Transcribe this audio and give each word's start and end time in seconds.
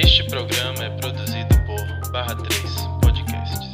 Este 0.00 0.22
programa 0.28 0.84
é 0.84 0.90
produzido 0.90 1.48
por 1.66 2.12
Barra 2.12 2.36
3 2.36 2.62
Podcasts. 3.02 3.68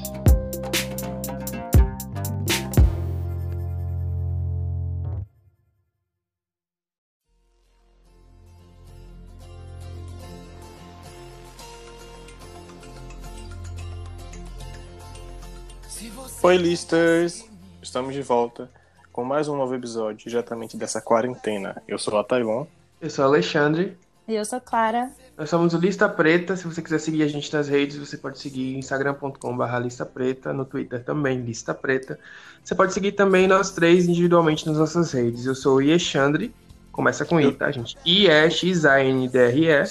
Oi, 16.42 16.56
listers! 16.56 17.44
Estamos 17.82 18.14
de 18.14 18.22
volta 18.22 18.70
com 19.12 19.22
mais 19.24 19.46
um 19.46 19.58
novo 19.58 19.74
episódio 19.74 20.30
diretamente 20.30 20.74
dessa 20.74 21.02
quarentena. 21.02 21.82
Eu 21.86 21.98
sou 21.98 22.18
a 22.18 22.24
Tailon. 22.24 22.64
Eu 22.98 23.10
sou 23.10 23.26
o 23.26 23.28
Alexandre. 23.28 23.98
E 24.26 24.34
eu 24.34 24.44
sou 24.44 24.58
Clara. 24.58 25.10
Nós 25.36 25.50
somos 25.50 25.74
o 25.74 25.78
Lista 25.78 26.08
Preta. 26.08 26.56
Se 26.56 26.64
você 26.64 26.80
quiser 26.80 26.98
seguir 26.98 27.22
a 27.24 27.28
gente 27.28 27.52
nas 27.52 27.68
redes, 27.68 27.98
você 27.98 28.16
pode 28.16 28.38
seguir 28.38 28.74
instagram.com.br 28.78 29.76
Lista 29.82 30.06
Preta, 30.06 30.50
no 30.52 30.64
Twitter 30.64 31.04
também, 31.04 31.42
Lista 31.42 31.74
Preta. 31.74 32.18
Você 32.62 32.74
pode 32.74 32.94
seguir 32.94 33.12
também 33.12 33.46
nós 33.46 33.72
três 33.72 34.08
individualmente 34.08 34.66
nas 34.66 34.78
nossas 34.78 35.12
redes. 35.12 35.44
Eu 35.44 35.54
sou 35.54 35.76
o 35.76 35.82
Iexandre, 35.82 36.54
começa 36.90 37.26
com 37.26 37.38
I, 37.38 37.52
tá, 37.52 37.70
gente? 37.70 37.98
I-E-X-A-N-D-R-E. 38.02 39.84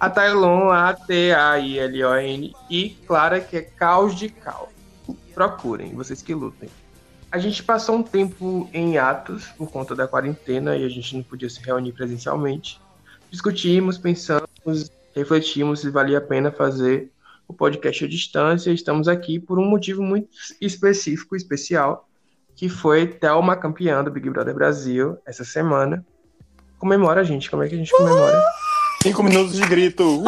A 0.00 0.08
Tailon, 0.08 0.70
A-T-A-I-L-O-N. 0.70 2.54
E 2.70 2.90
Clara, 3.06 3.38
que 3.38 3.58
é 3.58 3.62
Caos 3.62 4.14
de 4.14 4.30
Cal. 4.30 4.72
Procurem, 5.34 5.92
vocês 5.94 6.22
que 6.22 6.32
lutem. 6.32 6.70
A 7.30 7.38
gente 7.38 7.62
passou 7.62 7.96
um 7.96 8.02
tempo 8.02 8.70
em 8.72 8.96
atos 8.96 9.48
por 9.58 9.70
conta 9.70 9.94
da 9.94 10.08
quarentena 10.08 10.74
e 10.74 10.86
a 10.86 10.88
gente 10.88 11.16
não 11.16 11.22
podia 11.22 11.50
se 11.50 11.60
reunir 11.60 11.92
presencialmente. 11.92 12.80
Discutimos, 13.34 13.98
pensamos, 13.98 14.92
refletimos 15.12 15.80
se 15.80 15.90
valia 15.90 16.18
a 16.18 16.20
pena 16.20 16.52
fazer 16.52 17.10
o 17.48 17.52
podcast 17.52 18.04
à 18.04 18.08
distância. 18.08 18.70
Estamos 18.70 19.08
aqui 19.08 19.40
por 19.40 19.58
um 19.58 19.64
motivo 19.64 20.04
muito 20.04 20.28
específico, 20.60 21.34
especial, 21.34 22.08
que 22.54 22.68
foi 22.68 23.08
Thelma 23.08 23.56
campeã 23.56 24.04
do 24.04 24.10
Big 24.12 24.30
Brother 24.30 24.54
Brasil 24.54 25.18
essa 25.26 25.44
semana. 25.44 26.06
Comemora, 26.78 27.24
gente. 27.24 27.50
Como 27.50 27.64
é 27.64 27.68
que 27.68 27.74
a 27.74 27.78
gente 27.78 27.90
comemora? 27.90 28.40
Cinco 29.02 29.24
minutos 29.24 29.56
de 29.56 29.66
grito. 29.66 30.22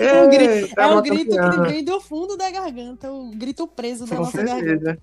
É, 0.00 0.10
É, 0.10 0.22
o 0.24 0.28
grito, 0.28 0.74
é 0.76 1.00
grito 1.00 1.38
que 1.38 1.60
vem 1.68 1.84
do 1.84 2.00
fundo 2.00 2.36
da 2.36 2.50
garganta, 2.50 3.08
o 3.08 3.30
grito 3.30 3.68
preso 3.68 4.04
da 4.04 4.16
Com 4.16 4.22
nossa 4.24 4.42
garganta. 4.42 5.00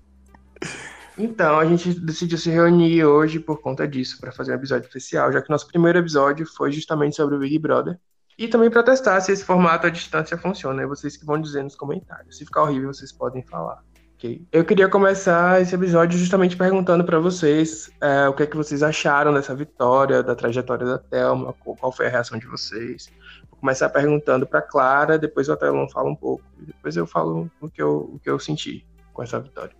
Então, 1.18 1.58
a 1.58 1.66
gente 1.66 1.98
decidiu 1.98 2.38
se 2.38 2.48
reunir 2.48 3.04
hoje 3.04 3.40
por 3.40 3.60
conta 3.60 3.88
disso, 3.88 4.20
para 4.20 4.30
fazer 4.30 4.52
um 4.52 4.54
episódio 4.54 4.86
especial, 4.86 5.32
já 5.32 5.42
que 5.42 5.50
nosso 5.50 5.66
primeiro 5.66 5.98
episódio 5.98 6.46
foi 6.46 6.70
justamente 6.70 7.16
sobre 7.16 7.34
o 7.34 7.38
Big 7.40 7.58
Brother. 7.58 7.98
E 8.38 8.46
também 8.46 8.70
para 8.70 8.84
testar 8.84 9.20
se 9.20 9.32
esse 9.32 9.44
formato 9.44 9.88
à 9.88 9.90
distância 9.90 10.38
funciona. 10.38 10.80
É 10.80 10.86
vocês 10.86 11.16
que 11.16 11.26
vão 11.26 11.40
dizer 11.40 11.64
nos 11.64 11.74
comentários. 11.74 12.38
Se 12.38 12.44
ficar 12.44 12.62
horrível, 12.62 12.94
vocês 12.94 13.10
podem 13.10 13.42
falar. 13.42 13.82
ok? 14.14 14.46
Eu 14.52 14.64
queria 14.64 14.88
começar 14.88 15.60
esse 15.60 15.74
episódio 15.74 16.16
justamente 16.16 16.56
perguntando 16.56 17.02
para 17.02 17.18
vocês 17.18 17.90
é, 18.00 18.28
o 18.28 18.32
que 18.32 18.44
é 18.44 18.46
que 18.46 18.56
vocês 18.56 18.80
acharam 18.80 19.34
dessa 19.34 19.56
vitória, 19.56 20.22
da 20.22 20.36
trajetória 20.36 20.86
da 20.86 20.98
Thelma, 20.98 21.52
qual 21.52 21.90
foi 21.90 22.06
a 22.06 22.10
reação 22.10 22.38
de 22.38 22.46
vocês. 22.46 23.10
Vou 23.50 23.58
começar 23.58 23.88
perguntando 23.88 24.46
para 24.46 24.62
Clara, 24.62 25.18
depois 25.18 25.48
o 25.48 25.56
Thelma 25.56 25.88
fala 25.90 26.08
um 26.08 26.14
pouco, 26.14 26.44
depois 26.60 26.96
eu 26.96 27.08
falo 27.08 27.50
o 27.60 27.68
que 27.68 27.82
eu, 27.82 28.12
o 28.14 28.20
que 28.20 28.30
eu 28.30 28.38
senti 28.38 28.86
com 29.12 29.24
essa 29.24 29.40
vitória. 29.40 29.74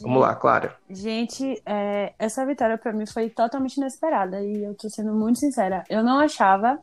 Vamos 0.00 0.20
lá, 0.20 0.34
Clara. 0.34 0.74
Gente, 0.88 1.60
é, 1.64 2.14
essa 2.18 2.44
vitória 2.46 2.78
pra 2.78 2.92
mim 2.92 3.06
foi 3.06 3.28
totalmente 3.30 3.76
inesperada 3.76 4.42
e 4.42 4.64
eu 4.64 4.74
tô 4.74 4.88
sendo 4.88 5.12
muito 5.12 5.38
sincera. 5.38 5.84
Eu 5.88 6.02
não 6.02 6.18
achava 6.18 6.78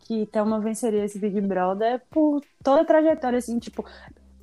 que 0.00 0.26
Thelma 0.26 0.60
venceria 0.60 1.04
esse 1.04 1.18
Big 1.18 1.40
Brother 1.40 2.02
por 2.10 2.40
toda 2.62 2.82
a 2.82 2.84
trajetória, 2.84 3.38
assim, 3.38 3.58
tipo. 3.58 3.84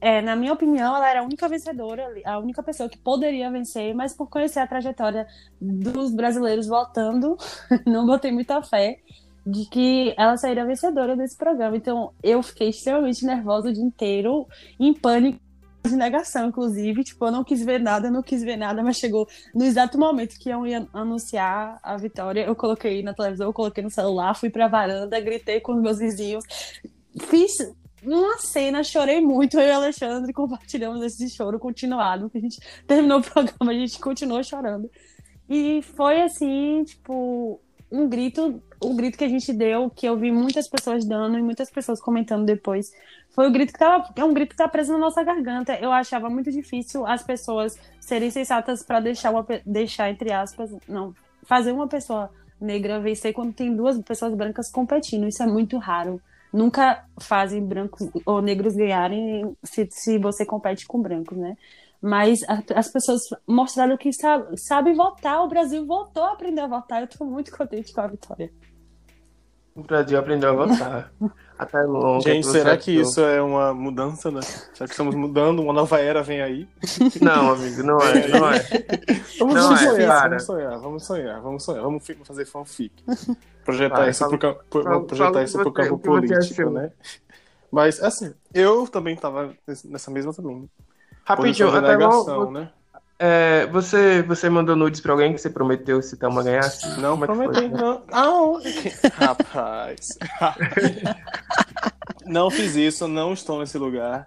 é, 0.02 0.22
na 0.22 0.36
minha 0.36 0.54
opinião, 0.54 0.96
ela 0.96 1.10
era 1.10 1.22
a 1.22 1.24
única 1.24 1.48
vencedora, 1.48 2.14
a 2.26 2.40
única 2.40 2.62
pessoa 2.62 2.90
que 2.90 2.98
poderia 2.98 3.50
vencer, 3.52 3.94
mas 3.96 4.14
por 4.14 4.30
conhecer 4.30 4.60
a 4.60 4.68
trajetória 4.68 5.28
dos 5.62 6.14
brasileiros 6.14 6.68
votando, 6.68 7.38
não 7.88 8.06
botei 8.06 8.32
muita 8.32 8.62
fé 8.62 9.00
de 9.46 9.66
que 9.70 10.14
ela 10.18 10.38
sairia 10.38 10.66
vencedora 10.66 11.16
desse 11.16 11.38
programa. 11.38 11.76
Então, 11.76 12.14
eu 12.24 12.42
fiquei 12.42 12.70
extremamente 12.70 13.26
nervosa 13.26 13.70
o 13.70 13.74
dia 13.74 13.84
inteiro, 13.84 14.48
em 14.80 14.94
pânico 14.94 15.40
de 15.90 15.96
negação, 15.96 16.48
inclusive. 16.48 17.04
Tipo, 17.04 17.26
eu 17.26 17.32
não 17.32 17.44
quis 17.44 17.64
ver 17.64 17.80
nada, 17.80 18.10
não 18.10 18.24
quis 18.24 18.42
ver 18.42 18.58
nada, 18.58 18.82
mas 18.82 18.98
chegou 18.98 19.28
no 19.54 19.64
exato 19.64 19.98
momento 19.98 20.40
que 20.40 20.50
eu 20.50 20.66
ia 20.66 20.88
anunciar 20.94 21.80
a 21.84 21.98
vitória. 21.98 22.46
Eu 22.46 22.56
coloquei 22.56 23.04
na 23.04 23.14
televisão, 23.14 23.48
eu 23.48 23.54
coloquei 23.54 23.84
no 23.84 23.90
celular, 23.90 24.34
fui 24.36 24.50
pra 24.50 24.68
varanda, 24.68 25.20
gritei 25.20 25.60
com 25.60 25.74
os 25.74 25.82
meus 25.82 26.00
vizinhos. 26.00 26.44
Fiz 27.28 27.58
uma 28.02 28.38
cena, 28.38 28.84
chorei 28.84 29.22
muito. 29.22 29.60
Eu 29.60 29.68
e 29.68 29.72
o 29.72 29.76
Alexandre 29.76 30.34
compartilhamos 30.34 31.02
esse 31.04 31.30
choro 31.30 31.60
continuado. 31.60 32.32
A 32.34 32.40
gente 32.40 32.60
terminou 32.88 33.20
o 33.20 33.24
programa, 33.24 33.72
a 33.72 33.76
gente 33.76 34.00
continuou 34.00 34.44
chorando. 34.44 34.90
E 35.50 35.82
foi 35.82 36.22
assim, 36.22 36.84
tipo, 36.86 37.60
um 37.92 38.08
grito, 38.08 38.62
o 38.82 38.96
grito 38.96 39.18
que 39.18 39.24
a 39.24 39.30
gente 39.30 39.52
deu, 39.54 39.90
que 39.90 40.08
eu 40.08 40.18
vi 40.18 40.32
muitas 40.32 40.68
pessoas 40.68 41.06
dando 41.06 41.38
e 41.38 41.42
muitas 41.42 41.70
pessoas 41.70 42.02
comentando 42.02 42.46
depois. 42.46 42.92
Foi 43.34 43.48
o 43.48 43.52
grito 43.52 43.74
que 43.74 43.80
tava, 43.80 44.08
é 44.16 44.24
um 44.24 44.34
grito 44.34 44.52
que 44.52 44.56
tá 44.56 44.68
preso 44.68 44.94
na 44.94 45.00
nossa 45.00 45.24
garganta. 45.24 45.76
Eu 45.80 45.92
achava 45.92 46.30
muito 46.30 46.52
difícil 46.52 47.06
as 47.06 47.24
pessoas 47.24 47.78
serem 48.00 48.30
sensatas 48.30 48.84
para 48.84 49.00
deixar 49.00 49.32
uma 49.32 49.46
deixar 49.66 50.10
entre 50.10 50.32
aspas, 50.32 50.70
não, 50.88 51.16
fazer 51.44 51.72
uma 51.72 51.88
pessoa 51.88 52.30
negra 52.62 53.00
vencer 53.00 53.34
quando 53.34 53.52
tem 53.52 53.76
duas 53.76 54.00
pessoas 54.04 54.36
brancas 54.36 54.72
competindo. 54.72 55.28
Isso 55.28 55.42
é 55.42 55.48
muito 55.48 55.78
raro. 55.78 56.22
Nunca 56.54 57.04
fazem 57.20 57.66
brancos 57.66 58.08
ou 58.24 58.40
negros 58.40 58.76
ganharem 58.76 59.58
se, 59.64 59.88
se 59.90 60.20
você 60.20 60.46
compete 60.46 60.86
com 60.86 61.02
brancos, 61.02 61.36
né? 61.36 61.58
Mas 62.00 62.42
as 62.76 62.92
pessoas 62.92 63.22
mostraram 63.48 63.98
que 63.98 64.14
sabe, 64.14 64.58
sabe 64.58 64.94
votar. 64.94 65.42
O 65.42 65.48
Brasil 65.48 65.86
voltou 65.88 66.24
a 66.24 66.34
aprender 66.34 66.62
a 66.62 66.68
votar. 66.68 67.02
Eu 67.02 67.08
tô 67.08 67.26
muito 67.26 67.52
contente 67.56 67.92
com 67.92 68.02
a 68.02 68.08
vitória. 68.08 68.52
O 69.76 69.82
Brasil 69.82 70.20
aprendeu 70.20 70.50
a 70.50 70.66
votar. 70.68 71.12
Até 71.58 71.82
longa. 71.84 72.22
Gente, 72.22 72.46
será 72.48 72.76
que 72.78 72.92
isso 72.92 73.22
é 73.22 73.42
uma 73.42 73.74
mudança, 73.74 74.30
né? 74.30 74.42
Será 74.42 74.86
que 74.86 74.92
estamos 74.92 75.16
mudando? 75.16 75.62
Uma 75.62 75.74
nova 75.74 76.00
era 76.00 76.22
vem 76.22 76.42
aí? 76.42 76.68
Não, 77.22 77.52
amigo, 77.54 77.82
não 77.84 77.98
é, 78.00 78.28
não 78.28 78.52
é. 78.52 78.60
Vamos 79.40 79.56
Não, 79.56 79.74
é, 79.74 79.78
sonhar, 79.78 80.08
cara. 80.08 80.30
vamos 80.30 80.44
sonhar, 80.46 80.80
vamos 80.80 81.04
sonhar, 81.06 81.42
vamos 81.42 81.64
sonhar. 81.64 81.84
Vamos 81.84 82.04
fazer 82.24 82.46
fanfic. 82.46 83.04
Projetar 83.64 83.98
Vai, 83.98 84.10
isso 84.10 84.20
fala- 84.20 84.30
pro 84.30 84.40
campo, 84.40 84.64
pro- 84.70 84.84
fala- 84.84 85.04
projetar 85.06 85.32
fala 85.32 85.44
isso 85.44 85.58
pro 85.60 85.72
você- 85.72 85.82
campo 85.84 85.98
político, 86.00 86.70
né? 86.70 86.92
Mas, 87.72 88.02
assim, 88.04 88.34
eu 88.54 88.88
também 88.88 89.16
tava 89.16 89.54
nessa 89.86 90.12
mesma 90.12 90.34
também. 90.34 90.70
Rapidinho, 91.26 91.70
até 91.70 91.88
negação, 91.98 92.40
logo, 92.40 92.52
né? 92.52 92.70
É, 93.20 93.66
você, 93.68 94.22
você 94.24 94.50
mandou 94.50 94.76
nudes 94.76 95.00
pra 95.00 95.14
alguém 95.14 95.34
que 95.34 95.40
você 95.40 95.50
prometeu 95.50 96.02
se 96.02 96.18
Thelma 96.18 96.44
ganhasse? 96.44 97.00
Não, 97.00 97.18
Como 97.18 97.24
é 97.24 97.28
foi? 97.28 97.54
prometei, 97.54 97.70
não. 97.70 98.04
Ah, 98.12 98.60
rapaz. 99.26 100.18
não 102.26 102.50
fiz 102.50 102.76
isso, 102.76 103.08
não 103.08 103.34
estou 103.34 103.60
nesse 103.60 103.78
lugar. 103.78 104.26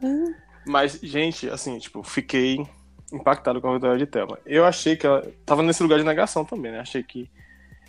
Mas, 0.67 0.99
gente, 1.03 1.49
assim, 1.51 1.79
tipo, 1.79 2.03
fiquei 2.03 2.67
impactado 3.13 3.61
com 3.61 3.71
a 3.71 3.75
vitória 3.75 3.99
de 3.99 4.07
Thelma. 4.07 4.39
Eu 4.45 4.65
achei 4.65 4.97
que 4.97 5.07
ela 5.07 5.27
tava 5.45 5.63
nesse 5.63 5.83
lugar 5.83 5.99
de 5.99 6.05
negação 6.05 6.45
também, 6.45 6.73
né? 6.73 6.81
Achei 6.81 7.03
que 7.03 7.31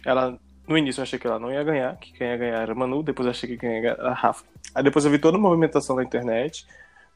ela 0.05 0.39
no 0.67 0.77
início 0.77 0.99
eu 0.99 1.03
achei 1.03 1.17
que 1.17 1.25
ela 1.25 1.39
não 1.39 1.51
ia 1.51 1.63
ganhar, 1.63 1.95
que 1.95 2.11
quem 2.11 2.27
ia 2.27 2.37
ganhar 2.37 2.61
era 2.61 2.75
Manu, 2.75 3.01
depois 3.01 3.25
eu 3.25 3.31
achei 3.31 3.47
que 3.49 3.57
quem 3.57 3.75
ia 3.75 3.81
ganhar 3.81 3.93
era 3.93 4.09
a 4.09 4.13
Rafa. 4.13 4.43
Aí 4.75 4.83
depois 4.83 5.05
eu 5.05 5.11
vi 5.11 5.17
toda 5.17 5.37
uma 5.37 5.47
movimentação 5.47 5.95
na 5.95 6.03
internet 6.03 6.67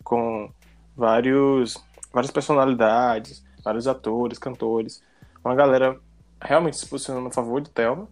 com 0.04 0.50
vários 0.96 1.76
várias 2.14 2.32
personalidades, 2.32 3.44
vários 3.64 3.88
atores, 3.88 4.40
cantores, 4.40 5.04
uma 5.44 5.56
galera 5.56 6.00
realmente 6.42 6.78
se 6.78 6.88
posicionando 6.88 7.28
a 7.28 7.32
favor 7.32 7.62
de 7.62 7.70
Thelma 7.70 8.08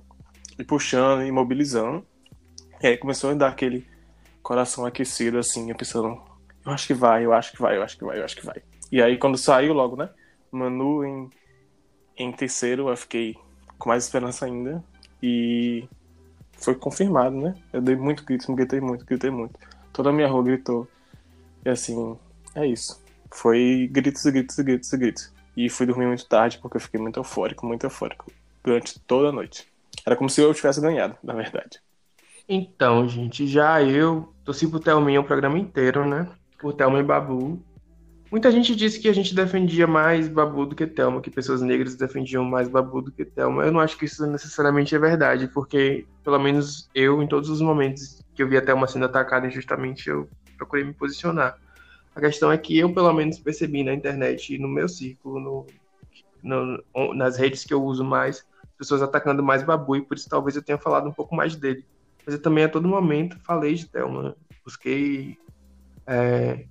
e 0.58 0.64
puxando 0.64 1.24
e 1.24 1.32
mobilizando. 1.32 2.06
E 2.81 2.88
aí 2.88 2.98
começou 2.98 3.31
a 3.31 3.34
dar 3.34 3.50
aquele 3.50 3.86
coração 4.42 4.86
aquecido 4.86 5.38
assim, 5.38 5.69
eu 5.69 5.75
pensando, 5.75 6.19
eu 6.66 6.72
acho 6.72 6.88
que 6.88 6.94
vai, 6.94 7.25
eu 7.25 7.34
acho 7.34 7.51
que 7.51 7.62
vai, 7.62 7.78
eu 7.78 7.84
acho 7.84 7.98
que 7.98 8.04
vai, 8.04 8.19
eu 8.19 8.25
acho 8.25 8.36
que 8.36 8.46
vai. 8.46 8.62
E 8.92 9.01
aí 9.01 9.18
quando 9.18 9.38
saiu 9.38 9.74
logo, 9.74 9.96
né? 9.96 10.10
Manu 10.51 11.06
em, 11.06 11.30
em 12.18 12.31
terceiro, 12.31 12.90
eu 12.90 12.98
fiquei 12.98 13.36
com 13.78 13.90
mais 13.90 14.06
esperança 14.06 14.46
ainda. 14.46 14.84
E 15.22 15.88
foi 16.54 16.75
confirmado, 16.75 17.36
né? 17.36 17.56
Eu 17.72 17.81
dei 17.81 17.96
muito 17.96 18.24
grito, 18.24 18.54
gritei 18.54 18.80
muito, 18.80 19.06
gritei 19.06 19.30
muito. 19.30 19.57
Toda 19.94 20.10
a 20.10 20.13
minha 20.13 20.28
rua 20.28 20.44
gritou. 20.44 20.88
E 21.66 21.69
assim, 21.69 22.18
é 22.56 22.66
isso. 22.66 23.01
Foi 23.31 23.88
gritos 23.92 24.25
e 24.25 24.31
gritos 24.31 24.57
e 24.57 24.63
gritos 24.63 24.94
e 24.94 24.98
gritos. 24.98 25.34
E 25.60 25.68
fui 25.68 25.86
dormir 25.86 26.06
muito 26.06 26.26
tarde 26.26 26.58
porque 26.58 26.78
eu 26.78 26.82
fiquei 26.82 26.98
muito 26.98 27.20
eufórico, 27.20 27.66
muito 27.66 27.86
eufórico. 27.86 28.32
Durante 28.64 28.98
toda 29.02 29.28
a 29.28 29.32
noite. 29.34 29.68
Era 30.06 30.16
como 30.16 30.30
se 30.30 30.40
eu 30.40 30.54
tivesse 30.54 30.80
ganhado, 30.80 31.18
na 31.22 31.34
verdade. 31.34 31.82
Então, 32.48 33.06
gente, 33.10 33.46
já 33.46 33.84
eu 33.84 34.34
torci 34.46 34.66
pro 34.70 34.80
Thelminha 34.80 35.20
o 35.20 35.24
programa 35.26 35.60
inteiro, 35.60 36.08
né? 36.08 36.30
Por 36.58 36.72
Thelma 36.72 37.02
e 37.02 37.04
Babu. 37.04 37.62
Muita 38.32 38.50
gente 38.54 38.74
disse 38.74 39.02
que 39.02 39.10
a 39.10 39.14
gente 39.14 39.36
defendia 39.36 39.86
mais 39.86 40.30
Babu 40.30 40.66
do 40.66 40.76
que 40.76 40.88
Thelma, 40.88 41.20
que 41.20 41.30
pessoas 41.30 41.62
negras 41.62 41.94
defendiam 41.96 42.46
mais 42.46 42.70
Babu 42.70 43.02
do 43.02 43.12
que 43.12 43.26
Thelma. 43.26 43.66
Eu 43.66 43.72
não 43.74 43.82
acho 43.82 43.98
que 43.98 44.06
isso 44.06 44.26
necessariamente 44.28 44.96
é 44.96 45.00
verdade, 45.00 45.50
porque, 45.50 46.06
pelo 46.24 46.40
menos 46.40 46.90
eu, 46.96 47.22
em 47.22 47.28
todos 47.28 47.50
os 47.50 47.60
momentos 47.60 48.24
que 48.34 48.42
eu 48.42 48.48
vi 48.48 48.56
até 48.56 48.74
uma 48.74 48.88
sendo 48.88 49.04
atacada 49.04 49.46
injustamente, 49.46 50.08
eu 50.08 50.30
procurei 50.58 50.86
me 50.86 50.94
posicionar. 50.94 51.58
A 52.16 52.20
questão 52.20 52.52
é 52.52 52.58
que 52.58 52.78
eu, 52.78 52.94
pelo 52.94 53.14
menos, 53.14 53.40
percebi 53.40 53.84
na 53.84 53.94
internet, 53.94 54.58
no 54.58 54.68
meu 54.68 54.90
círculo, 54.90 55.40
no, 55.40 55.68
no, 56.44 57.14
nas 57.14 57.38
redes 57.38 57.64
que 57.64 57.74
eu 57.74 57.84
uso 57.84 58.04
mais, 58.04 58.46
pessoas 58.78 59.02
atacando 59.02 59.44
mais 59.44 59.64
Babu, 59.64 59.96
e 59.96 60.02
por 60.02 60.18
isso 60.18 60.30
talvez 60.30 60.56
eu 60.56 60.64
tenha 60.64 60.78
falado 60.78 61.08
um 61.08 61.14
pouco 61.14 61.36
mais 61.36 61.56
dele. 61.56 61.86
Mas 62.26 62.36
eu 62.36 62.42
também 62.42 62.64
a 62.64 62.70
todo 62.70 62.88
momento 62.88 63.38
falei 63.44 63.74
de 63.76 63.88
Thelma. 63.88 64.36
Busquei. 64.64 65.38
É... 66.06 66.66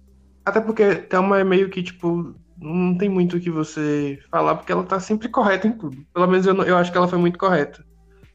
Até 0.44 0.61
porque 0.61 0.94
Thelma 0.96 1.40
é 1.40 1.44
meio 1.44 1.69
que, 1.69 1.82
tipo, 1.82 2.35
não 2.61 2.96
tem 2.96 3.08
muito 3.08 3.37
o 3.37 3.40
que 3.40 3.50
você 3.50 4.19
falar, 4.31 4.56
porque 4.56 4.73
ela 4.73 4.85
tá 4.85 4.99
sempre 4.99 5.29
correta 5.29 5.67
em 5.67 5.73
tudo. 5.73 6.05
Pelo 6.12 6.26
menos 6.26 6.46
eu, 6.46 6.55
eu 6.62 6.76
acho 6.76 6.90
que 6.90 6.99
ela 6.99 7.08
foi 7.08 7.19
muito 7.19 7.38
correta 7.38 7.85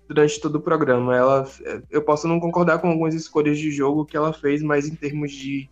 durante 0.08 0.40
todo 0.40 0.56
o 0.56 0.62
programa. 0.62 1.16
Ela, 1.16 1.48
eu 1.90 2.02
posso 2.02 2.28
não 2.28 2.40
concordar 2.40 2.80
com 2.80 2.90
algumas 2.90 3.14
escolhas 3.14 3.58
de 3.58 3.72
jogo 3.72 4.06
que 4.06 4.16
ela 4.16 4.34
fez, 4.34 4.62
mas 4.62 4.88
em 4.88 4.96
termos 4.96 5.32
de, 5.32 5.70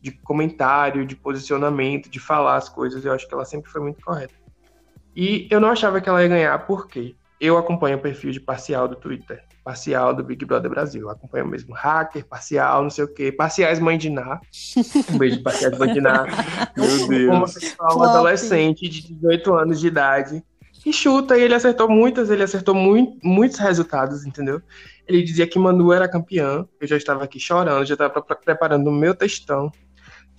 de 0.00 0.10
comentário, 0.10 1.06
de 1.06 1.14
posicionamento, 1.14 2.08
de 2.08 2.18
falar 2.18 2.56
as 2.56 2.68
coisas, 2.68 3.04
eu 3.04 3.12
acho 3.12 3.28
que 3.28 3.34
ela 3.34 3.44
sempre 3.44 3.70
foi 3.70 3.80
muito 3.80 4.02
correta. 4.02 4.34
E 5.14 5.46
eu 5.50 5.60
não 5.60 5.70
achava 5.70 6.00
que 6.00 6.08
ela 6.08 6.22
ia 6.22 6.28
ganhar, 6.28 6.58
porque 6.66 7.14
eu 7.40 7.56
acompanho 7.56 7.96
o 7.96 8.00
perfil 8.00 8.30
de 8.30 8.40
parcial 8.40 8.86
do 8.86 8.96
Twitter, 8.96 9.42
parcial 9.64 10.14
do 10.14 10.22
Big 10.22 10.44
Brother 10.44 10.70
Brasil. 10.70 11.02
Eu 11.02 11.10
acompanho 11.10 11.46
mesmo 11.46 11.74
hacker, 11.74 12.24
parcial, 12.26 12.82
não 12.82 12.90
sei 12.90 13.04
o 13.04 13.08
quê, 13.08 13.32
parciais 13.32 13.78
mãe 13.78 13.98
de 13.98 14.10
Ná. 14.10 14.40
Um 15.10 15.18
beijo, 15.18 15.42
parciais 15.42 15.76
mãe 15.78 15.92
de 15.92 16.00
Ná. 16.00 16.26
Meu 16.76 17.08
Deus. 17.08 17.76
Um 17.94 18.02
adolescente 18.02 18.88
de 18.88 19.14
18 19.14 19.54
anos 19.54 19.80
de 19.80 19.86
idade. 19.86 20.44
E 20.84 20.92
chuta, 20.92 21.36
e 21.36 21.42
ele 21.42 21.54
acertou 21.54 21.88
muitas, 21.90 22.30
ele 22.30 22.42
acertou 22.42 22.74
muito, 22.74 23.18
muitos 23.22 23.58
resultados, 23.58 24.24
entendeu? 24.24 24.62
Ele 25.06 25.22
dizia 25.22 25.46
que 25.46 25.58
Manu 25.58 25.92
era 25.92 26.08
campeã, 26.08 26.66
eu 26.80 26.86
já 26.86 26.96
estava 26.96 27.24
aqui 27.24 27.38
chorando, 27.38 27.84
já 27.84 27.94
estava 27.94 28.22
preparando 28.22 28.88
o 28.88 28.92
meu 28.92 29.14
textão 29.14 29.70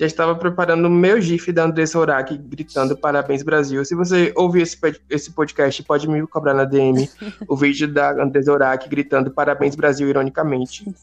já 0.01 0.07
estava 0.07 0.33
preparando 0.33 0.85
o 0.85 0.89
meu 0.89 1.21
GIF 1.21 1.51
da 1.51 1.65
Andressa 1.65 1.99
Urach 1.99 2.35
gritando 2.35 2.97
Parabéns 2.97 3.43
Brasil. 3.43 3.85
Se 3.85 3.93
você 3.93 4.33
ouvir 4.35 4.63
esse, 4.63 4.75
esse 5.07 5.29
podcast, 5.29 5.83
pode 5.83 6.09
me 6.09 6.25
cobrar 6.25 6.55
na 6.55 6.65
DM 6.65 7.07
o 7.47 7.55
vídeo 7.55 7.87
da 7.87 8.11
Andressa 8.11 8.51
Urach 8.51 8.89
gritando 8.89 9.29
Parabéns 9.29 9.75
Brasil, 9.75 10.09
ironicamente. 10.09 10.91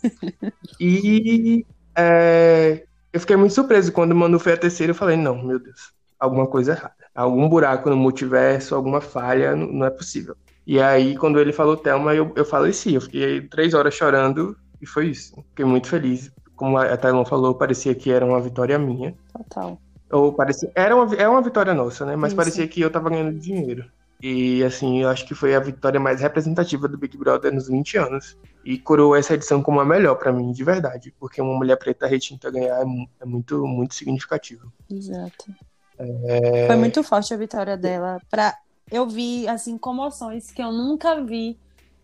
E 0.81 1.67
é, 1.97 2.85
eu 3.12 3.19
fiquei 3.19 3.35
muito 3.35 3.53
surpreso 3.53 3.91
quando 3.91 4.12
o 4.12 4.17
Manu 4.17 4.39
foi 4.39 4.53
a 4.53 4.56
terceira. 4.56 4.91
Eu 4.91 4.95
falei: 4.95 5.17
Não, 5.17 5.43
meu 5.44 5.59
Deus, 5.59 5.93
alguma 6.19 6.47
coisa 6.47 6.73
errada. 6.73 6.94
Algum 7.15 7.49
buraco 7.49 7.91
no 7.91 7.97
multiverso, 7.97 8.77
alguma 8.77 9.01
falha, 9.01 9.56
não, 9.56 9.67
não 9.67 9.87
é 9.87 9.91
possível. 9.91 10.37
E 10.65 10.81
aí, 10.81 11.17
quando 11.17 11.41
ele 11.41 11.53
falou 11.53 11.77
Thelma, 11.77 12.15
eu, 12.15 12.33
eu 12.37 12.44
faleci. 12.44 12.94
Eu 12.94 13.01
fiquei 13.01 13.41
três 13.41 13.75
horas 13.75 13.94
chorando 13.94 14.56
e 14.81 14.87
foi 14.87 15.09
isso. 15.09 15.35
Fiquei 15.51 15.65
muito 15.65 15.89
feliz 15.89 16.31
como 16.58 16.76
a 16.76 16.96
Tailon 16.96 17.25
falou, 17.25 17.55
parecia 17.55 17.94
que 17.94 18.10
era 18.10 18.26
uma 18.26 18.40
vitória 18.40 18.76
minha. 18.78 19.14
Total. 19.32 19.81
Ou 20.10 20.32
parecia, 20.32 20.70
era 20.75 20.94
uma, 20.94 21.14
é 21.14 21.28
uma 21.28 21.40
vitória 21.40 21.72
nossa, 21.72 22.05
né? 22.05 22.16
Mas 22.16 22.31
Isso. 22.31 22.37
parecia 22.37 22.66
que 22.66 22.81
eu 22.81 22.90
tava 22.90 23.08
ganhando 23.08 23.38
dinheiro. 23.38 23.88
E 24.20 24.64
assim, 24.64 25.02
eu 25.02 25.08
acho 25.08 25.25
que 25.25 25.37
foi 25.37 25.55
a 25.55 25.60
vitória 25.60 26.00
mais 26.00 26.20
representativa 26.20 26.88
do 26.88 26.99
Big 26.99 27.16
Brother 27.16 27.55
nos 27.55 27.69
20 27.69 27.96
anos. 27.99 28.37
E 28.64 28.76
coroou 28.76 29.14
essa 29.14 29.34
edição 29.34 29.62
como 29.62 29.78
a 29.78 29.84
melhor 29.84 30.16
para 30.16 30.32
mim, 30.32 30.50
de 30.50 30.64
verdade. 30.64 31.14
Porque 31.20 31.40
uma 31.40 31.56
mulher 31.56 31.76
preta 31.76 32.08
retinta 32.08 32.50
ganhar 32.50 32.81
é, 32.81 32.84
é 33.20 33.25
muito, 33.25 33.64
muito 33.64 33.94
significativo. 33.94 34.72
Exato. 34.90 35.55
É... 35.96 36.66
Foi 36.66 36.76
muito 36.76 37.05
forte 37.05 37.32
a 37.32 37.37
vitória 37.37 37.76
dela. 37.76 38.20
Pra... 38.28 38.52
Eu 38.90 39.08
vi, 39.08 39.46
assim, 39.46 39.78
comoções 39.78 40.50
que 40.50 40.60
eu 40.60 40.72
nunca 40.72 41.22
vi 41.22 41.56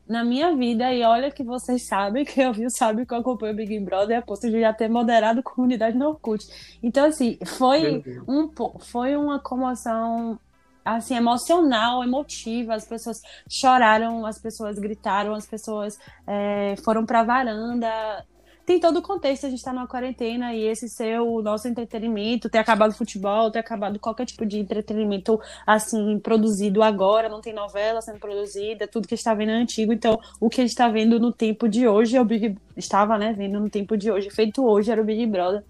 na 0.08 0.24
minha 0.24 0.54
vida, 0.54 0.92
e 0.92 1.02
olha 1.02 1.30
que 1.30 1.42
vocês 1.42 1.86
sabem, 1.86 2.24
que 2.26 2.40
eu 2.40 2.52
vi, 2.52 2.70
sabe 2.70 3.06
que 3.06 3.14
eu 3.14 3.18
acompanho 3.18 3.52
o 3.52 3.56
Big 3.56 3.78
Brother, 3.80 4.18
a 4.18 4.22
ponto 4.22 4.40
de 4.40 4.60
já 4.60 4.72
ter 4.72 4.88
moderado 4.88 5.42
comunidade 5.42 5.96
no 5.96 6.08
Orkut. 6.08 6.46
Então, 6.82 7.06
assim, 7.06 7.38
foi, 7.44 8.02
um, 8.28 8.50
foi 8.80 9.16
uma 9.16 9.38
comoção 9.38 10.38
assim, 10.84 11.16
emocional, 11.16 12.04
emotiva. 12.04 12.74
As 12.74 12.86
pessoas 12.86 13.20
choraram, 13.48 14.26
as 14.26 14.38
pessoas 14.38 14.78
gritaram, 14.78 15.34
as 15.34 15.46
pessoas 15.46 15.98
é, 16.26 16.74
foram 16.84 17.06
pra 17.06 17.22
varanda 17.22 18.24
tem 18.64 18.80
todo 18.80 18.98
o 18.98 19.02
contexto, 19.02 19.46
a 19.46 19.50
gente 19.50 19.62
tá 19.62 19.72
numa 19.72 19.86
quarentena 19.86 20.54
e 20.54 20.62
esse 20.62 20.88
ser 20.88 21.20
o 21.20 21.42
nosso 21.42 21.68
entretenimento, 21.68 22.48
ter 22.48 22.58
acabado 22.58 22.92
o 22.92 22.94
futebol, 22.94 23.50
ter 23.50 23.58
acabado 23.58 23.98
qualquer 23.98 24.24
tipo 24.24 24.46
de 24.46 24.58
entretenimento 24.58 25.40
assim, 25.66 26.18
produzido 26.18 26.82
agora, 26.82 27.28
não 27.28 27.40
tem 27.40 27.52
novela 27.52 28.00
sendo 28.00 28.18
produzida, 28.18 28.88
tudo 28.88 29.06
que 29.06 29.14
está 29.14 29.34
vendo 29.34 29.50
é 29.50 29.54
antigo, 29.54 29.92
então 29.92 30.18
o 30.40 30.48
que 30.48 30.60
a 30.60 30.64
gente 30.64 30.70
está 30.70 30.88
vendo 30.88 31.20
no 31.20 31.32
tempo 31.32 31.68
de 31.68 31.86
hoje 31.86 32.16
é 32.16 32.20
o 32.20 32.24
Big 32.24 32.56
estava, 32.76 33.18
né, 33.18 33.32
vendo 33.32 33.60
no 33.60 33.68
tempo 33.68 33.96
de 33.96 34.10
hoje, 34.10 34.30
feito 34.30 34.64
hoje 34.64 34.90
era 34.90 35.00
o 35.00 35.04
Big 35.04 35.26
Brother. 35.26 35.62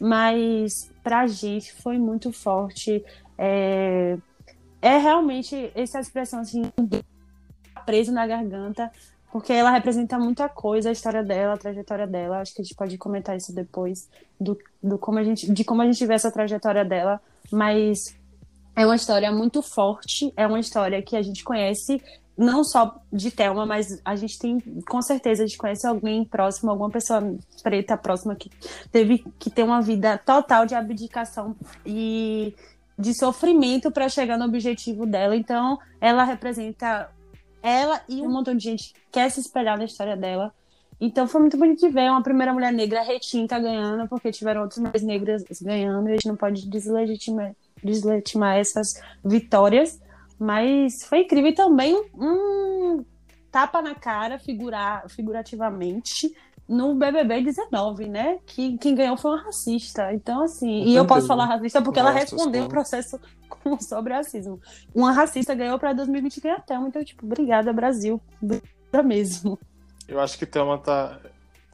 Mas 0.00 0.90
pra 1.02 1.26
gente 1.26 1.72
foi 1.72 1.98
muito 1.98 2.32
forte. 2.32 3.04
É, 3.38 4.18
é 4.82 4.98
realmente 4.98 5.70
essa 5.74 6.00
expressão 6.00 6.40
assim, 6.40 6.64
preso 7.86 8.12
na 8.12 8.26
garganta 8.26 8.90
porque 9.34 9.52
ela 9.52 9.72
representa 9.72 10.16
muita 10.16 10.48
coisa, 10.48 10.90
a 10.90 10.92
história 10.92 11.20
dela, 11.20 11.54
a 11.54 11.58
trajetória 11.58 12.06
dela. 12.06 12.38
Acho 12.38 12.54
que 12.54 12.60
a 12.60 12.64
gente 12.64 12.76
pode 12.76 12.96
comentar 12.96 13.36
isso 13.36 13.52
depois 13.52 14.08
do, 14.40 14.56
do 14.80 14.96
como 14.96 15.18
a 15.18 15.24
gente, 15.24 15.52
de 15.52 15.64
como 15.64 15.82
a 15.82 15.86
gente 15.86 16.06
vê 16.06 16.14
essa 16.14 16.30
trajetória 16.30 16.84
dela, 16.84 17.20
mas 17.50 18.16
é 18.76 18.86
uma 18.86 18.94
história 18.94 19.32
muito 19.32 19.60
forte, 19.60 20.32
é 20.36 20.46
uma 20.46 20.60
história 20.60 21.02
que 21.02 21.16
a 21.16 21.22
gente 21.22 21.42
conhece 21.42 22.00
não 22.38 22.62
só 22.62 23.02
de 23.12 23.32
Thelma, 23.32 23.66
mas 23.66 24.00
a 24.04 24.14
gente 24.14 24.38
tem, 24.38 24.60
com 24.88 25.02
certeza, 25.02 25.42
a 25.42 25.46
gente 25.48 25.58
conhece 25.58 25.84
alguém 25.84 26.24
próximo, 26.24 26.70
alguma 26.70 26.90
pessoa 26.90 27.20
preta 27.60 27.96
próxima 27.96 28.36
que 28.36 28.48
teve 28.92 29.24
que 29.36 29.50
ter 29.50 29.64
uma 29.64 29.82
vida 29.82 30.16
total 30.16 30.64
de 30.64 30.76
abdicação 30.76 31.56
e 31.84 32.54
de 32.96 33.12
sofrimento 33.12 33.90
para 33.90 34.08
chegar 34.08 34.38
no 34.38 34.44
objetivo 34.44 35.04
dela. 35.04 35.34
Então, 35.34 35.76
ela 36.00 36.22
representa 36.22 37.10
ela 37.64 38.02
e 38.06 38.20
um 38.20 38.30
montão 38.30 38.54
de 38.54 38.62
gente 38.62 38.92
quer 39.10 39.30
se 39.30 39.40
espelhar 39.40 39.78
na 39.78 39.86
história 39.86 40.16
dela. 40.16 40.52
Então 41.00 41.26
foi 41.26 41.40
muito 41.40 41.56
bonito 41.56 41.90
ver 41.90 42.10
uma 42.10 42.22
primeira 42.22 42.52
mulher 42.52 42.72
negra 42.72 43.02
retinta 43.02 43.58
ganhando, 43.58 44.06
porque 44.06 44.30
tiveram 44.30 44.62
outras 44.62 44.78
mulheres 44.78 45.02
negras 45.02 45.44
ganhando, 45.60 46.08
e 46.08 46.10
a 46.10 46.14
gente 46.14 46.28
não 46.28 46.36
pode 46.36 46.68
deslegitimar, 46.68 47.56
deslegitimar 47.82 48.58
essas 48.58 49.00
vitórias. 49.24 49.98
Mas 50.38 51.04
foi 51.04 51.20
incrível 51.20 51.50
e 51.50 51.54
também 51.54 51.94
um 52.14 53.04
tapa 53.50 53.80
na 53.80 53.94
cara, 53.94 54.38
figurar, 54.38 55.08
figurativamente, 55.08 56.34
no 56.68 56.94
BBB 56.94 57.42
19, 57.42 58.08
né? 58.08 58.38
Que 58.46 58.78
quem 58.78 58.94
ganhou 58.94 59.16
foi 59.16 59.32
uma 59.32 59.42
racista. 59.42 60.12
Então, 60.12 60.42
assim, 60.42 60.84
e 60.84 60.94
eu 60.96 61.06
posso 61.06 61.26
falar 61.26 61.46
racista 61.46 61.82
porque 61.82 62.00
Nossa, 62.00 62.12
ela 62.12 62.20
respondeu 62.20 62.64
o 62.64 62.68
processo 62.68 63.20
sobre 63.80 64.14
racismo. 64.14 64.60
Uma 64.94 65.12
racista 65.12 65.54
ganhou 65.54 65.78
para 65.78 65.92
2023 65.92 66.56
até, 66.56 66.74
então, 66.74 67.04
tipo, 67.04 67.26
obrigada, 67.26 67.72
Brasil. 67.72 68.20
Obrigada 68.42 69.02
mesmo. 69.02 69.58
Eu 70.08 70.20
acho 70.20 70.38
que 70.38 70.46
Thelma 70.46 70.78
tá. 70.78 71.20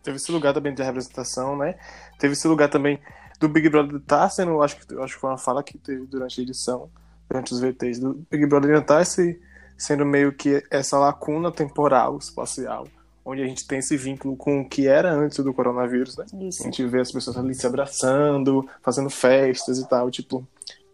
Teve 0.02 0.16
esse 0.16 0.32
lugar 0.32 0.54
também 0.54 0.74
de 0.74 0.82
representação, 0.82 1.56
né? 1.56 1.78
Teve 2.18 2.32
esse 2.32 2.48
lugar 2.48 2.68
também 2.68 2.98
do 3.38 3.48
Big 3.48 3.68
Brother 3.68 4.00
tá 4.00 4.28
sendo, 4.28 4.62
acho 4.62 4.76
que, 4.76 4.94
acho 4.98 5.14
que 5.14 5.20
foi 5.20 5.30
uma 5.30 5.38
fala 5.38 5.62
que 5.62 5.78
teve 5.78 6.06
durante 6.06 6.40
a 6.40 6.42
edição, 6.42 6.90
durante 7.28 7.52
os 7.52 7.60
VTs, 7.60 7.98
do 7.98 8.26
Big 8.30 8.46
Brother 8.46 8.82
tá 8.84 9.00
esse, 9.00 9.40
sendo 9.76 10.04
meio 10.04 10.32
que 10.32 10.62
essa 10.70 10.98
lacuna 10.98 11.50
temporal, 11.50 12.18
espacial 12.18 12.86
onde 13.30 13.42
a 13.42 13.46
gente 13.46 13.66
tem 13.66 13.78
esse 13.78 13.96
vínculo 13.96 14.36
com 14.36 14.60
o 14.60 14.68
que 14.68 14.88
era 14.88 15.12
antes 15.12 15.38
do 15.38 15.54
coronavírus, 15.54 16.16
né? 16.16 16.26
Isso. 16.40 16.62
A 16.62 16.64
gente 16.64 16.84
vê 16.86 17.00
as 17.00 17.12
pessoas 17.12 17.36
ali 17.36 17.54
se 17.54 17.66
abraçando, 17.66 18.68
fazendo 18.82 19.08
festas 19.08 19.78
e 19.78 19.88
tal, 19.88 20.10
tipo, 20.10 20.46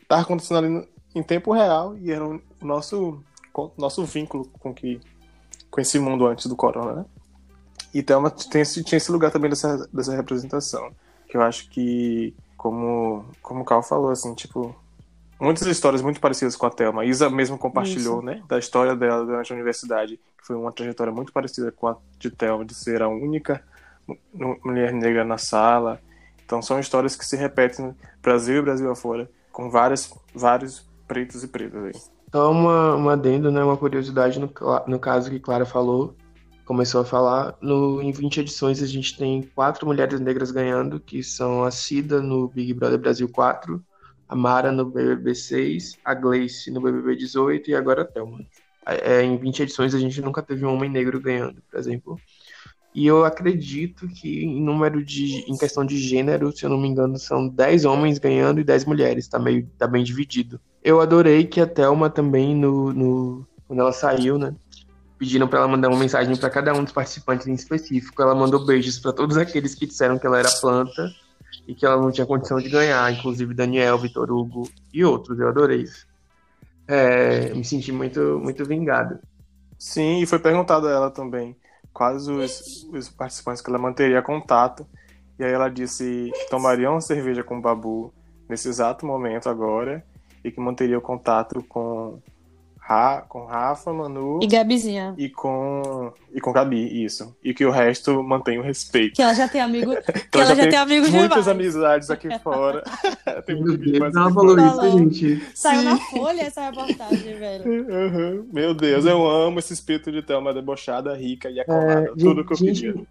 tá 0.07 0.21
acontecendo 0.21 0.59
ali 0.59 0.89
em 1.15 1.23
tempo 1.23 1.53
real 1.53 1.97
e 1.97 2.13
era 2.13 2.27
o 2.27 2.41
nosso 2.61 3.19
nosso 3.79 4.05
vínculo 4.05 4.51
com 4.61 4.75
que 4.75 5.01
com 5.71 5.81
esse 5.81 5.99
mundo 5.99 6.27
antes 6.27 6.47
do 6.47 6.55
corona, 6.55 6.93
né? 6.93 7.05
Então 7.95 8.29
tem 8.29 8.61
esse, 8.61 8.85
tinha 8.85 8.99
esse 8.99 9.11
lugar 9.11 9.31
também 9.31 9.49
dessa, 9.49 9.89
dessa 9.91 10.15
representação, 10.15 10.91
que 11.27 11.39
eu 11.39 11.43
acho 11.43 11.71
que 11.71 12.35
como 12.57 13.25
como 13.41 13.63
o 13.63 13.65
Carl 13.65 13.83
falou 13.83 14.11
assim, 14.11 14.35
tipo, 14.35 14.77
muitas 15.41 15.67
histórias 15.67 16.03
muito 16.03 16.21
parecidas 16.21 16.57
com 16.57 16.67
a 16.67 16.71
Thelma. 16.71 17.05
Isa 17.05 17.29
mesmo 17.31 17.59
compartilhou, 17.59 18.19
Isso. 18.19 18.27
né, 18.27 18.43
da 18.49 18.59
história 18.59 18.95
dela 18.97 19.25
durante 19.25 19.53
a 19.53 19.55
universidade, 19.55 20.17
que 20.39 20.47
foi 20.47 20.57
uma 20.57 20.73
trajetória 20.73 21.13
muito 21.13 21.33
parecida 21.33 21.71
com 21.71 21.89
a 21.89 21.97
de 22.19 22.31
Thelma, 22.31 22.65
de 22.65 22.75
ser 22.75 23.03
a 23.03 23.09
única 23.09 23.63
mulher 24.65 24.93
negra 24.93 25.25
na 25.25 25.39
sala. 25.39 26.01
Então 26.45 26.63
são 26.63 26.79
histórias 26.79 27.17
que 27.17 27.27
se 27.27 27.37
repetem 27.37 27.87
no 27.87 27.97
Brasil 28.23 28.59
e 28.59 28.63
Brasil 28.63 28.91
afora, 28.91 29.29
com 29.53 29.69
várias, 29.69 30.13
vários 30.35 30.89
pretos 31.07 31.43
e 31.43 31.49
pretas 31.49 31.85
aí. 31.85 31.93
Só 32.31 32.51
uma, 32.51 32.95
uma 32.95 33.13
adendo, 33.13 33.51
né, 33.51 33.63
uma 33.63 33.77
curiosidade 33.77 34.39
no, 34.39 34.51
no 34.87 34.99
caso 34.99 35.31
que 35.31 35.41
Clara 35.41 35.65
falou, 35.65 36.15
começou 36.65 37.01
a 37.01 37.05
falar, 37.05 37.57
no, 37.61 38.03
em 38.03 38.11
20 38.11 38.41
edições 38.41 38.83
a 38.83 38.87
gente 38.87 39.17
tem 39.17 39.43
quatro 39.55 39.87
mulheres 39.87 40.19
negras 40.21 40.51
ganhando, 40.51 40.99
que 40.99 41.23
são 41.23 41.65
a 41.65 41.71
Cida 41.71 42.21
no 42.21 42.49
Big 42.49 42.75
Brother 42.75 42.99
Brasil 42.99 43.29
4, 43.29 43.83
a 44.29 44.35
Mara 44.35 44.73
no 44.73 44.85
BBB 44.87 45.35
6, 45.35 45.99
a 46.05 46.15
Gleice 46.15 46.71
no 46.71 46.81
BBB 46.81 47.17
18 47.17 47.71
e 47.71 47.75
agora 47.75 48.03
a 48.03 48.05
Thelma. 48.05 48.41
É, 48.85 49.23
em 49.23 49.37
20 49.37 49.65
edições 49.65 49.95
a 49.95 49.99
gente 49.99 50.21
nunca 50.21 50.43
teve 50.43 50.65
um 50.65 50.73
homem 50.73 50.91
negro 50.91 51.21
ganhando, 51.21 51.63
por 51.71 51.79
exemplo. 51.79 52.21
E 52.95 53.07
eu 53.07 53.25
acredito 53.25 54.09
que 54.09 54.45
em 54.45 54.63
número 54.63 55.05
de. 55.05 55.45
em 55.51 55.57
questão 55.57 55.85
de 55.85 55.99
gênero, 55.99 56.51
se 56.51 56.65
eu 56.65 56.71
não 56.71 56.79
me 56.79 56.89
engano, 56.89 57.19
são 57.19 57.47
10 57.47 57.85
homens 57.85 58.19
ganhando 58.19 58.59
e 58.59 58.65
10 58.65 58.87
mulheres. 58.87 59.29
Tá, 59.29 59.39
meio, 59.39 59.69
tá 59.77 59.87
bem 59.87 60.03
dividido. 60.03 60.59
Eu 60.83 61.01
adorei 61.01 61.45
que 61.45 61.61
a 61.61 61.67
Thelma 61.67 62.09
também, 62.09 62.55
no, 62.55 62.93
no 62.95 63.47
quando 63.67 63.81
ela 63.81 63.93
saiu, 63.93 64.39
né? 64.39 64.55
Pediram 65.19 65.47
para 65.49 65.59
ela 65.59 65.69
mandar 65.69 65.89
uma 65.89 65.99
mensagem 65.99 66.35
para 66.37 66.49
cada 66.49 66.73
um 66.73 66.85
dos 66.85 66.93
participantes 66.93 67.47
em 67.47 67.53
específico. 67.53 68.23
Ela 68.23 68.35
mandou 68.35 68.65
beijos 68.65 68.99
para 68.99 69.13
todos 69.13 69.37
aqueles 69.37 69.75
que 69.75 69.87
disseram 69.87 70.19
que 70.19 70.27
ela 70.27 70.39
era 70.39 70.51
planta 70.61 71.13
e 71.67 71.75
que 71.75 71.85
ela 71.85 72.01
não 72.01 72.13
tinha 72.13 72.27
condição 72.27 72.59
de 72.59 72.69
ganhar, 72.69 73.13
inclusive 73.13 73.53
Daniel, 73.53 73.99
Vitor 73.99 74.31
Hugo 74.31 74.69
e 74.93 75.05
outros. 75.05 75.39
Eu 75.39 75.49
adorei 75.49 75.83
isso. 75.83 76.07
É, 76.87 77.53
me 77.53 77.65
senti 77.65 77.91
muito, 77.91 78.41
muito 78.43 78.65
vingado. 78.65 79.19
Sim, 79.79 80.21
e 80.21 80.27
foi 80.27 80.39
perguntado 80.39 80.87
a 80.87 80.93
ela 80.93 81.11
também 81.11 81.57
quais 81.93 82.29
os, 82.29 82.87
os 82.93 83.09
participantes 83.09 83.63
que 83.63 83.69
ela 83.71 83.79
manteria 83.79 84.23
contato. 84.23 84.87
E 85.39 85.45
aí 85.45 85.53
ela 85.53 85.69
disse 85.69 86.31
que 86.35 86.51
tomaria 86.51 86.91
uma 86.91 87.01
cerveja 87.01 87.43
com 87.43 87.59
o 87.59 87.61
Babu 87.61 88.13
nesse 88.49 88.69
exato 88.69 89.05
momento 89.05 89.49
agora 89.49 90.05
e 90.45 90.51
que 90.51 90.61
manteria 90.61 90.99
o 90.99 91.03
contato 91.03 91.63
com 91.69 92.21
Ra, 92.89 93.23
com 93.29 93.45
Rafa, 93.45 93.93
Manu 93.93 94.39
E 94.41 94.47
Gabizinha. 94.47 95.13
e 95.19 95.29
com 95.29 96.13
e 96.33 96.41
com 96.41 96.53
Gabi, 96.53 97.05
isso. 97.05 97.35
E 97.43 97.53
que 97.53 97.65
o 97.65 97.71
resto 97.73 98.23
mantém 98.23 98.59
o 98.59 98.63
respeito. 98.63 99.17
Que 99.17 99.23
ela 99.23 99.35
já 99.35 99.49
tem 99.49 99.61
amigo. 99.61 99.91
Que 100.07 100.19
Então 100.29 100.41
ela 100.43 100.55
já 100.55 100.69
tem 100.69 100.79
amigos 100.79 101.11
muitas 101.11 101.45
demais. 101.45 101.49
amizades 101.49 102.11
aqui 102.11 102.29
fora. 102.39 102.85
tem 103.45 103.57
muito 103.57 103.79
Deus, 103.79 103.99
mais 103.99 104.15
ela 104.15 104.27
aqui 104.27 104.35
falou 104.35 104.55
fora. 104.57 104.67
isso, 104.69 104.77
Falou. 104.77 104.99
gente. 104.99 105.43
Saiu 105.55 105.83
na 105.83 105.97
folha 105.99 106.43
essa 106.43 106.61
reportagem, 106.71 107.35
velho. 107.35 107.65
Uhum. 107.69 108.49
Meu 108.53 108.73
Deus, 108.73 109.05
eu 109.05 109.27
amo 109.27 109.59
esse 109.59 109.73
espírito 109.73 110.13
de 110.13 110.23
Thelma 110.23 110.55
debochada, 110.55 111.13
rica 111.17 111.51
e 111.51 111.59
acolada. 111.59 112.03
É, 112.03 112.07
Tudo 112.17 112.45
que 112.45 112.53
eu 112.53 112.57
gente, 112.57 112.93
queria. 112.93 113.07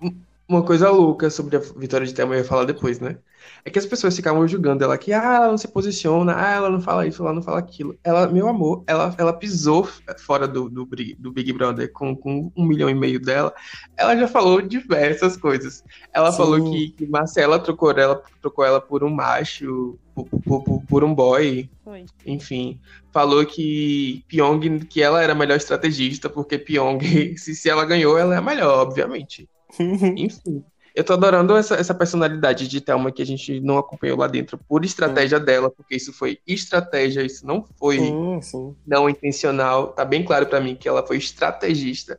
Uma 0.48 0.63
coisa 0.63 0.89
louca 0.89 1.29
sobre 1.29 1.58
a 1.58 1.60
vitória 1.60 2.05
de 2.08 2.13
Thelma, 2.13 2.36
eu 2.36 2.39
ia 2.39 2.46
falar 2.46 2.63
depois, 2.65 3.00
né? 3.00 3.17
É 3.63 3.69
que 3.69 3.79
as 3.79 3.85
pessoas 3.85 4.15
ficavam 4.15 4.47
julgando 4.47 4.83
ela 4.83 4.97
que, 4.97 5.11
ah, 5.13 5.35
ela 5.35 5.47
não 5.47 5.57
se 5.57 5.67
posiciona, 5.67 6.35
ah, 6.35 6.51
ela 6.51 6.69
não 6.69 6.81
fala 6.81 7.07
isso, 7.07 7.21
ela 7.23 7.33
não 7.33 7.41
fala 7.41 7.59
aquilo. 7.59 7.97
Ela, 8.03 8.27
meu 8.27 8.47
amor, 8.47 8.83
ela, 8.87 9.13
ela 9.17 9.33
pisou 9.33 9.87
fora 10.19 10.47
do, 10.47 10.69
do, 10.69 10.87
do 11.17 11.31
Big 11.31 11.51
Brother 11.53 11.91
com, 11.91 12.15
com 12.15 12.51
um 12.55 12.65
milhão 12.65 12.89
e 12.89 12.93
meio 12.93 13.19
dela. 13.19 13.53
Ela 13.97 14.15
já 14.15 14.27
falou 14.27 14.61
diversas 14.61 15.37
coisas. 15.37 15.83
Ela 16.13 16.31
Sim. 16.31 16.37
falou 16.37 16.71
que, 16.71 16.89
que 16.89 17.07
Marcela 17.07 17.59
trocou 17.59 17.91
ela, 17.91 18.21
trocou 18.41 18.63
ela 18.65 18.79
por 18.81 19.03
um 19.03 19.09
macho, 19.09 19.97
por, 20.13 20.25
por, 20.25 20.63
por- 20.63 20.81
por 20.85 21.03
um 21.03 21.13
boy, 21.13 21.69
Foi. 21.83 22.05
enfim. 22.25 22.79
Falou 23.11 23.45
que 23.45 24.23
Pyong, 24.27 24.79
que 24.85 25.01
ela 25.01 25.21
era 25.21 25.33
a 25.33 25.35
melhor 25.35 25.57
estrategista, 25.57 26.29
porque 26.29 26.57
Pyong, 26.57 26.99
se, 27.37 27.55
se 27.55 27.69
ela 27.69 27.85
ganhou, 27.85 28.17
ela 28.17 28.35
é 28.35 28.37
a 28.37 28.41
melhor, 28.41 28.79
obviamente. 28.79 29.49
Enfim. 29.79 30.63
Eu 30.95 31.03
tô 31.03 31.11
adorando 31.13 31.57
essa, 31.57 31.75
essa 31.75 31.93
personalidade 31.93 32.67
de 32.69 32.79
Thelma 32.79 33.11
que 33.11 33.21
a 33.21 33.25
gente 33.25 33.59
não 33.59 33.77
acompanhou 33.77 34.17
lá 34.17 34.27
dentro 34.27 34.57
por 34.57 34.85
estratégia 34.85 35.39
dela, 35.39 35.69
porque 35.69 35.95
isso 35.95 36.13
foi 36.13 36.39
estratégia, 36.47 37.21
isso 37.21 37.45
não 37.45 37.65
foi 37.77 37.99
Sim, 37.99 38.39
sim. 38.41 38.75
não 38.87 39.09
intencional. 39.09 39.89
Tá 39.89 40.05
bem 40.05 40.23
claro 40.23 40.45
pra 40.45 40.61
mim 40.61 40.73
que 40.73 40.87
ela 40.87 41.05
foi 41.05 41.17
estrategista. 41.17 42.17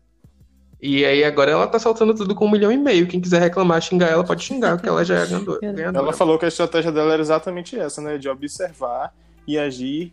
E 0.80 1.06
aí 1.06 1.25
agora 1.25 1.50
ela 1.50 1.66
tá 1.66 1.78
soltando 1.78 2.14
tudo 2.14 2.35
com 2.35 2.45
um 2.45 2.50
milhão 2.50 2.71
e 2.71 2.76
meio. 2.76 3.06
Quem 3.06 3.18
quiser 3.18 3.40
reclamar, 3.40 3.80
xingar 3.80 4.09
ela, 4.09 4.23
pode 4.23 4.45
xingar, 4.45 4.76
porque 4.76 4.88
ela 4.88 5.04
já 5.04 5.21
é 5.21 5.26
ganhadora. 5.26 5.66
Ela. 5.66 5.99
Ela 5.99 6.12
falou 6.12 6.38
que 6.38 6.45
a 6.45 6.49
estratégia 6.49 6.92
dela 6.92 7.14
era 7.14 7.23
exatamente 7.23 7.78
essa, 7.78 8.02
né? 8.02 8.18
De 8.18 8.28
observar 8.28 9.14
e 9.47 9.59
agir 9.59 10.12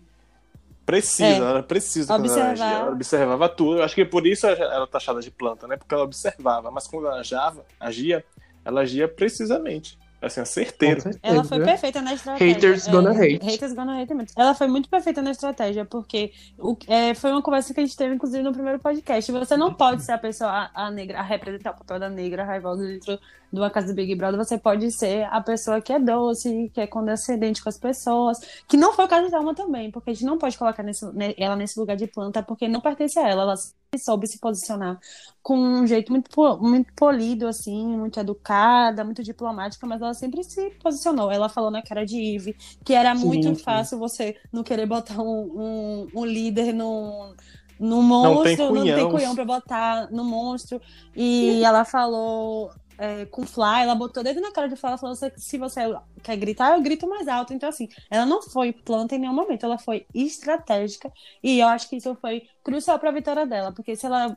precisa. 0.86 1.26
É. 1.26 1.38
Ela 1.38 1.64
precisa 1.64 2.14
ela 2.14 2.24
Observar. 2.24 2.52
agia. 2.52 2.66
Ela 2.66 2.92
observava 2.92 3.50
tudo. 3.50 3.80
Eu 3.80 3.84
acho 3.84 3.96
que 3.96 4.06
por 4.06 4.26
isso 4.26 4.48
ela 4.48 4.76
era 4.76 4.88
taxada 4.88 5.20
de 5.20 5.32
planta, 5.32 5.68
né? 5.68 5.76
Porque 5.78 5.94
ela 5.94 6.04
observava. 6.04 6.72
Mas 6.72 6.88
quando 6.88 7.08
ela 7.08 7.20
agiava, 7.20 7.66
agia, 7.80 8.24
ela 8.64 8.82
agia 8.82 9.08
precisamente. 9.08 9.98
Assim, 10.24 10.40
a 10.40 10.46
certeza. 10.46 11.12
Ela 11.22 11.44
foi 11.44 11.60
perfeita 11.60 12.02
na 12.02 12.14
estratégia. 12.14 12.52
É, 12.52 12.54
Haters 12.54 12.88
gonna 12.88 13.12
hate. 13.12 13.46
Haters 13.46 13.74
gonna 13.74 14.02
hate 14.02 14.14
mesmo. 14.14 14.32
Ela 14.38 14.56
foi 14.56 14.68
muito 14.68 14.88
perfeita 14.88 15.22
na 15.22 15.32
estratégia, 15.32 15.84
porque 15.84 16.32
o, 16.58 16.78
é, 16.88 17.14
foi 17.14 17.32
uma 17.32 17.42
conversa 17.42 17.74
que 17.74 17.82
a 17.82 17.84
gente 17.84 17.98
teve, 17.98 18.16
inclusive, 18.16 18.42
no 18.42 18.54
primeiro 18.54 18.80
podcast. 18.80 19.30
Você 19.30 19.58
não 19.58 19.74
pode 19.74 20.02
ser 20.02 20.14
a 20.14 20.18
pessoa, 20.18 20.50
a, 20.50 20.86
a 20.86 20.92
negra, 20.92 21.20
a 21.20 21.22
representar 21.22 21.72
o 21.72 21.78
papel 21.78 22.00
da 22.00 22.10
negra 22.10 22.46
raivosa 22.46 22.88
dentro 22.88 23.20
de 23.54 23.60
uma 23.60 23.70
casa 23.70 23.88
do 23.88 23.94
Big 23.96 24.16
Brother. 24.16 24.38
Você 24.44 24.58
pode 24.58 24.92
ser 24.92 25.26
a 25.32 25.40
pessoa 25.42 25.80
que 25.82 25.94
é 25.94 26.00
doce, 26.00 26.72
que 26.74 26.82
é 26.82 26.88
condescendente 26.88 27.64
com 27.64 27.70
as 27.70 27.78
pessoas. 27.78 28.40
Que 28.68 28.76
não 28.78 28.94
foi 28.94 29.06
o 29.06 29.08
caso 29.08 29.26
de 29.26 29.32
Thelma 29.32 29.56
também, 29.56 29.92
porque 29.92 30.10
a 30.10 30.14
gente 30.14 30.26
não 30.26 30.38
pode 30.40 30.58
colocar 30.58 30.84
nesse- 30.84 31.06
ne- 31.14 31.36
ela 31.38 31.56
nesse 31.56 31.80
lugar 31.80 31.96
de 31.96 32.08
planta, 32.08 32.42
porque 32.44 32.68
não 32.68 32.82
pertence 32.82 33.20
a 33.20 33.30
ela. 33.30 33.44
Ela 33.44 33.56
soube 33.98 34.26
se 34.28 34.40
posicionar 34.40 35.00
com 35.42 35.56
um 35.58 35.86
jeito 35.86 36.12
muito, 36.12 36.30
muito 36.60 36.92
polido, 36.96 37.48
assim, 37.48 37.86
muito 37.98 38.20
educada, 38.20 39.04
muito 39.04 39.22
diplomática, 39.24 39.86
mas 39.86 40.02
ela 40.02 40.14
sempre 40.16 40.44
se 40.44 40.72
posicionou. 40.82 41.32
Ela 41.32 41.48
falou 41.50 41.70
na 41.70 41.82
cara 41.84 42.06
de 42.06 42.18
Ive 42.20 42.56
que 42.84 42.94
era 42.94 43.16
Sim, 43.16 43.26
muito 43.26 43.54
sim. 43.56 43.56
fácil 43.56 44.00
você 44.00 44.36
não 44.52 44.64
querer 44.64 44.86
botar 44.88 45.22
um, 45.22 46.06
um, 46.06 46.08
um 46.16 46.26
líder 46.26 46.74
no, 46.74 47.36
no 47.80 48.02
Não 48.20 48.38
tem 48.42 48.58
monstro, 48.58 48.72
não 48.72 48.92
tem 48.94 49.08
cunhão. 49.08 49.10
cunhão 49.10 49.36
pra 49.36 49.46
botar 49.46 50.10
no 50.12 50.24
monstro. 50.24 50.82
E 51.16 51.64
ela 51.64 51.86
falou 51.86 52.72
é, 52.98 53.26
com 53.26 53.46
Fly, 53.46 53.82
ela 53.84 53.96
botou 53.96 54.24
dedo 54.24 54.40
na 54.42 54.52
cara 54.52 54.68
de 54.70 54.76
Fly, 54.76 54.90
ela 54.90 54.98
falou: 54.98 55.16
"Se- 55.16 55.58
você 55.58 55.82
quer 56.22 56.36
gritar, 56.38 56.74
eu 56.76 56.82
grito 56.82 57.08
mais 57.08 57.28
alto. 57.28 57.54
Então, 57.54 57.70
assim, 57.70 57.88
ela 58.10 58.26
não 58.26 58.42
foi 58.42 58.72
planta 58.72 59.16
em 59.16 59.20
nenhum 59.20 59.34
momento, 59.34 59.66
ela 59.66 59.78
foi 59.78 60.06
estratégica. 60.14 61.12
E 61.42 61.60
eu 61.60 61.68
acho 61.68 61.90
que 61.90 61.96
isso 61.98 62.16
foi 62.22 62.44
crucial 62.64 63.00
pra 63.00 63.12
vitória 63.12 63.46
dela, 63.46 63.72
porque 63.72 63.96
se 63.96 64.06
ela 64.06 64.36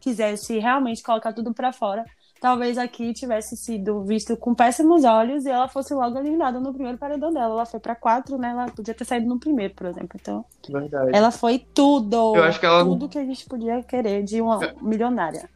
quisesse 0.00 0.58
realmente 0.58 1.02
colocar 1.02 1.32
tudo 1.32 1.52
pra 1.54 1.72
fora, 1.72 2.04
talvez 2.40 2.76
aqui 2.76 3.14
tivesse 3.14 3.56
sido 3.56 4.02
visto 4.02 4.36
com 4.36 4.54
péssimos 4.54 5.02
olhos 5.04 5.46
e 5.46 5.48
ela 5.50 5.66
fosse 5.66 5.94
logo 5.94 6.18
eliminada 6.18 6.60
no 6.60 6.72
primeiro 6.74 6.98
paredão 6.98 7.32
dela. 7.32 7.54
Ela 7.54 7.64
foi 7.66 7.80
pra 7.80 7.94
quatro, 7.94 8.36
né? 8.36 8.50
Ela 8.50 8.66
podia 8.66 8.92
ter 8.92 9.04
saído 9.06 9.26
no 9.26 9.38
primeiro, 9.40 9.72
por 9.74 9.86
exemplo. 9.86 10.18
Então, 10.20 10.44
Verdade. 10.68 11.10
ela 11.14 11.30
foi 11.30 11.58
tudo. 11.58 12.36
Eu 12.36 12.44
acho 12.44 12.60
que 12.60 12.66
ela- 12.66 12.84
Tudo 12.84 13.08
que 13.08 13.18
a 13.18 13.24
gente 13.24 13.46
podia 13.46 13.82
querer 13.82 14.22
de 14.22 14.42
uma 14.42 14.58
milionária. 14.82 15.48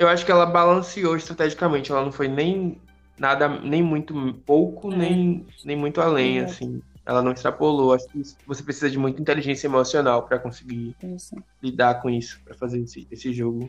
Eu 0.00 0.08
acho 0.08 0.24
que 0.24 0.32
ela 0.32 0.46
balanceou 0.46 1.14
estrategicamente. 1.14 1.92
Ela 1.92 2.02
não 2.02 2.10
foi 2.10 2.26
nem 2.26 2.80
nada, 3.18 3.46
nem 3.48 3.82
muito 3.82 4.14
pouco, 4.46 4.90
É. 4.92 4.96
nem, 4.96 5.46
nem 5.62 5.76
muito 5.76 6.00
além, 6.00 6.38
Exato. 6.38 6.52
assim. 6.52 6.82
Ela 7.04 7.22
não 7.22 7.32
extrapolou. 7.32 7.92
Acho 7.92 8.08
que 8.08 8.22
você 8.46 8.62
precisa 8.62 8.88
de 8.88 8.98
muita 8.98 9.20
inteligência 9.20 9.66
emocional 9.66 10.22
pra 10.22 10.38
conseguir 10.38 10.96
Isso. 11.02 11.36
lidar 11.62 12.00
com 12.00 12.08
isso, 12.08 12.40
pra 12.44 12.54
fazer 12.54 12.80
esse, 12.80 13.06
esse 13.10 13.30
jogo 13.32 13.68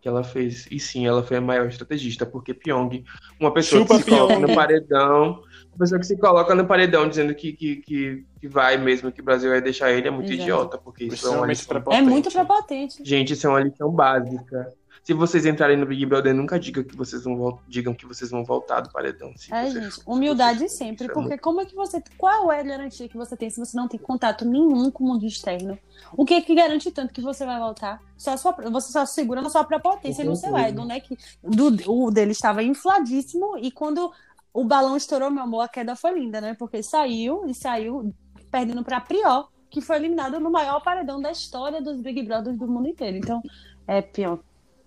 que 0.00 0.08
ela 0.08 0.22
fez. 0.24 0.66
E 0.70 0.78
sim, 0.80 1.06
ela 1.06 1.22
foi 1.22 1.36
a 1.36 1.40
maior 1.40 1.66
estrategista, 1.66 2.24
porque 2.24 2.54
Pyong, 2.54 3.04
uma 3.38 3.52
pessoa 3.52 3.82
Chupa, 3.82 3.96
que 3.98 4.04
se 4.04 4.10
coloca 4.10 4.34
Pyong. 4.34 4.46
no 4.46 4.54
paredão, 4.54 5.42
uma 5.72 5.78
pessoa 5.78 5.98
que 5.98 6.06
se 6.06 6.16
coloca 6.16 6.54
no 6.54 6.66
paredão 6.66 7.08
dizendo 7.08 7.34
que, 7.34 7.52
que, 7.52 7.76
que, 7.76 8.24
que 8.40 8.48
vai 8.48 8.76
mesmo, 8.78 9.10
que 9.12 9.20
o 9.20 9.24
Brasil 9.24 9.50
vai 9.50 9.60
deixar 9.60 9.90
ele, 9.90 10.08
é 10.08 10.10
muito 10.10 10.28
Exato. 10.32 10.42
idiota, 10.42 10.78
porque 10.78 11.04
isso 11.04 11.26
é 11.26 11.30
uma 11.36 11.46
lição. 11.46 11.82
É 11.90 12.00
muito 12.00 12.30
prepotente. 12.30 13.02
Gente, 13.04 13.32
isso 13.34 13.46
é 13.46 13.50
uma 13.50 13.60
lição 13.60 13.90
básica. 13.90 14.72
Se 15.06 15.14
vocês 15.14 15.46
entrarem 15.46 15.76
no 15.76 15.86
Big 15.86 16.04
Brother, 16.04 16.34
nunca 16.34 16.58
digam 16.58 16.82
que 16.82 16.96
vocês 16.96 17.22
vão, 17.22 17.60
digam 17.68 17.94
que 17.94 18.04
vocês 18.04 18.28
vão 18.28 18.42
voltar 18.42 18.80
do 18.80 18.90
paredão. 18.90 19.32
É, 19.52 19.70
gente, 19.70 20.00
humildade 20.04 20.68
sempre, 20.68 21.06
é 21.06 21.08
porque 21.08 21.38
como 21.38 21.60
é 21.60 21.64
que 21.64 21.76
você. 21.76 22.02
Qual 22.18 22.50
é 22.50 22.58
a 22.58 22.62
garantia 22.64 23.08
que 23.08 23.16
você 23.16 23.36
tem 23.36 23.48
se 23.48 23.60
você 23.60 23.76
não 23.76 23.86
tem 23.86 24.00
contato 24.00 24.44
nenhum 24.44 24.90
com 24.90 25.04
o 25.04 25.06
mundo 25.06 25.24
externo? 25.24 25.78
O 26.16 26.24
que 26.24 26.34
é 26.34 26.40
que 26.40 26.52
garante 26.56 26.90
tanto 26.90 27.14
que 27.14 27.20
você 27.20 27.46
vai 27.46 27.56
voltar? 27.56 28.02
Só 28.18 28.36
sua, 28.36 28.50
você 28.68 28.90
só 28.90 29.06
segura 29.06 29.40
na 29.40 29.48
sua 29.48 29.62
prepotência 29.62 30.24
e 30.24 30.26
no 30.26 30.34
seu 30.34 30.56
ego, 30.56 30.84
né? 30.84 30.98
Que 30.98 31.16
do, 31.40 31.68
o 31.88 32.10
dele 32.10 32.32
estava 32.32 32.64
infladíssimo 32.64 33.56
e 33.58 33.70
quando 33.70 34.10
o 34.52 34.64
balão 34.64 34.96
estourou, 34.96 35.30
meu 35.30 35.44
amor, 35.44 35.60
a 35.60 35.68
queda 35.68 35.94
foi 35.94 36.18
linda, 36.18 36.40
né? 36.40 36.56
Porque 36.58 36.82
saiu 36.82 37.46
e 37.46 37.54
saiu 37.54 38.12
perdendo 38.50 38.82
pra 38.82 39.00
Prior, 39.00 39.50
que 39.70 39.80
foi 39.80 39.98
eliminado 39.98 40.40
no 40.40 40.50
maior 40.50 40.80
paredão 40.80 41.22
da 41.22 41.30
história 41.30 41.80
dos 41.80 42.00
Big 42.00 42.24
Brothers 42.24 42.58
do 42.58 42.66
mundo 42.66 42.88
inteiro. 42.88 43.18
Então, 43.18 43.40
é 43.86 44.02
pior. 44.02 44.40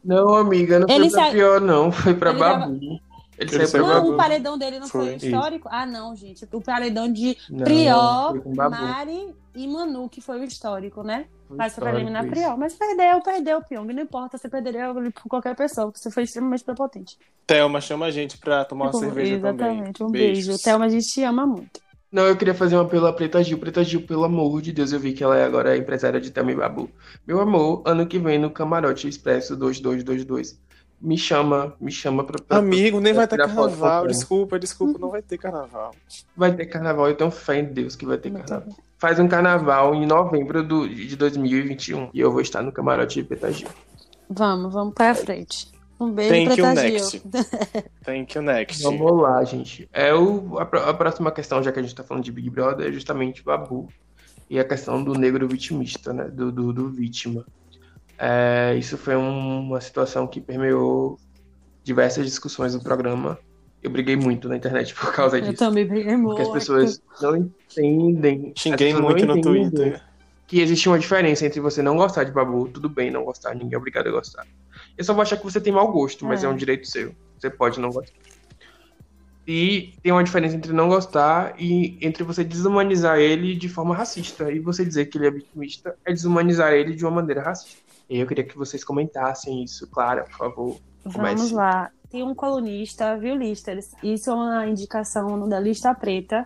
Não, 0.03 0.34
amiga, 0.36 0.79
não 0.79 0.88
foi 0.88 0.96
Ele 0.96 1.10
pra 1.12 1.22
sai- 1.22 1.32
pior, 1.32 1.62
não. 1.62 1.91
Foi 1.91 2.13
pra 2.13 2.29
Ele 2.32 2.39
Babu. 2.39 3.00
Ele, 3.38 3.65
saiu 3.68 3.86
pra 3.86 3.94
Não, 3.94 4.01
Babu. 4.01 4.13
o 4.13 4.18
paredão 4.18 4.58
dele 4.58 4.79
não 4.79 4.88
foi, 4.88 5.18
Foi. 5.18 5.29
histórico? 5.29 5.70
Ah, 5.72 5.86
não, 5.86 6.13
gente. 6.15 6.46
O 6.51 6.62
paredão 6.62 7.12
de 7.12 7.38
Não, 7.50 7.63
Prior, 7.63 8.41
foi. 8.44 8.53
Mari 8.70 9.34
e 9.56 9.65
Manu, 9.68 10.10
que 10.10 10.20
foi 10.20 10.39
o 10.41 10.44
histórico, 10.44 11.03
né? 11.03 11.25
Foi 11.48 11.56
Mas 11.58 11.74
foi 11.74 11.84
pra 11.86 11.94
eliminar 11.96 12.24
isso. 12.25 12.32
Prior. 12.34 12.58
Mas 12.58 12.74
perdeu, 12.74 13.22
perdeu, 13.22 13.62
Pyong. 13.63 13.94
Não 13.94 14.03
importa, 14.03 14.38
você 14.38 14.50
perderia 14.50 14.94
por 14.94 15.29
qualquer 15.29 15.56
pessoa, 15.56 15.88
porque 15.88 16.00
você 16.00 16.12
foi 16.12 16.24
extremamente 16.24 16.63
prepotente. 16.65 17.18
Thelma, 17.48 17.79
chama 17.79 18.08
a 18.08 18.12
gente 18.12 18.38
pra 18.38 18.65
tomar 18.65 18.86
uma 18.86 18.91
Tipo, 18.91 19.03
cerveja 19.06 19.36
Exatamente, 19.36 19.98
também. 20.00 20.08
um 20.08 20.12
Beijos. 20.12 20.48
beijo. 20.48 20.62
Thelma, 20.63 20.86
a 20.86 20.89
gente 20.89 21.08
te 21.08 21.24
ama 21.24 21.46
muito. 21.48 21.79
Não, 22.11 22.23
eu 22.25 22.35
queria 22.35 22.55
fazer 22.55 22.75
um 22.75 22.79
apelo 22.81 23.05
à 23.05 23.13
Preta 23.13 23.43
Gil. 23.43 23.57
Preta 23.59 23.83
Gil, 23.83 24.01
pelo 24.01 24.23
amor 24.23 24.61
de 24.61 24.71
Deus, 24.71 24.91
eu 24.91 24.99
vi 24.99 25.13
que 25.13 25.23
ela 25.23 25.37
é 25.37 25.43
agora 25.43 25.77
empresária 25.77 26.19
de 26.19 26.29
e 26.35 26.55
Babu. 26.55 26.89
Meu 27.27 27.39
amor, 27.39 27.83
ano 27.85 28.07
que 28.07 28.17
vem 28.17 28.39
no 28.39 28.49
Camarote 28.49 29.07
Expresso 29.07 29.55
2222. 29.55 30.59
Me 31.01 31.17
chama, 31.17 31.75
me 31.79 31.91
chama 31.91 32.23
pra. 32.25 32.41
pra- 32.41 32.57
Amigo, 32.57 32.99
nem 32.99 33.13
pra 33.13 33.21
vai 33.21 33.27
ter 33.27 33.37
carnaval. 33.37 34.07
Desculpa, 34.07 34.59
desculpa, 34.59 34.99
não 34.99 35.09
vai 35.11 35.21
ter 35.21 35.37
carnaval. 35.37 35.95
Vai 36.35 36.53
ter 36.53 36.65
carnaval, 36.65 37.07
eu 37.07 37.15
tenho 37.15 37.31
fé 37.31 37.59
em 37.59 37.65
Deus 37.65 37.95
que 37.95 38.05
vai 38.05 38.17
ter 38.17 38.29
Muito 38.29 38.45
carnaval. 38.47 38.75
Faz 38.97 39.17
um 39.17 39.27
carnaval 39.27 39.95
em 39.95 40.05
novembro 40.05 40.61
do, 40.61 40.89
de 40.89 41.15
2021 41.15 42.09
e 42.13 42.19
eu 42.19 42.31
vou 42.31 42.41
estar 42.41 42.61
no 42.61 42.71
camarote 42.71 43.21
de 43.21 43.27
Preta 43.27 43.49
Gil. 43.51 43.69
Vamos, 44.29 44.73
vamos 44.73 44.93
pra 44.93 45.15
frente. 45.15 45.71
Um 46.00 46.12
beijo 46.12 46.34
Thank 46.34 46.50
you, 46.60 46.65
pra 46.65 46.74
next. 46.74 47.22
Thank 48.06 48.38
you, 48.38 48.41
next. 48.41 48.84
Vamos 48.84 49.22
lá, 49.22 49.44
gente. 49.44 49.89
É 49.91 50.13
o, 50.13 50.58
a, 50.58 50.63
a 50.63 50.94
próxima 50.94 51.32
questão, 51.32 51.62
já 51.62 51.72
que 51.72 51.79
a 51.79 51.82
gente 51.82 51.94
tá 51.94 52.03
falando 52.03 52.24
de 52.24 52.32
Big 52.32 52.50
Brother, 52.50 52.88
é 52.88 52.91
justamente 52.91 53.44
Babu. 53.44 53.89
E 54.50 54.60
a 54.60 54.63
questão 54.63 55.03
do 55.03 55.13
negro 55.13 55.48
vitimista, 55.48 56.13
né? 56.13 56.24
Do, 56.25 56.51
do, 56.51 56.72
do 56.72 56.89
vítima. 56.89 57.46
É, 58.18 58.75
isso 58.77 58.98
foi 58.98 59.15
um, 59.15 59.60
uma 59.62 59.82
situação 59.82 60.25
que 60.25 60.41
permeou 60.41 61.20
diversas 61.84 62.25
discussões 62.25 62.74
no 62.74 62.82
programa. 62.82 63.38
Eu 63.82 63.89
briguei 63.89 64.15
muito 64.15 64.50
na 64.50 64.58
internet 64.58 64.94
por 64.94 65.13
causa 65.13 65.38
Eu 65.38 65.41
disso. 65.41 65.56
também 65.56 65.86
briguei 65.86 66.18
muito. 66.18 66.38
Porque 66.38 66.41
as 66.41 66.50
pessoas 66.50 67.01
não 67.22 67.36
entendem. 67.36 68.53
Xinguei 68.58 68.94
muito 68.94 69.25
no 69.25 69.41
Twitter. 69.41 70.01
Que 70.48 70.62
existe 70.62 70.89
uma 70.89 70.98
diferença 70.98 71.46
entre 71.46 71.60
você 71.60 71.82
não 71.82 71.96
gostar 71.96 72.24
de 72.24 72.32
Babu, 72.32 72.68
tudo 72.68 72.89
bem 72.89 73.12
não 73.12 73.24
gostar, 73.24 73.53
ninguém 73.53 73.75
é 73.75 73.77
obrigado 73.77 74.08
a 74.08 74.12
gostar. 74.12 74.48
Eu 75.00 75.06
só 75.06 75.13
vou 75.13 75.22
achar 75.22 75.38
que 75.38 75.44
você 75.46 75.62
tem 75.62 75.72
mau 75.72 75.89
gosto, 75.94 76.25
mas 76.25 76.44
É. 76.44 76.46
é, 76.46 76.50
um 76.50 76.56
direito 76.58 76.86
seu. 76.86 77.15
Você 77.39 77.50
pode 77.50 77.79
não 77.79 77.89
gostar. 77.89 78.13
E 79.48 79.94
tem 80.03 80.12
uma 80.12 80.24
diferença 80.24 80.58
entre 80.58 80.74
não 80.74 80.89
gostar 80.89 81.56
e 81.58 81.98
entre 82.06 82.22
você 82.22 82.44
desumanizar 82.44 83.18
ele 83.18 83.56
de 83.56 83.70
forma 83.70 83.96
racista. 83.96 84.51
E 84.51 84.60
você 84.60 84.84
dizer 84.86 85.06
que 85.06 85.18
ele 85.18 85.27
é 85.27 85.32
vitimista 85.32 85.96
é 86.03 86.12
desumanizar 86.12 86.74
ele 86.74 86.94
de 86.94 87.06
uma 87.06 87.12
maneira 87.12 87.41
racista. 87.41 87.79
E 88.10 88.20
eu 88.20 88.27
queria 88.27 88.44
que 88.44 88.58
vocês 88.58 88.84
comentassem 88.84 89.63
isso, 89.63 89.88
Clara, 89.88 90.24
por 90.25 90.38
favor. 90.38 90.77
Vamos 91.06 91.15
Comece. 91.15 91.53
lá. 91.53 91.89
Tem 92.12 92.22
um 92.22 92.36
colunista, 92.36 93.18
viu, 93.18 93.36
Listers? 93.36 93.91
Isso 94.03 94.29
é 94.29 94.34
uma 94.34 94.68
indicação 94.68 95.48
da 95.48 95.62
lista 95.62 95.96
preta. 95.96 96.46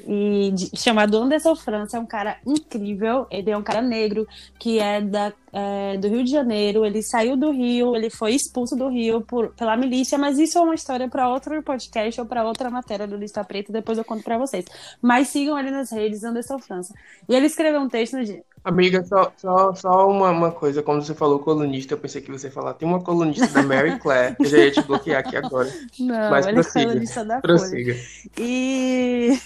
E 0.00 0.50
de- 0.52 0.70
chamado 0.76 1.16
Anderson 1.16 1.54
França, 1.54 1.96
é 1.96 2.00
um 2.00 2.06
cara 2.06 2.38
incrível. 2.46 3.26
Ele 3.30 3.50
é 3.50 3.56
um 3.56 3.62
cara 3.62 3.80
negro 3.80 4.26
que 4.58 4.78
é, 4.78 5.00
da, 5.00 5.32
é, 5.52 5.96
do 5.96 6.08
Rio 6.08 6.24
de 6.24 6.30
Janeiro. 6.30 6.84
Ele 6.84 7.02
saiu 7.02 7.36
do 7.36 7.50
Rio, 7.50 7.94
ele 7.94 8.10
foi 8.10 8.34
expulso 8.34 8.76
do 8.76 8.88
Rio 8.88 9.22
por, 9.22 9.50
pela 9.54 9.76
milícia, 9.76 10.18
mas 10.18 10.38
isso 10.38 10.58
é 10.58 10.60
uma 10.60 10.74
história 10.74 11.08
para 11.08 11.28
outro 11.28 11.62
podcast 11.62 12.20
ou 12.20 12.26
para 12.26 12.44
outra 12.44 12.70
matéria 12.70 13.06
do 13.06 13.16
Lista 13.16 13.44
Preta. 13.44 13.72
Depois 13.72 13.96
eu 13.96 14.04
conto 14.04 14.22
para 14.24 14.36
vocês. 14.38 14.64
Mas 15.00 15.28
sigam 15.28 15.58
ele 15.58 15.70
nas 15.70 15.90
redes, 15.90 16.24
Anderson 16.24 16.58
França. 16.58 16.94
E 17.28 17.34
ele 17.34 17.46
escreveu 17.46 17.80
um 17.80 17.88
texto. 17.88 18.16
Amiga, 18.64 19.04
só, 19.04 19.30
só, 19.36 19.74
só 19.74 20.08
uma, 20.08 20.30
uma 20.30 20.50
coisa. 20.50 20.82
Quando 20.82 21.04
você 21.04 21.14
falou 21.14 21.38
colunista, 21.38 21.92
eu 21.92 21.98
pensei 21.98 22.22
que 22.22 22.30
você 22.30 22.46
ia 22.46 22.52
falar. 22.52 22.72
Tem 22.72 22.88
uma 22.88 23.02
colunista 23.02 23.46
da 23.48 23.62
Mary 23.62 23.98
Claire. 24.00 24.34
Eu 24.40 24.46
já 24.46 24.56
ia 24.56 24.70
te 24.70 24.80
bloquear 24.80 25.20
aqui 25.20 25.36
agora. 25.36 25.70
Não, 26.00 26.30
Mas 26.30 26.46
ele 26.46 26.54
prossiga, 26.54 26.90
foi 26.90 26.98
lista 26.98 27.24
da 27.26 27.34
Folha. 27.34 27.42
Prossiga. 27.42 27.94
E... 28.38 29.38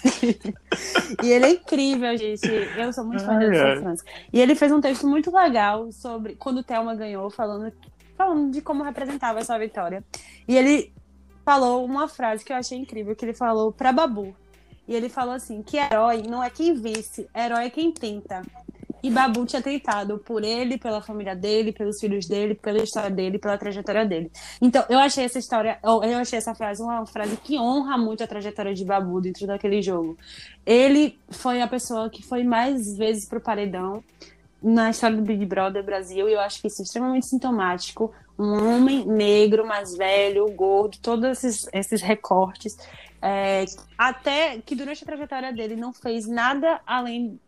e 1.21 1.31
ele 1.31 1.45
é 1.45 1.49
incrível, 1.49 2.17
gente. 2.17 2.47
Eu 2.77 2.93
sou 2.93 3.03
muito 3.03 3.25
fã 3.25 3.37
dele, 3.37 3.57
ai. 3.57 3.73
sou 3.73 3.83
França. 3.83 4.05
E 4.31 4.39
ele 4.39 4.55
fez 4.55 4.71
um 4.71 4.79
texto 4.79 5.05
muito 5.05 5.35
legal 5.35 5.91
sobre 5.91 6.35
quando 6.35 6.59
o 6.59 6.63
Thelma 6.63 6.95
ganhou, 6.95 7.29
falando, 7.29 7.73
falando 8.15 8.51
de 8.51 8.61
como 8.61 8.83
representava 8.83 9.39
essa 9.39 9.59
vitória. 9.59 10.01
E 10.47 10.55
ele 10.55 10.93
falou 11.43 11.83
uma 11.83 12.07
frase 12.07 12.45
que 12.45 12.53
eu 12.53 12.57
achei 12.57 12.77
incrível, 12.77 13.13
que 13.17 13.25
ele 13.25 13.33
falou 13.33 13.73
pra 13.73 13.91
Babu. 13.91 14.33
E 14.87 14.95
ele 14.95 15.09
falou 15.09 15.35
assim, 15.35 15.61
que 15.61 15.77
herói 15.77 16.23
não 16.23 16.41
é 16.41 16.49
quem 16.49 16.73
vence, 16.73 17.29
herói 17.35 17.65
é 17.65 17.69
quem 17.69 17.91
tenta. 17.91 18.41
E 19.01 19.09
Babu 19.09 19.45
tinha 19.45 19.61
tentado 19.61 20.17
por 20.19 20.43
ele, 20.43 20.77
pela 20.77 21.01
família 21.01 21.35
dele, 21.35 21.71
pelos 21.71 21.99
filhos 21.99 22.27
dele, 22.27 22.55
pela 22.55 22.79
história 22.79 23.09
dele, 23.09 23.39
pela 23.39 23.57
trajetória 23.57 24.05
dele. 24.05 24.31
Então, 24.61 24.83
eu 24.89 24.99
achei 24.99 25.23
essa 25.23 25.39
história, 25.39 25.79
eu 25.83 26.17
achei 26.17 26.37
essa 26.37 26.53
frase 26.53 26.81
uma 26.81 27.05
frase 27.05 27.37
que 27.37 27.57
honra 27.57 27.97
muito 27.97 28.23
a 28.23 28.27
trajetória 28.27 28.73
de 28.73 28.83
Babu 28.83 29.21
dentro 29.21 29.47
daquele 29.47 29.81
jogo. 29.81 30.17
Ele 30.65 31.17
foi 31.29 31.61
a 31.61 31.67
pessoa 31.67 32.09
que 32.09 32.21
foi 32.23 32.43
mais 32.43 32.97
vezes 32.97 33.25
pro 33.25 33.39
paredão 33.39 34.03
na 34.61 34.89
história 34.89 35.15
do 35.15 35.23
Big 35.23 35.45
Brother 35.45 35.83
Brasil, 35.83 36.27
e 36.27 36.33
eu 36.33 36.39
acho 36.39 36.61
que 36.61 36.67
isso 36.67 36.81
é 36.81 36.83
extremamente 36.83 37.25
sintomático. 37.25 38.13
Um 38.37 38.75
homem 38.75 39.05
negro, 39.05 39.65
mais 39.65 39.95
velho, 39.95 40.49
gordo, 40.51 40.97
todos 41.01 41.25
esses, 41.29 41.69
esses 41.73 42.01
recortes. 42.01 42.77
é, 43.21 43.65
até 43.97 44.59
que 44.59 44.75
durante 44.75 45.03
a 45.03 45.05
trajetória 45.05 45.53
dele 45.53 45.75
não 45.75 45.93
fez 45.93 46.27
nada 46.27 46.79
além 46.85 47.39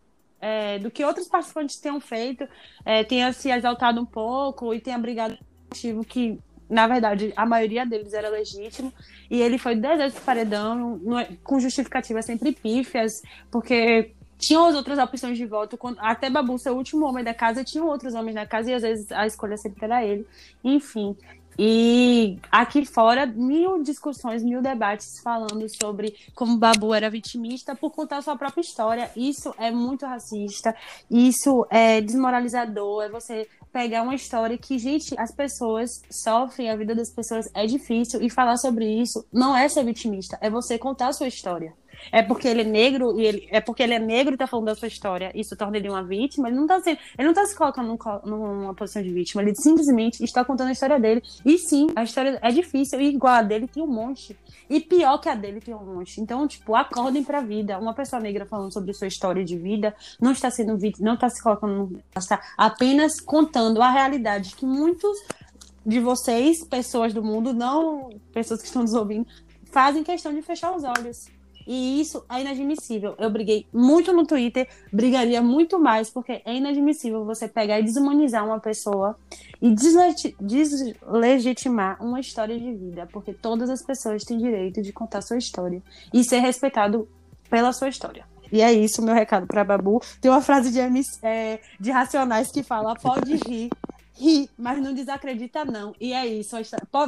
é, 0.42 0.80
do 0.80 0.90
que 0.90 1.04
outros 1.04 1.28
participantes 1.28 1.76
tenham 1.76 2.00
feito, 2.00 2.46
é, 2.84 3.04
tenha 3.04 3.32
se 3.32 3.48
exaltado 3.48 4.00
um 4.00 4.04
pouco 4.04 4.74
e 4.74 4.80
tenha 4.80 4.98
brigado 4.98 5.38
motivo 5.70 6.04
que, 6.04 6.38
na 6.68 6.86
verdade, 6.88 7.32
a 7.36 7.46
maioria 7.46 7.86
deles 7.86 8.12
era 8.12 8.28
legítimo. 8.28 8.92
E 9.30 9.40
ele 9.40 9.56
foi 9.56 9.76
dez 9.76 9.98
vezes 9.98 10.18
paredão, 10.18 10.98
não 11.02 11.18
é- 11.18 11.28
com 11.44 11.60
justificativas 11.60 12.26
sempre 12.26 12.52
pífias, 12.52 13.22
porque 13.50 14.12
tinham 14.36 14.66
as 14.66 14.74
outras 14.74 14.98
opções 14.98 15.38
de 15.38 15.46
voto. 15.46 15.78
Até 15.98 16.28
Babu, 16.28 16.58
ser 16.58 16.70
o 16.70 16.76
último 16.76 17.06
homem 17.06 17.22
da 17.22 17.32
casa, 17.32 17.62
tinham 17.62 17.86
outros 17.86 18.12
homens 18.12 18.34
na 18.34 18.44
casa 18.44 18.72
e 18.72 18.74
às 18.74 18.82
vezes 18.82 19.12
a 19.12 19.24
escolha 19.24 19.56
sempre 19.56 19.84
era 19.84 20.04
ele. 20.04 20.26
Enfim. 20.64 21.16
E 21.58 22.38
aqui 22.50 22.84
fora, 22.84 23.26
mil 23.26 23.82
discussões, 23.82 24.42
mil 24.42 24.62
debates 24.62 25.20
falando 25.22 25.66
sobre 25.68 26.14
como 26.34 26.56
Babu 26.56 26.94
era 26.94 27.10
vitimista 27.10 27.74
por 27.74 27.90
contar 27.90 28.22
sua 28.22 28.36
própria 28.36 28.62
história. 28.62 29.10
Isso 29.16 29.54
é 29.58 29.70
muito 29.70 30.06
racista, 30.06 30.74
isso 31.10 31.66
é 31.70 32.00
desmoralizador, 32.00 33.04
é 33.04 33.08
você 33.08 33.48
pegar 33.72 34.02
uma 34.02 34.14
história 34.14 34.58
que, 34.58 34.78
gente, 34.78 35.18
as 35.18 35.32
pessoas 35.32 36.02
sofrem, 36.10 36.70
a 36.70 36.76
vida 36.76 36.94
das 36.94 37.10
pessoas 37.10 37.48
é 37.54 37.66
difícil, 37.66 38.20
e 38.22 38.28
falar 38.28 38.56
sobre 38.58 38.86
isso 38.86 39.24
não 39.32 39.56
é 39.56 39.68
ser 39.68 39.84
vitimista, 39.84 40.38
é 40.40 40.50
você 40.50 40.78
contar 40.78 41.08
a 41.08 41.12
sua 41.12 41.28
história. 41.28 41.74
É 42.10 42.22
porque 42.22 42.48
ele 42.48 42.62
é 42.62 42.64
negro 42.64 43.18
e 43.20 43.24
ele 43.24 43.48
é 43.50 43.60
porque 43.60 43.82
ele 43.82 43.94
é 43.94 43.98
negro 43.98 44.34
e 44.34 44.36
tá 44.36 44.46
falando 44.46 44.66
da 44.66 44.74
sua 44.74 44.88
história. 44.88 45.30
Isso 45.34 45.56
torna 45.56 45.76
ele 45.76 45.88
uma 45.88 46.02
vítima. 46.02 46.48
Ele 46.48 46.56
não 46.56 46.66
tá 46.66 46.80
sendo, 46.80 46.98
ele 47.18 47.28
não 47.28 47.34
tá 47.34 47.44
se 47.46 47.56
colocando 47.56 47.88
num 47.88 47.98
numa 48.24 48.74
posição 48.74 49.02
de 49.02 49.10
vítima. 49.10 49.42
Ele 49.42 49.54
simplesmente 49.54 50.22
está 50.22 50.44
contando 50.44 50.68
a 50.68 50.72
história 50.72 50.98
dele. 50.98 51.22
E 51.44 51.58
sim, 51.58 51.88
a 51.94 52.02
história 52.02 52.38
é 52.42 52.50
difícil 52.50 53.00
e 53.00 53.08
igual 53.08 53.34
a 53.34 53.42
dele 53.42 53.68
tem 53.68 53.82
um 53.82 53.86
monte. 53.86 54.36
E 54.68 54.80
pior 54.80 55.18
que 55.18 55.28
a 55.28 55.34
dele 55.34 55.60
tem 55.60 55.74
um 55.74 55.84
monte. 55.84 56.20
Então, 56.20 56.46
tipo, 56.46 56.74
acordem 56.74 57.22
pra 57.22 57.40
vida. 57.40 57.78
Uma 57.78 57.94
pessoa 57.94 58.20
negra 58.20 58.46
falando 58.46 58.72
sobre 58.72 58.92
sua 58.94 59.06
história 59.06 59.44
de 59.44 59.56
vida 59.56 59.94
não 60.20 60.32
está 60.32 60.50
sendo 60.50 60.76
vítima, 60.76 61.06
não 61.06 61.14
está 61.14 61.28
se 61.28 61.42
colocando, 61.42 62.00
está 62.16 62.40
apenas 62.56 63.20
contando 63.20 63.82
a 63.82 63.90
realidade 63.90 64.54
que 64.54 64.64
muitos 64.64 65.18
de 65.84 66.00
vocês, 66.00 66.64
pessoas 66.64 67.12
do 67.12 67.22
mundo, 67.22 67.52
não 67.52 68.10
pessoas 68.32 68.60
que 68.60 68.66
estão 68.66 68.82
nos 68.82 68.94
ouvindo, 68.94 69.26
fazem 69.64 70.04
questão 70.04 70.32
de 70.32 70.42
fechar 70.42 70.74
os 70.74 70.84
olhos. 70.84 71.26
E 71.66 72.00
isso 72.00 72.24
é 72.30 72.40
inadmissível. 72.40 73.14
Eu 73.18 73.30
briguei 73.30 73.66
muito 73.72 74.12
no 74.12 74.26
Twitter, 74.26 74.68
brigaria 74.92 75.40
muito 75.42 75.78
mais, 75.78 76.10
porque 76.10 76.42
é 76.44 76.54
inadmissível 76.54 77.24
você 77.24 77.46
pegar 77.48 77.78
e 77.80 77.82
desumanizar 77.82 78.44
uma 78.44 78.58
pessoa 78.60 79.16
e 79.60 79.70
deslegi- 79.70 80.34
deslegitimar 80.40 82.02
uma 82.02 82.20
história 82.20 82.58
de 82.58 82.72
vida, 82.74 83.08
porque 83.12 83.32
todas 83.32 83.70
as 83.70 83.82
pessoas 83.82 84.24
têm 84.24 84.38
direito 84.38 84.82
de 84.82 84.92
contar 84.92 85.22
sua 85.22 85.38
história 85.38 85.82
e 86.12 86.24
ser 86.24 86.40
respeitado 86.40 87.08
pela 87.48 87.72
sua 87.72 87.88
história. 87.88 88.24
E 88.50 88.60
é 88.60 88.70
isso, 88.70 89.00
meu 89.00 89.14
recado 89.14 89.46
para 89.46 89.64
Babu. 89.64 90.02
Tem 90.20 90.30
uma 90.30 90.42
frase 90.42 90.70
de, 90.70 90.78
é, 91.22 91.58
de 91.80 91.90
Racionais 91.90 92.50
que 92.50 92.62
fala: 92.62 92.94
pode 92.94 93.34
rir, 93.36 93.70
ri, 94.22 94.50
mas 94.56 94.80
não 94.80 94.94
desacredita, 94.94 95.64
não. 95.64 95.94
E 96.00 96.12
é 96.12 96.26
isso. 96.26 96.56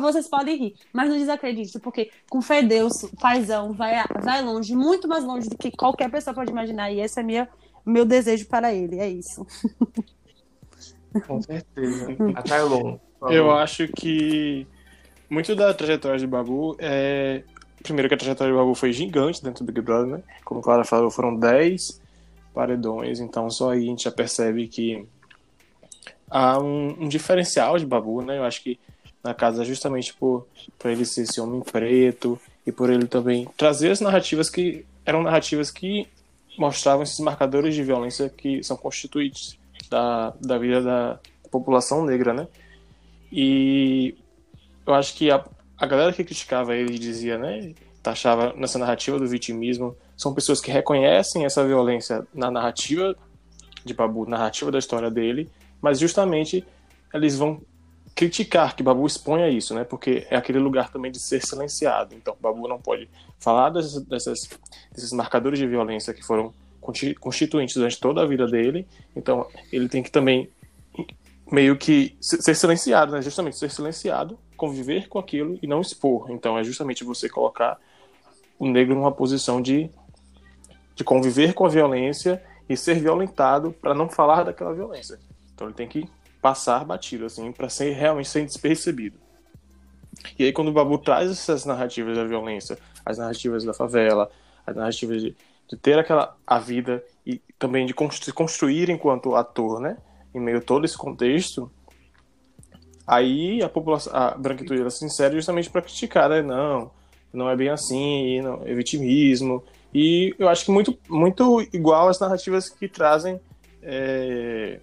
Vocês 0.00 0.28
podem 0.28 0.56
rir, 0.56 0.74
mas 0.92 1.08
não 1.08 1.16
desacredite, 1.16 1.78
porque 1.78 2.10
com 2.28 2.42
fé 2.42 2.62
Deus, 2.62 3.06
paizão, 3.20 3.72
vai, 3.72 3.94
vai 4.20 4.42
longe, 4.42 4.74
muito 4.74 5.06
mais 5.06 5.24
longe 5.24 5.48
do 5.48 5.56
que 5.56 5.70
qualquer 5.70 6.10
pessoa 6.10 6.34
pode 6.34 6.50
imaginar. 6.50 6.90
E 6.90 7.00
esse 7.00 7.20
é 7.20 7.22
minha, 7.22 7.48
meu 7.86 8.04
desejo 8.04 8.46
para 8.46 8.74
ele. 8.74 8.98
É 8.98 9.08
isso. 9.08 9.46
Com 11.26 11.40
certeza. 11.40 12.08
A 12.34 12.42
Tylon. 12.42 12.98
por 13.20 13.32
Eu 13.32 13.52
acho 13.52 13.86
que 13.88 14.66
muito 15.30 15.54
da 15.54 15.72
trajetória 15.72 16.18
de 16.18 16.26
Babu 16.26 16.76
é. 16.78 17.44
Primeiro 17.82 18.08
que 18.08 18.14
a 18.14 18.18
trajetória 18.18 18.52
de 18.52 18.58
Babu 18.58 18.74
foi 18.74 18.92
gigante 18.92 19.42
dentro 19.42 19.62
do 19.62 19.70
Big 19.70 19.84
Brother, 19.84 20.16
né? 20.16 20.22
Como 20.44 20.60
a 20.60 20.62
Clara 20.62 20.84
falou, 20.84 21.10
foram 21.10 21.36
10 21.36 22.00
paredões, 22.54 23.20
então 23.20 23.50
só 23.50 23.72
aí 23.72 23.82
a 23.82 23.86
gente 23.90 24.04
já 24.04 24.10
percebe 24.10 24.68
que 24.68 25.06
há 26.30 26.58
um, 26.58 27.04
um 27.04 27.08
diferencial 27.08 27.78
de 27.78 27.86
Babu, 27.86 28.22
né? 28.22 28.38
Eu 28.38 28.44
acho 28.44 28.62
que 28.62 28.78
na 29.22 29.32
casa 29.32 29.64
justamente 29.64 30.12
por, 30.14 30.46
por 30.78 30.90
ele 30.90 31.04
ser 31.04 31.22
esse 31.22 31.40
homem 31.40 31.60
preto 31.62 32.38
e 32.66 32.70
por 32.70 32.90
ele 32.90 33.06
também 33.06 33.48
trazer 33.56 33.90
as 33.90 34.00
narrativas 34.00 34.50
que 34.50 34.84
eram 35.04 35.22
narrativas 35.22 35.70
que 35.70 36.06
mostravam 36.58 37.02
esses 37.02 37.18
marcadores 37.20 37.74
de 37.74 37.82
violência 37.82 38.28
que 38.28 38.62
são 38.62 38.76
constituintes 38.76 39.58
da, 39.90 40.34
da 40.40 40.58
vida 40.58 40.82
da 40.82 41.18
população 41.50 42.04
negra, 42.04 42.32
né? 42.32 42.46
E 43.30 44.14
eu 44.86 44.94
acho 44.94 45.14
que 45.14 45.30
a, 45.30 45.44
a 45.78 45.86
galera 45.86 46.12
que 46.12 46.24
criticava 46.24 46.74
ele 46.74 46.98
dizia, 46.98 47.38
né? 47.38 47.74
Taxava 48.02 48.52
nessa 48.56 48.78
narrativa 48.78 49.18
do 49.18 49.26
vitimismo. 49.26 49.96
São 50.16 50.34
pessoas 50.34 50.60
que 50.60 50.70
reconhecem 50.70 51.44
essa 51.44 51.66
violência 51.66 52.26
na 52.32 52.50
narrativa 52.50 53.16
de 53.84 53.94
Babu, 53.94 54.26
narrativa 54.26 54.70
da 54.70 54.78
história 54.78 55.10
dele, 55.10 55.50
mas 55.84 56.00
justamente 56.00 56.66
eles 57.12 57.36
vão 57.36 57.60
criticar 58.14 58.74
que 58.74 58.82
Babu 58.82 59.06
exponha 59.06 59.50
isso, 59.50 59.74
né? 59.74 59.84
Porque 59.84 60.26
é 60.30 60.36
aquele 60.36 60.58
lugar 60.58 60.90
também 60.90 61.12
de 61.12 61.18
ser 61.18 61.44
silenciado. 61.44 62.14
Então, 62.14 62.34
Babu 62.40 62.66
não 62.66 62.80
pode 62.80 63.06
falar 63.38 63.68
dessas, 63.68 64.02
dessas, 64.04 64.48
desses 64.90 65.12
marcadores 65.12 65.58
de 65.58 65.66
violência 65.66 66.14
que 66.14 66.24
foram 66.24 66.54
consti- 66.80 67.14
constituintes 67.16 67.76
durante 67.76 68.00
toda 68.00 68.22
a 68.22 68.26
vida 68.26 68.46
dele. 68.46 68.88
Então, 69.14 69.46
ele 69.70 69.86
tem 69.86 70.02
que 70.02 70.10
também 70.10 70.48
meio 71.52 71.76
que 71.76 72.16
ser 72.18 72.56
silenciado, 72.56 73.12
né? 73.12 73.20
Justamente 73.20 73.58
ser 73.58 73.70
silenciado, 73.70 74.38
conviver 74.56 75.06
com 75.06 75.18
aquilo 75.18 75.58
e 75.62 75.66
não 75.66 75.82
expor. 75.82 76.30
Então 76.30 76.58
é 76.58 76.64
justamente 76.64 77.04
você 77.04 77.28
colocar 77.28 77.78
o 78.58 78.66
negro 78.66 78.94
numa 78.94 79.12
posição 79.12 79.60
de, 79.60 79.90
de 80.94 81.04
conviver 81.04 81.52
com 81.52 81.66
a 81.66 81.68
violência 81.68 82.42
e 82.66 82.74
ser 82.74 82.98
violentado 82.98 83.70
para 83.70 83.92
não 83.92 84.08
falar 84.08 84.44
daquela 84.44 84.72
violência. 84.72 85.18
Então 85.54 85.66
ele 85.66 85.74
tem 85.74 85.88
que 85.88 86.08
passar 86.42 86.84
batido 86.84 87.24
assim 87.24 87.50
para 87.52 87.68
ser 87.68 87.92
realmente 87.92 88.28
ser 88.28 88.44
despercebido. 88.44 89.18
E 90.38 90.44
aí 90.44 90.52
quando 90.52 90.68
o 90.68 90.72
Babu 90.72 90.98
traz 90.98 91.30
essas 91.30 91.64
narrativas 91.64 92.16
da 92.16 92.24
violência, 92.24 92.78
as 93.04 93.18
narrativas 93.18 93.64
da 93.64 93.72
favela, 93.72 94.30
as 94.66 94.74
narrativas 94.76 95.22
de, 95.22 95.36
de 95.68 95.76
ter 95.76 95.98
aquela 95.98 96.36
a 96.46 96.58
vida 96.58 97.02
e 97.26 97.40
também 97.58 97.86
de 97.86 97.94
construir 97.94 98.90
enquanto 98.90 99.34
ator, 99.34 99.80
né? 99.80 99.96
Em 100.34 100.40
meio 100.40 100.58
a 100.58 100.60
todo 100.60 100.84
esse 100.84 100.98
contexto, 100.98 101.70
aí 103.06 103.62
a 103.62 103.68
população, 103.68 104.12
a 104.14 104.30
branquitude 104.32 104.80
ela 104.80 104.90
se 104.90 105.04
insere 105.04 105.34
justamente 105.36 105.70
para 105.70 105.82
criticar, 105.82 106.28
né? 106.28 106.42
Não, 106.42 106.90
não 107.32 107.48
é 107.48 107.56
bem 107.56 107.68
assim, 107.68 108.40
não, 108.40 108.62
é 108.64 108.74
vitimismo. 108.74 109.62
E 109.92 110.34
eu 110.38 110.48
acho 110.48 110.64
que 110.64 110.70
muito, 110.70 110.98
muito 111.08 111.60
igual 111.72 112.08
às 112.08 112.18
narrativas 112.18 112.68
que 112.68 112.88
trazem 112.88 113.40
é, 113.82 114.80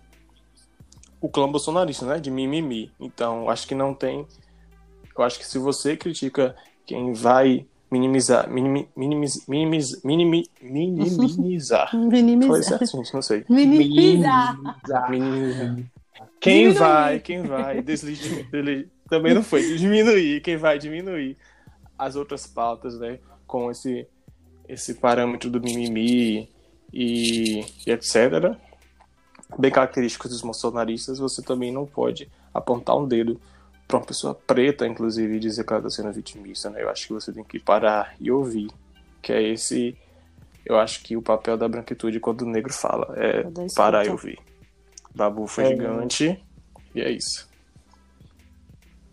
o 1.22 1.30
clã 1.30 1.50
bolsonarista, 1.50 2.06
né? 2.06 2.20
De 2.20 2.32
mimimi. 2.32 2.92
Então, 3.00 3.50
acho 3.50 3.68
que 3.68 3.76
não 3.76 3.94
tem. 3.94 4.26
Eu 5.16 5.24
acho 5.24 5.38
que 5.38 5.46
se 5.46 5.60
você 5.60 5.96
critica 5.96 6.56
quem 6.86 7.14
vai 7.14 7.66
minimizar, 7.92 8.50
minim, 8.50 8.88
minimiz, 8.96 9.46
minimiz, 9.48 10.02
minimi, 10.04 10.50
minimizar. 10.62 11.90
minimizar. 11.96 12.50
Foi 12.50 12.64
certo, 12.64 13.14
não 13.14 13.22
sei. 13.22 13.46
Minimizar. 13.48 14.58
minimizar. 15.10 15.78
Quem 16.40 16.70
diminuir. 16.70 16.80
vai, 16.80 17.20
quem 17.20 17.44
vai, 17.44 17.84
também 19.10 19.34
não 19.34 19.44
foi, 19.44 19.76
diminuir, 19.78 20.42
quem 20.42 20.58
vai 20.58 20.80
diminuir 20.80 21.38
as 21.98 22.16
outras 22.16 22.48
pautas, 22.48 22.98
né, 22.98 23.20
com 23.46 23.70
esse, 23.70 24.08
esse 24.68 24.96
parâmetro 24.96 25.50
do 25.52 25.62
mimimi 25.62 26.50
e, 26.92 27.64
e 27.86 27.92
etc., 27.92 28.58
bem 29.58 29.72
característicos 29.72 30.32
dos 30.32 30.42
bolsonaristas, 30.42 31.20
você 31.20 31.42
também 31.42 31.72
não 31.72 31.86
pode 31.86 32.30
apontar 32.54 32.98
um 32.98 33.08
dedo 33.08 33.40
para 33.88 33.98
uma 33.98 34.06
pessoa 34.06 34.34
preta, 34.34 34.88
inclusive, 34.88 35.36
e 35.36 35.40
dizer 35.40 35.66
que 35.66 35.74
ela 35.74 35.86
está 35.86 35.90
sendo 35.90 36.14
vitimista, 36.14 36.70
né? 36.70 36.82
Eu 36.82 36.90
acho 36.90 37.08
que 37.08 37.14
você 37.14 37.32
tem 37.32 37.44
que 37.44 37.60
parar 37.60 38.16
e 38.20 38.32
ouvir, 38.32 38.70
que 39.22 39.34
é 39.34 39.42
esse, 39.42 39.98
eu 40.66 40.78
acho 40.78 41.04
que 41.04 41.18
o 41.18 41.22
papel 41.22 41.58
da 41.58 41.68
branquitude 41.68 42.20
quando 42.20 42.44
o 42.44 42.50
negro 42.50 42.74
fala, 42.74 43.14
é 43.18 43.44
parar 43.76 44.06
e 44.06 44.10
ouvir. 44.10 44.40
Babu 45.14 45.46
foi 45.46 45.66
é... 45.66 45.68
gigante 45.68 46.42
e 46.96 47.02
é 47.02 47.12
isso. 47.12 47.50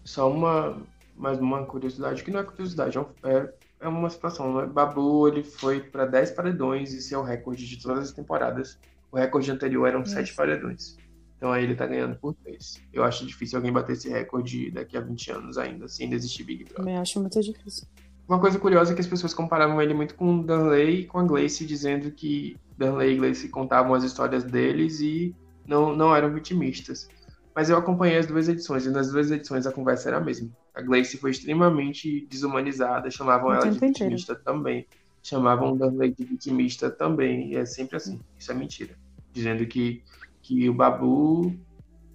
Só 0.04 0.30
uma, 0.30 0.80
mais 1.16 1.38
uma 1.38 1.64
curiosidade, 1.64 2.22
que 2.22 2.30
não 2.30 2.40
é 2.40 2.44
curiosidade, 2.44 2.96
é, 3.24 3.52
é 3.80 3.88
uma 3.88 4.08
situação. 4.08 4.54
Né? 4.54 4.66
Babu 4.66 5.28
ele 5.28 5.42
foi 5.42 5.80
para 5.80 6.06
10 6.06 6.30
paredões, 6.30 6.94
e 6.94 6.98
esse 6.98 7.12
é 7.12 7.18
o 7.18 7.22
recorde 7.22 7.66
de 7.66 7.82
todas 7.82 8.08
as 8.08 8.12
temporadas. 8.12 8.78
O 9.10 9.16
recorde 9.16 9.50
anterior 9.50 9.86
eram 9.88 10.04
7 10.04 10.34
paredões. 10.34 10.96
Então 11.36 11.52
aí 11.52 11.64
ele 11.64 11.74
tá 11.74 11.86
ganhando 11.86 12.16
por 12.16 12.34
3. 12.34 12.82
Eu 12.92 13.04
acho 13.04 13.24
difícil 13.24 13.56
alguém 13.56 13.72
bater 13.72 13.92
esse 13.92 14.08
recorde 14.08 14.70
daqui 14.70 14.96
a 14.96 15.00
20 15.00 15.30
anos 15.30 15.58
ainda, 15.58 15.88
sem 15.88 16.04
ainda 16.04 16.16
existir 16.16 16.44
Big 16.44 16.64
Brother. 16.64 16.78
Também 16.78 16.96
acho 16.96 17.20
muito 17.20 17.40
difícil. 17.40 17.86
Uma 18.28 18.40
coisa 18.40 18.58
curiosa 18.58 18.92
é 18.92 18.94
que 18.94 19.00
as 19.00 19.06
pessoas 19.06 19.32
comparavam 19.32 19.80
ele 19.80 19.94
muito 19.94 20.14
com 20.14 20.40
o 20.40 20.44
Danley 20.44 21.00
e 21.00 21.06
com 21.06 21.18
a 21.18 21.22
Gleice, 21.22 21.64
dizendo 21.64 22.10
que 22.10 22.56
Danley 22.76 23.14
e 23.14 23.16
Gleice 23.16 23.48
contavam 23.48 23.94
as 23.94 24.04
histórias 24.04 24.44
deles 24.44 25.00
e 25.00 25.34
não, 25.66 25.96
não 25.96 26.14
eram 26.14 26.30
vitimistas. 26.34 27.08
Mas 27.54 27.70
eu 27.70 27.78
acompanhei 27.78 28.18
as 28.18 28.26
duas 28.26 28.48
edições, 28.48 28.84
e 28.84 28.90
nas 28.90 29.10
duas 29.10 29.30
edições 29.30 29.66
a 29.66 29.72
conversa 29.72 30.10
era 30.10 30.18
a 30.18 30.20
mesma. 30.20 30.50
A 30.74 30.82
Gleice 30.82 31.16
foi 31.16 31.30
extremamente 31.30 32.26
desumanizada, 32.28 33.10
chamavam 33.10 33.52
ela 33.52 33.68
de 33.68 33.78
vitimista 33.78 34.34
também. 34.34 34.86
Chamavam 35.28 35.76
Danley 35.76 36.14
de 36.14 36.24
vitimista 36.24 36.90
também, 36.90 37.52
e 37.52 37.56
é 37.56 37.66
sempre 37.66 37.96
assim. 37.96 38.20
Isso 38.38 38.50
é 38.50 38.54
mentira. 38.54 38.96
Dizendo 39.32 39.66
que 39.66 40.02
que 40.40 40.66
o 40.66 40.72
Babu 40.72 41.54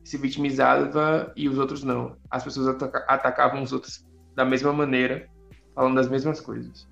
se 0.03 0.17
vitimizava 0.17 1.31
e 1.35 1.47
os 1.47 1.59
outros 1.59 1.83
não. 1.83 2.17
As 2.31 2.43
pessoas 2.43 2.67
ataca 2.67 3.05
atacavam 3.07 3.61
os 3.61 3.71
outros 3.71 4.03
da 4.35 4.43
mesma 4.43 4.73
maneira, 4.73 5.29
falando 5.75 5.95
das 5.95 6.09
mesmas 6.09 6.41
coisas, 6.41 6.87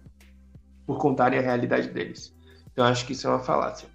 por 0.85 0.99
contarem 0.99 1.39
a 1.39 1.41
realidade 1.41 1.89
deles. 1.89 2.35
Então 2.71 2.85
acho 2.85 3.07
que 3.07 3.13
isso 3.13 3.25
é 3.25 3.31
uma 3.31 3.39
falácia. 3.39 3.89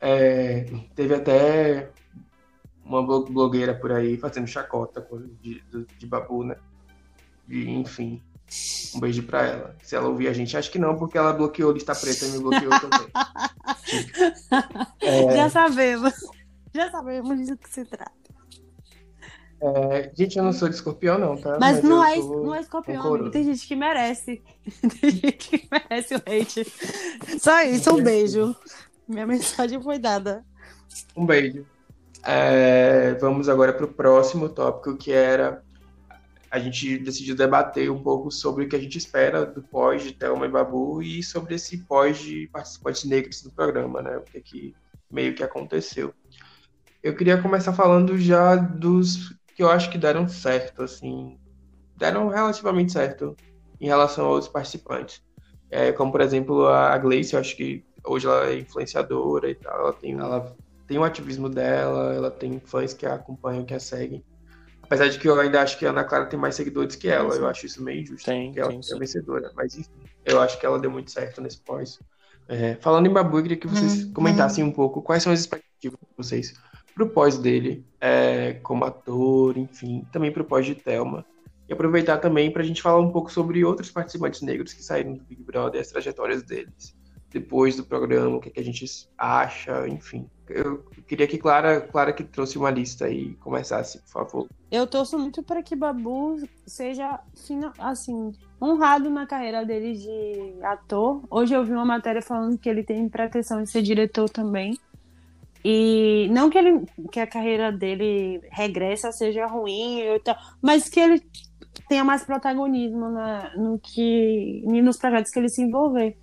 É, 0.00 0.64
teve 0.96 1.14
até 1.14 1.92
uma 2.84 3.02
blogueira 3.04 3.72
por 3.72 3.92
aí 3.92 4.16
fazendo 4.16 4.48
chacota 4.48 5.06
de, 5.40 5.62
de, 5.70 5.86
de 5.98 6.06
Babu, 6.06 6.42
né? 6.42 6.56
E, 7.48 7.70
enfim, 7.70 8.20
um 8.94 9.00
beijo 9.00 9.22
pra 9.24 9.42
ela. 9.46 9.76
Se 9.82 9.96
ela 9.96 10.08
ouvir 10.08 10.28
a 10.28 10.32
gente, 10.32 10.56
acho 10.56 10.70
que 10.70 10.78
não, 10.78 10.96
porque 10.96 11.18
ela 11.18 11.32
bloqueou 11.32 11.72
lista 11.72 11.94
preta 11.94 12.26
e 12.26 12.30
me 12.30 12.38
bloqueou 12.38 12.70
também. 12.80 13.08
é... 15.02 15.36
Já 15.36 15.50
sabemos. 15.50 16.14
Já 16.74 16.90
sabemos 16.90 17.46
do 17.48 17.56
que 17.56 17.70
se 17.70 17.84
trata. 17.84 18.12
É, 19.60 20.12
gente, 20.14 20.36
eu 20.36 20.44
não 20.44 20.52
sou 20.52 20.68
de 20.68 20.74
escorpião, 20.74 21.18
não, 21.18 21.36
tá? 21.36 21.56
Mas, 21.58 21.76
Mas 21.76 21.82
não, 21.82 22.04
é, 22.04 22.18
não 22.18 22.54
é 22.54 22.60
escorpião, 22.60 23.14
amigo. 23.14 23.30
Tem 23.30 23.44
gente 23.44 23.66
que 23.66 23.74
merece. 23.74 24.42
Tem 25.00 25.10
gente 25.10 25.32
que 25.32 25.68
merece 25.70 26.14
o 26.14 26.18
hate. 26.18 26.66
Só 27.40 27.62
isso, 27.62 27.94
um 27.94 28.02
beijo. 28.02 28.54
Minha 29.08 29.26
mensagem 29.26 29.80
foi 29.82 29.98
dada. 29.98 30.44
Um 31.16 31.24
beijo. 31.24 31.64
É, 32.22 33.14
vamos 33.14 33.48
agora 33.48 33.72
para 33.72 33.86
o 33.86 33.92
próximo 33.92 34.48
tópico, 34.48 34.96
que 34.96 35.12
era 35.12 35.64
a 36.50 36.58
gente 36.58 36.98
decidiu 36.98 37.34
debater 37.34 37.90
um 37.90 38.02
pouco 38.02 38.30
sobre 38.30 38.64
o 38.64 38.68
que 38.68 38.76
a 38.76 38.78
gente 38.78 38.98
espera 38.98 39.44
do 39.44 39.62
pós 39.62 40.02
de 40.02 40.12
Thelma 40.12 40.46
e 40.46 40.50
Babu 40.50 41.02
e 41.02 41.22
sobre 41.22 41.54
esse 41.54 41.78
pós 41.78 42.18
de 42.18 42.48
participantes 42.52 43.04
negros 43.04 43.42
do 43.42 43.50
programa, 43.50 44.02
né? 44.02 44.16
O 44.16 44.22
que, 44.22 44.38
é 44.38 44.40
que 44.40 44.74
meio 45.10 45.34
que 45.34 45.42
aconteceu. 45.42 46.12
Eu 47.02 47.14
queria 47.14 47.40
começar 47.40 47.72
falando 47.72 48.18
já 48.18 48.56
dos 48.56 49.34
que 49.54 49.62
eu 49.62 49.70
acho 49.70 49.90
que 49.90 49.98
deram 49.98 50.28
certo, 50.28 50.82
assim, 50.82 51.38
deram 51.96 52.28
relativamente 52.28 52.92
certo 52.92 53.34
em 53.80 53.86
relação 53.86 54.26
aos 54.26 54.48
participantes. 54.48 55.22
É, 55.70 55.92
como, 55.92 56.12
por 56.12 56.20
exemplo, 56.20 56.66
a 56.66 56.96
Gleice, 56.98 57.34
eu 57.34 57.40
acho 57.40 57.56
que 57.56 57.84
hoje 58.04 58.26
ela 58.26 58.48
é 58.48 58.58
influenciadora 58.58 59.50
e 59.50 59.54
tal, 59.54 59.80
ela 59.80 59.92
tem, 59.92 60.12
ela 60.12 60.56
tem 60.86 60.98
o 60.98 61.04
ativismo 61.04 61.48
dela, 61.48 62.14
ela 62.14 62.30
tem 62.30 62.60
fãs 62.60 62.92
que 62.92 63.06
a 63.06 63.14
acompanham, 63.14 63.64
que 63.64 63.74
a 63.74 63.80
seguem. 63.80 64.22
Apesar 64.86 65.08
de 65.08 65.18
que 65.18 65.28
eu 65.28 65.38
ainda 65.38 65.60
acho 65.60 65.76
que 65.78 65.84
a 65.84 65.90
Ana 65.90 66.04
Clara 66.04 66.26
tem 66.26 66.38
mais 66.38 66.54
seguidores 66.54 66.94
que 66.94 67.08
ela, 67.08 67.34
eu 67.34 67.46
acho 67.48 67.66
isso 67.66 67.82
meio 67.82 68.02
injusto, 68.02 68.24
tem, 68.24 68.46
porque 68.46 68.60
ela 68.60 68.70
tem, 68.70 68.80
é 68.80 68.98
vencedora. 68.98 69.52
Mas 69.56 69.76
enfim, 69.76 69.90
eu 70.24 70.40
acho 70.40 70.58
que 70.58 70.64
ela 70.64 70.78
deu 70.78 70.90
muito 70.90 71.10
certo 71.10 71.40
nesse 71.40 71.58
pós. 71.58 71.98
É, 72.48 72.76
falando 72.76 73.06
em 73.06 73.12
Babu, 73.12 73.38
eu 73.38 73.42
queria 73.42 73.56
que 73.56 73.66
vocês 73.66 74.04
hum, 74.04 74.12
comentassem 74.12 74.62
hum. 74.62 74.68
um 74.68 74.72
pouco 74.72 75.02
quais 75.02 75.24
são 75.24 75.32
as 75.32 75.40
expectativas 75.40 75.98
de 75.98 76.16
vocês 76.16 76.54
pro 76.94 77.08
pós 77.10 77.36
dele, 77.36 77.84
é, 78.00 78.54
como 78.62 78.84
ator, 78.84 79.58
enfim, 79.58 80.06
também 80.12 80.30
pro 80.30 80.44
pós 80.44 80.64
de 80.64 80.74
Thelma. 80.74 81.26
E 81.68 81.72
aproveitar 81.72 82.18
também 82.18 82.50
para 82.50 82.62
a 82.62 82.64
gente 82.64 82.80
falar 82.80 83.00
um 83.00 83.10
pouco 83.10 83.30
sobre 83.30 83.64
outros 83.64 83.90
participantes 83.90 84.40
negros 84.40 84.72
que 84.72 84.82
saíram 84.82 85.14
do 85.14 85.24
Big 85.24 85.42
Brother, 85.42 85.80
as 85.80 85.88
trajetórias 85.88 86.44
deles, 86.44 86.96
depois 87.28 87.76
do 87.76 87.84
programa, 87.84 88.36
o 88.36 88.40
que, 88.40 88.48
é 88.48 88.52
que 88.52 88.60
a 88.60 88.64
gente 88.64 88.86
acha, 89.18 89.86
enfim. 89.88 90.30
Eu 90.48 90.84
queria 91.06 91.26
que 91.26 91.38
Clara, 91.38 91.80
Clara 91.80 92.12
que 92.12 92.22
trouxe 92.22 92.56
uma 92.56 92.70
lista 92.70 93.06
aí 93.06 93.34
começasse, 93.34 93.98
por 94.00 94.08
favor. 94.08 94.48
Eu 94.70 94.86
torço 94.86 95.18
muito 95.18 95.42
para 95.42 95.62
que 95.62 95.74
Babu 95.74 96.36
seja 96.66 97.20
assim 97.78 98.32
honrado 98.62 99.10
na 99.10 99.26
carreira 99.26 99.64
dele 99.64 99.94
de 99.94 100.64
ator. 100.64 101.22
Hoje 101.30 101.54
eu 101.54 101.64
vi 101.64 101.72
uma 101.72 101.84
matéria 101.84 102.22
falando 102.22 102.58
que 102.58 102.68
ele 102.68 102.82
tem 102.82 103.08
pretensão 103.08 103.62
de 103.62 103.70
ser 103.70 103.82
diretor 103.82 104.28
também. 104.30 104.78
E 105.64 106.28
não 106.30 106.48
que, 106.48 106.58
ele, 106.58 106.86
que 107.10 107.18
a 107.18 107.26
carreira 107.26 107.72
dele 107.72 108.40
regressa 108.52 109.10
seja 109.10 109.46
ruim, 109.46 110.00
mas 110.62 110.88
que 110.88 111.00
ele 111.00 111.20
tenha 111.88 112.04
mais 112.04 112.24
protagonismo 112.24 113.10
na, 113.10 113.52
no 113.56 113.78
que 113.78 114.62
nos 114.64 114.96
projetos 114.96 115.32
que 115.32 115.38
ele 115.38 115.48
se 115.48 115.62
envolver. 115.62 116.16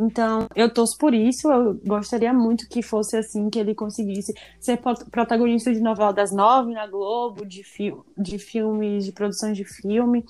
Então, 0.00 0.48
eu 0.56 0.72
torço 0.72 0.96
por 0.96 1.12
isso. 1.12 1.52
Eu 1.52 1.74
gostaria 1.84 2.32
muito 2.32 2.66
que 2.66 2.82
fosse 2.82 3.18
assim, 3.18 3.50
que 3.50 3.58
ele 3.58 3.74
conseguisse 3.74 4.32
ser 4.58 4.80
protagonista 5.10 5.72
de 5.72 5.80
novela 5.80 6.10
das 6.10 6.32
nove 6.32 6.72
na 6.72 6.86
Globo, 6.86 7.44
de, 7.44 7.62
fi 7.62 7.94
de 8.16 8.38
filmes, 8.38 9.04
de 9.04 9.12
produções 9.12 9.54
de 9.56 9.64
filme. 9.64 10.24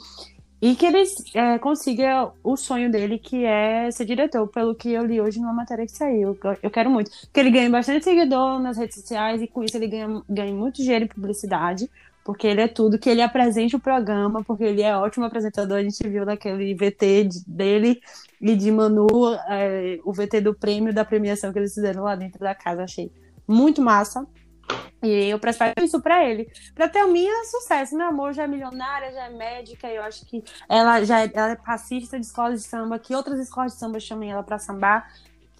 E 0.60 0.74
que 0.74 0.84
ele 0.84 1.02
é, 1.34 1.58
consiga 1.58 2.32
o 2.44 2.56
sonho 2.56 2.90
dele, 2.90 3.18
que 3.18 3.44
é 3.44 3.90
ser 3.92 4.04
diretor, 4.04 4.46
pelo 4.48 4.74
que 4.74 4.90
eu 4.90 5.06
li 5.06 5.18
hoje 5.20 5.38
numa 5.38 5.54
matéria 5.54 5.86
que 5.86 5.92
saiu. 5.92 6.36
Eu 6.62 6.70
quero 6.70 6.90
muito. 6.90 7.10
Que 7.32 7.40
ele 7.40 7.50
ganhe 7.50 7.70
bastante 7.70 8.04
seguidor 8.04 8.58
nas 8.58 8.76
redes 8.76 8.96
sociais 8.96 9.40
e 9.40 9.46
com 9.46 9.62
isso 9.62 9.76
ele 9.76 9.86
ganha, 9.86 10.20
ganha 10.28 10.52
muito 10.52 10.82
dinheiro 10.82 11.04
em 11.04 11.08
publicidade, 11.08 11.88
porque 12.30 12.46
ele 12.46 12.60
é 12.60 12.68
tudo. 12.68 12.96
Que 12.96 13.10
ele 13.10 13.22
apresente 13.22 13.74
o 13.74 13.80
programa, 13.80 14.44
porque 14.44 14.62
ele 14.62 14.82
é 14.82 14.96
ótimo 14.96 15.24
apresentador. 15.24 15.78
A 15.78 15.82
gente 15.82 16.08
viu 16.08 16.24
naquele 16.24 16.72
VT 16.74 17.28
dele 17.44 18.00
e 18.40 18.54
de 18.54 18.70
Manu, 18.70 19.34
é, 19.48 19.98
o 20.04 20.12
VT 20.12 20.40
do 20.40 20.54
prêmio 20.54 20.94
da 20.94 21.04
premiação 21.04 21.52
que 21.52 21.58
eles 21.58 21.74
fizeram 21.74 22.04
lá 22.04 22.14
dentro 22.14 22.38
da 22.38 22.54
casa. 22.54 22.84
Achei 22.84 23.10
muito 23.48 23.82
massa. 23.82 24.24
E 25.02 25.28
eu 25.28 25.40
presto 25.40 25.64
isso 25.82 26.00
pra 26.00 26.24
ele. 26.24 26.48
Pra 26.72 26.88
Thelminha, 26.88 27.32
é 27.32 27.44
sucesso. 27.46 27.96
Meu 27.96 28.06
amor 28.06 28.32
já 28.32 28.44
é 28.44 28.46
milionária, 28.46 29.12
já 29.12 29.24
é 29.24 29.30
médica. 29.30 29.88
Eu 29.88 30.04
acho 30.04 30.24
que 30.24 30.44
ela 30.68 31.02
já 31.04 31.24
é, 31.24 31.30
ela 31.34 31.50
é 31.50 31.56
passista 31.56 32.16
de 32.16 32.26
escola 32.26 32.54
de 32.54 32.62
samba, 32.62 32.96
que 32.96 33.12
outras 33.12 33.40
escolas 33.40 33.72
de 33.72 33.80
samba 33.80 33.98
chamem 33.98 34.30
ela 34.30 34.44
pra 34.44 34.56
sambar 34.60 35.10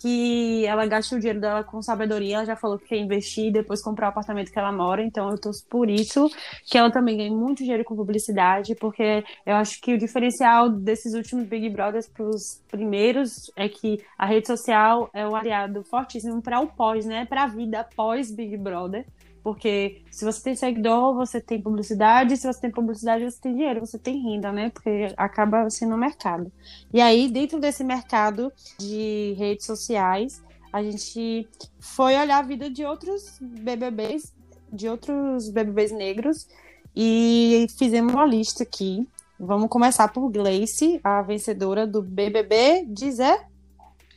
que 0.01 0.65
ela 0.65 0.87
gaste 0.87 1.15
o 1.15 1.19
dinheiro 1.19 1.41
dela 1.41 1.63
com 1.63 1.83
sabedoria. 1.83 2.37
Ela 2.37 2.47
já 2.47 2.57
falou 2.57 2.79
que 2.79 2.87
quer 2.89 2.97
investir 2.97 3.47
e 3.47 3.53
depois 3.53 3.83
comprar 3.83 4.07
o 4.07 4.11
apartamento 4.11 4.51
que 4.51 4.59
ela 4.59 4.73
mora. 4.73 5.03
Então 5.03 5.31
eu 5.31 5.39
torço 5.39 5.65
por 5.69 5.89
isso. 5.91 6.29
Que 6.65 6.79
ela 6.79 6.91
também 6.91 7.19
ganhe 7.19 7.31
muito 7.31 7.59
dinheiro 7.59 7.85
com 7.85 7.95
publicidade, 7.95 8.75
porque 8.75 9.23
eu 9.45 9.55
acho 9.57 9.81
que 9.81 9.95
o 9.95 9.99
diferencial 9.99 10.71
desses 10.71 11.15
últimos 11.15 11.47
Big 11.47 11.69
Brothers 11.69 12.09
para 12.09 12.25
os 12.25 12.63
primeiros 12.71 13.51
é 13.55 13.69
que 13.69 14.03
a 14.17 14.27
rede 14.27 14.47
social 14.47 15.11
é 15.13 15.27
um 15.27 15.37
aliado 15.37 15.85
fortíssimo 15.85 16.41
para 16.41 16.61
o 16.61 16.67
pós, 16.67 17.05
né? 17.05 17.27
Para 17.27 17.45
a 17.45 17.47
vida 17.47 17.87
pós 17.95 18.31
Big 18.31 18.57
Brother. 18.57 19.05
Porque 19.43 20.03
se 20.11 20.25
você 20.25 20.43
tem 20.43 20.55
seguidor, 20.55 21.15
você 21.15 21.41
tem 21.41 21.61
publicidade, 21.61 22.37
se 22.37 22.47
você 22.47 22.61
tem 22.61 22.71
publicidade, 22.71 23.25
você 23.25 23.41
tem 23.41 23.55
dinheiro, 23.55 23.81
você 23.81 23.99
tem 23.99 24.23
renda, 24.23 24.53
né? 24.53 24.71
Porque 24.71 25.13
acaba 25.17 25.69
sendo 25.71 25.95
um 25.95 25.99
mercado. 25.99 26.53
E 26.93 27.01
aí, 27.01 27.31
dentro 27.31 27.59
desse 27.59 27.83
mercado 27.83 28.53
de 28.79 29.35
redes 29.39 29.65
sociais, 29.65 30.43
a 30.73 30.83
gente 30.83 31.49
foi 31.79 32.17
olhar 32.17 32.39
a 32.39 32.47
vida 32.47 32.69
de 32.69 32.85
outros 32.85 33.39
BBBs, 33.41 34.33
de 34.73 34.89
outros 34.89 35.49
BBBs 35.49 35.91
negros, 35.91 36.47
e 36.95 37.67
fizemos 37.79 38.13
uma 38.13 38.27
lista 38.27 38.63
aqui. 38.63 39.09
Vamos 39.39 39.71
começar 39.71 40.09
por 40.09 40.29
Gleice, 40.31 41.01
a 41.03 41.23
vencedora 41.23 41.87
do 41.87 42.03
BBB 42.03 42.85
18. 42.87 43.49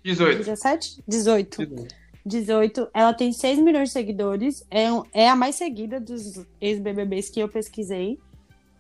17? 0.04 1.04
18. 1.08 1.66
18. 1.66 2.03
18, 2.26 2.90
ela 2.94 3.14
tem 3.14 3.34
6 3.34 3.60
milhões 3.60 3.90
de 3.90 3.94
seguidores, 3.94 4.66
é, 4.72 4.86
é 5.14 5.30
a 5.30 5.36
mais 5.36 5.56
seguida 5.56 6.00
dos 6.00 6.46
ex-BBBs 6.62 7.30
que 7.30 7.40
eu 7.40 7.50
pesquisei. 7.50 8.18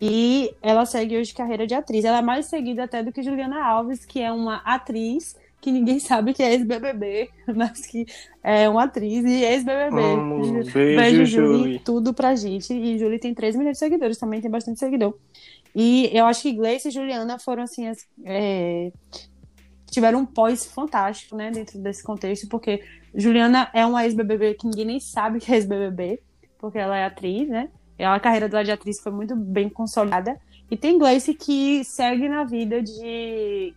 E 0.01 0.53
ela 0.61 0.85
segue 0.85 1.17
hoje 1.17 1.33
carreira 1.33 1.65
de 1.65 1.73
atriz. 1.73 2.03
Ela 2.03 2.19
é 2.19 2.21
mais 2.21 2.47
seguida 2.47 2.83
até 2.83 3.01
do 3.01 3.11
que 3.11 3.23
Juliana 3.23 3.63
Alves, 3.63 4.03
que 4.03 4.19
é 4.19 4.31
uma 4.31 4.57
atriz 4.57 5.37
que 5.61 5.71
ninguém 5.71 5.97
sabe 5.99 6.33
que 6.33 6.43
é 6.43 6.51
ex-BBB, 6.51 7.29
mas 7.55 7.85
que 7.85 8.05
é 8.43 8.67
uma 8.67 8.83
atriz 8.83 9.23
e 9.23 9.43
ex-BBB. 9.43 10.01
Hum, 10.01 10.63
beijo, 10.73 10.73
beijo. 10.73 11.25
Julie. 11.25 11.79
Tudo 11.79 12.13
pra 12.13 12.35
gente. 12.35 12.73
E 12.73 12.99
Julie 12.99 13.19
tem 13.19 13.33
3 13.33 13.55
milhões 13.55 13.73
de 13.73 13.79
seguidores, 13.79 14.17
também 14.17 14.41
tem 14.41 14.51
bastante 14.51 14.79
seguidor. 14.79 15.17
E 15.75 16.09
eu 16.13 16.25
acho 16.25 16.41
que 16.43 16.53
Gleice 16.53 16.89
e 16.89 16.91
Juliana 16.91 17.39
foram, 17.39 17.63
assim, 17.63 17.87
as, 17.87 18.05
é, 18.25 18.91
tiveram 19.93 20.19
um 20.19 20.25
pós 20.25 20.65
fantástico, 20.65 21.35
né, 21.35 21.51
dentro 21.51 21.79
desse 21.79 22.03
contexto, 22.03 22.47
porque 22.47 22.83
Juliana 23.13 23.69
é 23.73 23.85
uma 23.85 24.03
ex-BBB 24.03 24.55
que 24.55 24.65
ninguém 24.65 24.85
nem 24.85 24.99
sabe 24.99 25.39
que 25.39 25.51
é 25.51 25.55
ex-BBB, 25.55 26.19
porque 26.57 26.79
ela 26.79 26.97
é 26.97 27.05
atriz, 27.05 27.47
né? 27.47 27.69
A 27.99 28.19
carreira 28.19 28.49
dela 28.49 28.63
de 28.63 28.71
atriz 28.71 28.99
foi 28.99 29.11
muito 29.11 29.35
bem 29.35 29.69
consolidada. 29.69 30.39
E 30.69 30.75
tem 30.75 30.97
Gleice 30.97 31.33
que 31.33 31.83
segue 31.83 32.27
na 32.27 32.43
vida 32.43 32.81
de 32.81 33.73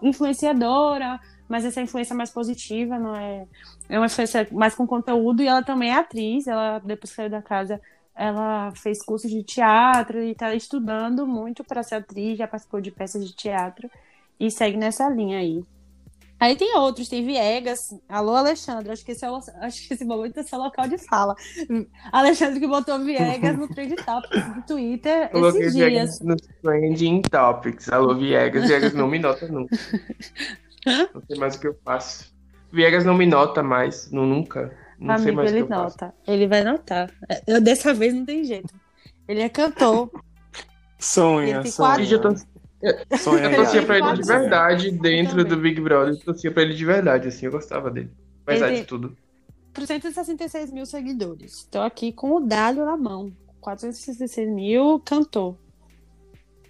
influenciadora, 0.00 1.18
mas 1.48 1.64
essa 1.64 1.80
influência 1.80 2.14
mais 2.14 2.30
positiva, 2.30 2.98
não 2.98 3.16
é? 3.16 3.46
É 3.88 3.98
uma 3.98 4.06
influência 4.06 4.46
mais 4.52 4.74
com 4.74 4.86
conteúdo 4.86 5.42
e 5.42 5.48
ela 5.48 5.62
também 5.62 5.90
é 5.90 5.94
atriz. 5.94 6.46
Ela, 6.46 6.78
depois 6.78 7.10
que 7.10 7.16
saiu 7.16 7.28
da 7.28 7.42
casa, 7.42 7.80
ela 8.14 8.72
fez 8.76 9.04
curso 9.04 9.28
de 9.28 9.42
teatro 9.42 10.22
e 10.22 10.30
está 10.30 10.54
estudando 10.54 11.26
muito 11.26 11.64
para 11.64 11.82
ser 11.82 11.96
atriz, 11.96 12.38
já 12.38 12.46
participou 12.46 12.80
de 12.80 12.92
peças 12.92 13.26
de 13.26 13.34
teatro 13.34 13.90
e 14.38 14.50
segue 14.50 14.76
nessa 14.76 15.08
linha 15.08 15.38
aí. 15.38 15.62
Aí 16.38 16.54
tem 16.54 16.76
outros, 16.76 17.08
tem 17.08 17.24
Viegas. 17.24 17.94
Alô, 18.06 18.34
Alexandre, 18.34 18.92
acho 18.92 19.02
que 19.02 19.12
esse, 19.12 19.24
é 19.24 19.30
o, 19.30 19.36
acho 19.36 19.88
que 19.88 19.94
esse 19.94 20.04
momento 20.04 20.38
é 20.38 20.42
seu 20.42 20.58
local 20.58 20.86
de 20.86 20.98
fala. 20.98 21.34
Alexandre 22.12 22.60
que 22.60 22.66
botou 22.66 22.98
Viegas 22.98 23.56
no 23.56 23.66
Trend 23.68 23.94
Topics 23.96 24.54
do 24.54 24.62
Twitter 24.66 25.30
Coloquei 25.30 25.62
esses 25.62 25.74
Viegas 25.74 26.18
dias. 26.18 26.20
no 26.20 26.36
Trending 26.62 27.22
Topics. 27.22 27.88
Alô, 27.88 28.14
Viegas. 28.14 28.66
Viegas 28.68 28.92
não 28.92 29.08
me 29.08 29.18
nota 29.18 29.48
nunca. 29.48 29.74
Não 30.86 31.22
sei 31.26 31.36
mais 31.36 31.56
o 31.56 31.60
que 31.60 31.66
eu 31.66 31.76
faço. 31.84 32.32
Viegas 32.70 33.04
não 33.04 33.14
me 33.16 33.26
nota 33.26 33.60
mais, 33.62 34.08
não, 34.12 34.24
nunca. 34.24 34.72
Não 35.00 35.14
Amigo, 35.14 35.24
sei 35.24 35.32
mais 35.32 35.50
ele 35.52 35.62
o 35.62 35.66
que 35.66 35.72
eu 35.72 35.76
nota. 35.78 36.14
Ele 36.26 36.46
vai 36.46 36.62
notar. 36.62 37.10
Eu, 37.46 37.60
dessa 37.60 37.92
vez 37.92 38.14
não 38.14 38.24
tem 38.24 38.44
jeito. 38.44 38.72
Ele 39.26 39.40
é 39.40 39.48
cantor. 39.48 40.10
Sonha, 40.98 41.64
sonha. 41.64 42.18
quatro- 42.20 42.34
Eu 42.82 42.92
Eu 42.92 43.56
torcia 43.56 43.82
pra 43.86 43.98
ele 43.98 44.12
de 44.14 44.22
verdade 44.22 44.90
dentro 44.90 45.44
do 45.44 45.56
Big 45.56 45.80
Brother. 45.80 46.14
Eu 46.14 46.20
torcia 46.20 46.50
pra 46.52 46.62
ele 46.62 46.74
de 46.74 46.84
verdade, 46.84 47.28
assim. 47.28 47.46
Eu 47.46 47.52
gostava 47.52 47.90
dele. 47.90 48.10
Apesar 48.42 48.68
Ele- 48.68 48.80
de 48.80 48.86
tudo. 48.86 49.16
466 49.74 50.70
mil 50.72 50.86
seguidores. 50.86 51.52
Estou 51.58 51.82
aqui 51.82 52.12
com 52.12 52.34
o 52.36 52.40
dado 52.40 52.84
na 52.84 52.96
mão. 52.96 53.32
466 53.60 54.48
mil, 54.48 55.00
cantor. 55.00 55.56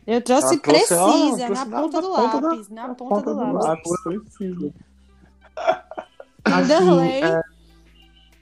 Eu 0.07 0.21
trouxe 0.23 0.55
Ela 0.55 0.59
trouxe, 0.63 0.95
ó, 0.95 1.11
precisa, 1.13 1.47
trouxe 1.47 1.67
na 1.69 1.81
ponta 1.83 2.01
do 2.01 2.11
lápis. 2.13 2.69
Na 2.69 2.95
ponta 2.95 3.35
do 3.35 3.53
lápis. 3.53 3.93
precisa. 4.03 4.73
Assim, 6.45 6.69
Danley. 6.69 7.23
é, 7.23 7.43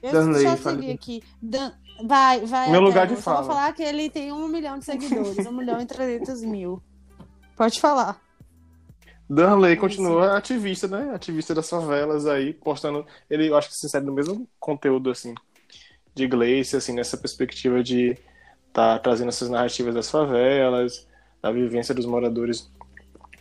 Eu 0.02 0.12
Danley, 0.12 0.44
deixa 0.44 0.68
eu 0.68 0.72
seguir 0.72 0.90
aqui. 0.92 1.22
Dan- 1.40 1.72
Vai, 2.04 2.44
vai. 2.44 2.70
Meu 2.72 2.80
lugar 2.80 3.06
de 3.06 3.14
Eu 3.14 3.20
fala. 3.22 3.42
vou 3.42 3.52
falar 3.54 3.72
que 3.72 3.82
ele 3.82 4.10
tem 4.10 4.32
um 4.32 4.48
milhão 4.48 4.78
de 4.78 4.84
seguidores. 4.84 5.46
um 5.46 5.52
milhão 5.52 5.80
e 5.80 5.86
trezentos 5.86 6.42
mil. 6.42 6.82
Pode 7.56 7.80
falar. 7.80 8.20
Danley 9.28 9.76
continua 9.76 10.36
ativista, 10.36 10.86
né? 10.86 11.12
Ativista 11.14 11.54
das 11.54 11.68
favelas 11.68 12.26
aí, 12.26 12.52
postando. 12.52 13.06
Ele, 13.30 13.48
eu 13.48 13.56
acho 13.56 13.68
que 13.68 13.76
se 13.76 13.86
insere 13.86 14.04
no 14.04 14.12
mesmo 14.12 14.46
conteúdo, 14.60 15.10
assim, 15.10 15.34
de 16.14 16.26
Gleice, 16.26 16.76
assim, 16.76 16.92
nessa 16.92 17.16
perspectiva 17.16 17.82
de 17.82 18.16
tá 18.72 18.98
trazendo 18.98 19.28
essas 19.28 19.48
narrativas 19.48 19.94
das 19.94 20.10
favelas, 20.10 21.06
da 21.40 21.50
vivência 21.52 21.94
dos 21.94 22.06
moradores 22.06 22.70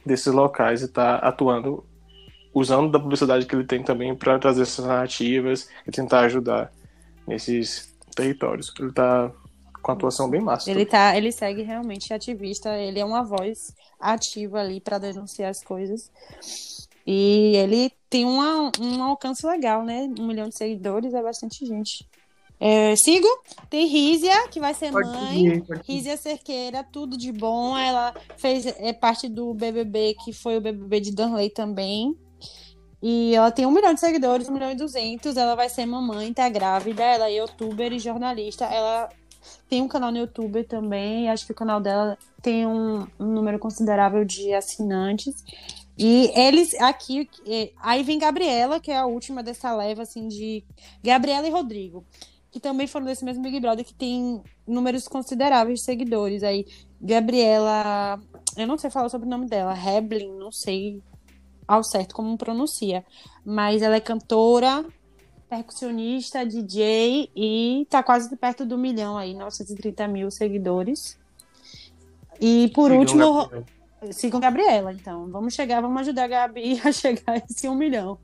desses 0.05 0.31
locais 0.31 0.81
e 0.83 0.87
tá 0.87 1.15
atuando, 1.15 1.83
usando 2.53 2.91
da 2.91 2.99
publicidade 2.99 3.45
que 3.45 3.55
ele 3.55 3.63
tem 3.63 3.83
também 3.83 4.15
para 4.15 4.37
trazer 4.37 4.61
essas 4.61 4.85
narrativas 4.85 5.69
e 5.87 5.91
tentar 5.91 6.21
ajudar 6.21 6.71
nesses 7.27 7.93
territórios. 8.15 8.71
Ele 8.79 8.91
tá 8.91 9.31
com 9.83 9.91
atuação 9.91 10.29
bem 10.29 10.41
massa. 10.41 10.71
Ele 10.71 10.85
tá, 10.85 11.15
ele 11.15 11.31
segue 11.31 11.61
realmente 11.61 12.13
ativista, 12.13 12.75
ele 12.77 12.99
é 12.99 13.05
uma 13.05 13.21
voz 13.21 13.75
ativa 13.99 14.61
ali 14.61 14.79
para 14.79 14.97
denunciar 14.97 15.51
as 15.51 15.61
coisas. 15.61 16.09
E 17.05 17.53
ele 17.57 17.91
tem 18.09 18.25
uma, 18.25 18.71
um 18.79 19.03
alcance 19.03 19.45
legal, 19.45 19.83
né? 19.83 20.09
Um 20.17 20.25
milhão 20.25 20.47
de 20.47 20.55
seguidores 20.55 21.13
é 21.13 21.21
bastante 21.21 21.65
gente. 21.65 22.07
É, 22.59 22.95
sigo. 22.95 23.27
Tem 23.69 23.85
Rízia, 23.87 24.47
que 24.47 24.57
vai 24.57 24.73
ser 24.73 24.89
Pode 24.89 25.09
mãe. 25.09 25.61
seguir. 25.61 25.81
Rízia 25.85 26.15
Cerqueira, 26.15 26.81
tudo 26.81 27.17
de 27.17 27.33
bom. 27.33 27.77
Ela 27.77 28.13
fez 28.37 28.65
é 28.65 28.93
parte 28.93 29.27
do 29.27 29.53
BBB, 29.53 30.15
que 30.23 30.31
foi 30.31 30.57
o 30.57 30.61
BBB 30.61 31.01
de 31.01 31.11
Danley 31.11 31.49
também. 31.49 32.17
E 33.01 33.35
ela 33.35 33.51
tem 33.51 33.65
um 33.65 33.71
milhão 33.71 33.93
de 33.93 33.99
seguidores, 33.99 34.47
um 34.47 34.53
milhão 34.53 34.71
e 34.71 34.75
duzentos. 34.75 35.35
Ela 35.35 35.55
vai 35.55 35.67
ser 35.67 35.85
mamãe, 35.85 36.31
tá 36.31 36.47
grávida. 36.47 37.03
Ela 37.03 37.27
é 37.27 37.33
youtuber 37.33 37.91
e 37.91 37.99
jornalista. 37.99 38.63
Ela 38.63 39.09
tem 39.73 39.81
um 39.81 39.87
canal 39.87 40.11
no 40.11 40.19
YouTube 40.19 40.63
também. 40.65 41.31
Acho 41.31 41.47
que 41.47 41.51
o 41.51 41.55
canal 41.55 41.81
dela 41.81 42.15
tem 42.43 42.63
um, 42.63 43.07
um 43.19 43.25
número 43.25 43.57
considerável 43.57 44.23
de 44.23 44.53
assinantes. 44.53 45.43
E 45.97 46.31
eles 46.39 46.75
aqui. 46.75 47.27
Aí 47.81 48.03
vem 48.03 48.19
Gabriela, 48.19 48.79
que 48.79 48.91
é 48.91 48.97
a 48.97 49.07
última 49.07 49.41
dessa 49.41 49.75
leva, 49.75 50.03
assim, 50.03 50.27
de. 50.27 50.63
Gabriela 51.03 51.47
e 51.47 51.49
Rodrigo. 51.49 52.05
Que 52.51 52.59
também 52.59 52.85
foram 52.85 53.07
desse 53.07 53.25
mesmo 53.25 53.41
Big 53.41 53.59
Brother, 53.59 53.83
que 53.83 53.95
tem 53.95 54.43
números 54.67 55.07
consideráveis 55.07 55.79
de 55.79 55.85
seguidores. 55.85 56.43
Aí, 56.43 56.67
Gabriela. 57.01 58.21
Eu 58.55 58.67
não 58.67 58.77
sei 58.77 58.91
falar 58.91 59.09
sobre 59.09 59.25
o 59.25 59.29
nome 59.29 59.47
dela. 59.47 59.73
Heblin, 59.75 60.37
não 60.37 60.51
sei 60.51 61.01
ao 61.67 61.83
certo 61.83 62.13
como 62.13 62.37
pronuncia. 62.37 63.03
Mas 63.43 63.81
ela 63.81 63.95
é 63.95 63.99
cantora, 63.99 64.85
percussionista, 65.53 66.43
DJ 66.43 67.29
e 67.35 67.85
tá 67.87 68.01
quase 68.01 68.35
perto 68.35 68.65
do 68.65 68.75
milhão 68.75 69.15
aí, 69.15 69.35
930 69.35 70.07
mil 70.07 70.31
seguidores. 70.31 71.19
E 72.41 72.71
por 72.73 72.89
Sigam 72.89 72.99
último, 72.99 73.41
Gabriel. 73.43 73.65
sigam 74.11 74.39
Gabriela, 74.39 74.93
então. 74.93 75.29
Vamos 75.29 75.53
chegar, 75.53 75.79
vamos 75.81 76.01
ajudar 76.01 76.23
a 76.23 76.27
Gabi 76.27 76.81
a 76.83 76.91
chegar 76.91 77.33
a 77.33 77.37
esse 77.37 77.69
um 77.69 77.75
milhão. 77.75 78.17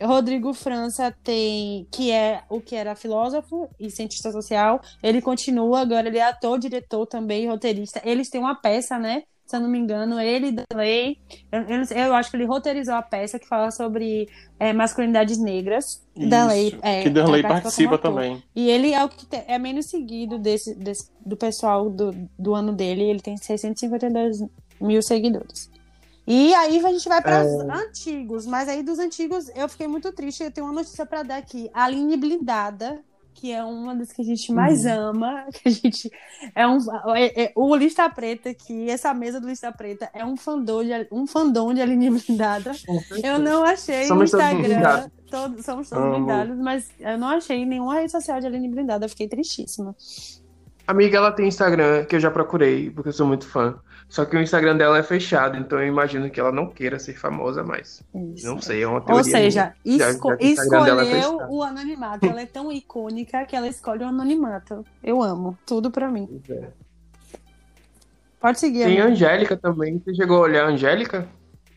Rodrigo 0.00 0.52
França 0.52 1.14
tem, 1.22 1.86
que 1.92 2.10
é 2.10 2.42
o 2.48 2.60
que 2.60 2.74
era 2.74 2.94
filósofo 2.96 3.68
e 3.78 3.90
cientista 3.90 4.32
social. 4.32 4.80
Ele 5.00 5.22
continua, 5.22 5.80
agora 5.80 6.08
ele 6.08 6.18
é 6.18 6.22
ator, 6.22 6.58
diretor 6.58 7.06
também, 7.06 7.48
roteirista. 7.48 8.00
Eles 8.04 8.28
têm 8.28 8.40
uma 8.40 8.54
peça, 8.54 8.98
né? 8.98 9.22
Se 9.48 9.56
eu 9.56 9.60
não 9.60 9.68
me 9.70 9.78
engano, 9.78 10.20
ele 10.20 10.52
Danley. 10.52 11.18
Eu, 11.50 11.62
eu, 11.96 12.14
acho 12.14 12.30
que 12.30 12.36
ele 12.36 12.44
roteirizou 12.44 12.94
a 12.94 13.00
peça 13.00 13.38
que 13.38 13.48
fala 13.48 13.70
sobre 13.70 14.28
é, 14.60 14.74
masculinidades 14.74 15.38
negras. 15.38 16.06
Isso, 16.66 16.76
é, 16.82 17.02
que 17.02 17.08
Danley 17.08 17.40
participa 17.42 17.62
participa 17.62 17.98
também. 17.98 18.44
E 18.54 18.68
ele 18.68 18.92
é 18.92 19.02
o 19.02 19.08
que 19.08 19.24
te- 19.24 19.42
é 19.48 19.58
menos 19.58 19.86
seguido 19.86 20.38
desse, 20.38 20.74
desse- 20.74 21.10
do 21.24 21.34
pessoal 21.34 21.88
do, 21.88 22.10
do 22.38 22.54
ano 22.54 22.74
dele. 22.74 23.04
Ele 23.04 23.20
tem 23.20 23.38
652 23.38 24.44
mil 24.78 25.00
seguidores. 25.02 25.70
E 26.26 26.52
aí 26.54 26.84
a 26.84 26.92
gente 26.92 27.08
vai 27.08 27.22
para 27.22 27.42
os 27.42 27.50
antigos, 27.88 28.44
mas 28.44 28.68
aí 28.68 28.82
dos 28.82 28.98
antigos 28.98 29.48
eu 29.56 29.66
fiquei 29.66 29.88
muito 29.88 30.12
triste. 30.12 30.42
Eu 30.42 30.50
tenho 30.50 30.66
uma 30.66 30.74
notícia 30.74 31.06
para 31.06 31.22
dar 31.22 31.38
aqui. 31.38 31.70
A 31.72 31.84
Aline 31.84 32.18
Blindada, 32.18 33.00
que 33.38 33.52
é 33.52 33.62
uma 33.62 33.94
das 33.94 34.10
que 34.12 34.22
a 34.22 34.24
gente 34.24 34.52
mais 34.52 34.84
Uhum. 34.84 35.10
ama, 35.10 35.44
que 35.52 35.68
a 35.68 35.70
gente 35.70 36.10
é 36.54 36.66
um 36.66 36.78
é- 37.14 37.44
é- 37.44 37.52
o 37.54 37.74
Lista 37.76 38.08
Preta 38.10 38.52
que 38.52 38.88
essa 38.90 39.12
mesa 39.14 39.40
do 39.40 39.46
Lista 39.48 39.70
Preta 39.72 40.10
é 40.12 40.24
um 40.24 40.36
fandom 40.36 40.82
de 40.82 40.90
um 41.12 41.26
fandom 41.26 41.72
de 41.72 41.80
Aline 41.80 42.10
Blindada. 42.18 42.72
Eu 43.22 43.38
não 43.38 43.64
achei 43.64 44.06
Somos 44.06 44.32
no 44.32 44.38
Instagram, 44.38 45.08
todos, 45.30 45.64
somos 45.64 45.88
todos 45.88 46.04
Amo. 46.04 46.14
blindados, 46.16 46.56
mas 46.58 46.88
eu 46.98 47.16
não 47.18 47.28
achei 47.28 47.64
nenhuma 47.64 47.94
rede 47.94 48.10
social 48.10 48.40
de 48.40 48.46
Aline 48.46 48.68
Blindada, 48.68 49.04
eu 49.04 49.08
fiquei 49.10 49.28
tristíssima. 49.28 49.94
Amiga, 50.86 51.18
ela 51.18 51.30
tem 51.30 51.46
Instagram 51.46 52.04
que 52.06 52.16
eu 52.16 52.20
já 52.20 52.30
procurei, 52.30 52.90
porque 52.90 53.10
eu 53.10 53.12
sou 53.12 53.26
muito 53.26 53.46
fã. 53.46 53.78
Só 54.08 54.24
que 54.24 54.34
o 54.36 54.40
Instagram 54.40 54.76
dela 54.78 54.96
é 54.98 55.02
fechado, 55.02 55.58
então 55.58 55.78
eu 55.80 55.86
imagino 55.86 56.30
que 56.30 56.40
ela 56.40 56.50
não 56.50 56.66
queira 56.68 56.98
ser 56.98 57.12
famosa 57.14 57.62
mais. 57.62 58.02
Isso. 58.34 58.46
Não 58.46 58.58
sei, 58.60 58.82
é 58.82 58.86
uma 58.88 59.02
teoria. 59.02 59.16
Ou 59.22 59.24
seja, 59.30 59.74
minha. 59.84 59.98
Já- 59.98 60.10
esco- 60.10 60.28
já 60.30 60.36
é 60.40 60.44
escolheu 60.46 60.98
fechado. 60.98 61.46
o 61.52 61.62
anonimato. 61.62 62.26
Ela 62.26 62.40
é 62.40 62.46
tão 62.46 62.72
icônica 62.72 63.44
que 63.44 63.54
ela 63.54 63.68
escolhe 63.68 64.02
o 64.02 64.08
anonimato. 64.08 64.82
Eu 65.04 65.22
amo. 65.22 65.58
Tudo 65.66 65.90
pra 65.90 66.08
mim. 66.08 66.40
É. 66.48 66.68
Pode 68.40 68.58
seguir. 68.60 68.84
Tem 68.84 68.98
a 68.98 69.04
amiga. 69.04 69.12
Angélica 69.12 69.56
também. 69.56 69.98
Você 69.98 70.14
chegou 70.14 70.38
a 70.38 70.40
olhar 70.40 70.64
a 70.64 70.68
Angélica? 70.70 71.28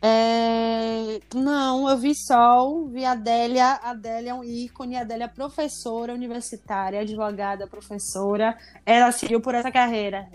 É, 0.01 1.19
Não, 1.35 1.89
eu 1.89 1.97
vi 1.97 2.15
Sol, 2.15 2.87
vi 2.87 3.03
a 3.03 3.11
Adélia. 3.11 3.65
A 3.83 3.91
Adélia 3.91 4.31
é 4.31 4.33
um 4.33 4.43
ícone. 4.43 4.95
A 4.95 5.01
Adélia 5.01 5.25
é 5.25 5.27
professora 5.27 6.13
universitária, 6.13 7.01
advogada, 7.01 7.67
professora. 7.67 8.57
Ela 8.85 9.11
seguiu 9.11 9.41
por 9.41 9.53
essa 9.53 9.71
carreira. 9.71 10.27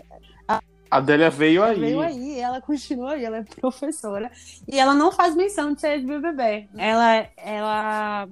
A 0.89 0.97
Adélia 0.97 1.29
veio 1.29 1.63
aí. 1.63 1.79
Veio 1.79 2.01
aí, 2.01 2.39
ela 2.39 2.61
continua 2.61 3.13
aí, 3.13 3.25
ela 3.25 3.37
é 3.37 3.43
professora. 3.43 4.31
E 4.67 4.79
ela 4.79 4.93
não 4.93 5.11
faz 5.11 5.35
menção 5.35 5.73
de 5.73 5.81
ser 5.81 5.97
ex-BBB. 5.97 6.69
Ela, 6.77 7.27
ela 7.37 8.27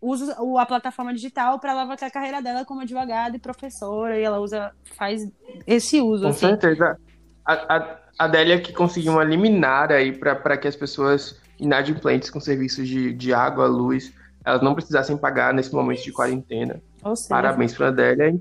usa 0.00 0.36
a 0.58 0.66
plataforma 0.66 1.12
digital 1.12 1.58
para 1.58 1.72
alavancar 1.72 2.08
a 2.08 2.12
carreira 2.12 2.40
dela 2.40 2.64
como 2.64 2.80
advogada 2.80 3.36
e 3.36 3.40
professora. 3.40 4.18
E 4.18 4.22
ela 4.22 4.38
usa, 4.38 4.72
faz 4.96 5.28
esse 5.66 6.00
uso. 6.00 6.24
Com 6.24 6.30
assim. 6.30 6.46
certeza. 6.46 6.96
A, 7.44 7.52
a, 7.52 7.98
a 8.18 8.24
Adélia 8.24 8.60
que 8.60 8.72
conseguiu 8.72 9.12
uma 9.12 9.24
liminar 9.24 9.90
aí 9.90 10.12
para 10.12 10.56
que 10.56 10.68
as 10.68 10.76
pessoas 10.76 11.40
inadimplentes 11.58 12.30
com 12.30 12.40
serviços 12.40 12.88
de, 12.88 13.12
de 13.12 13.34
água, 13.34 13.66
luz, 13.66 14.12
elas 14.44 14.62
não 14.62 14.74
precisassem 14.74 15.16
pagar 15.16 15.52
nesse 15.52 15.72
momento 15.72 16.02
de 16.02 16.12
quarentena. 16.12 16.80
Seja, 17.14 17.28
Parabéns 17.28 17.74
para 17.74 17.86
a 17.86 17.88
Adélia. 17.90 18.40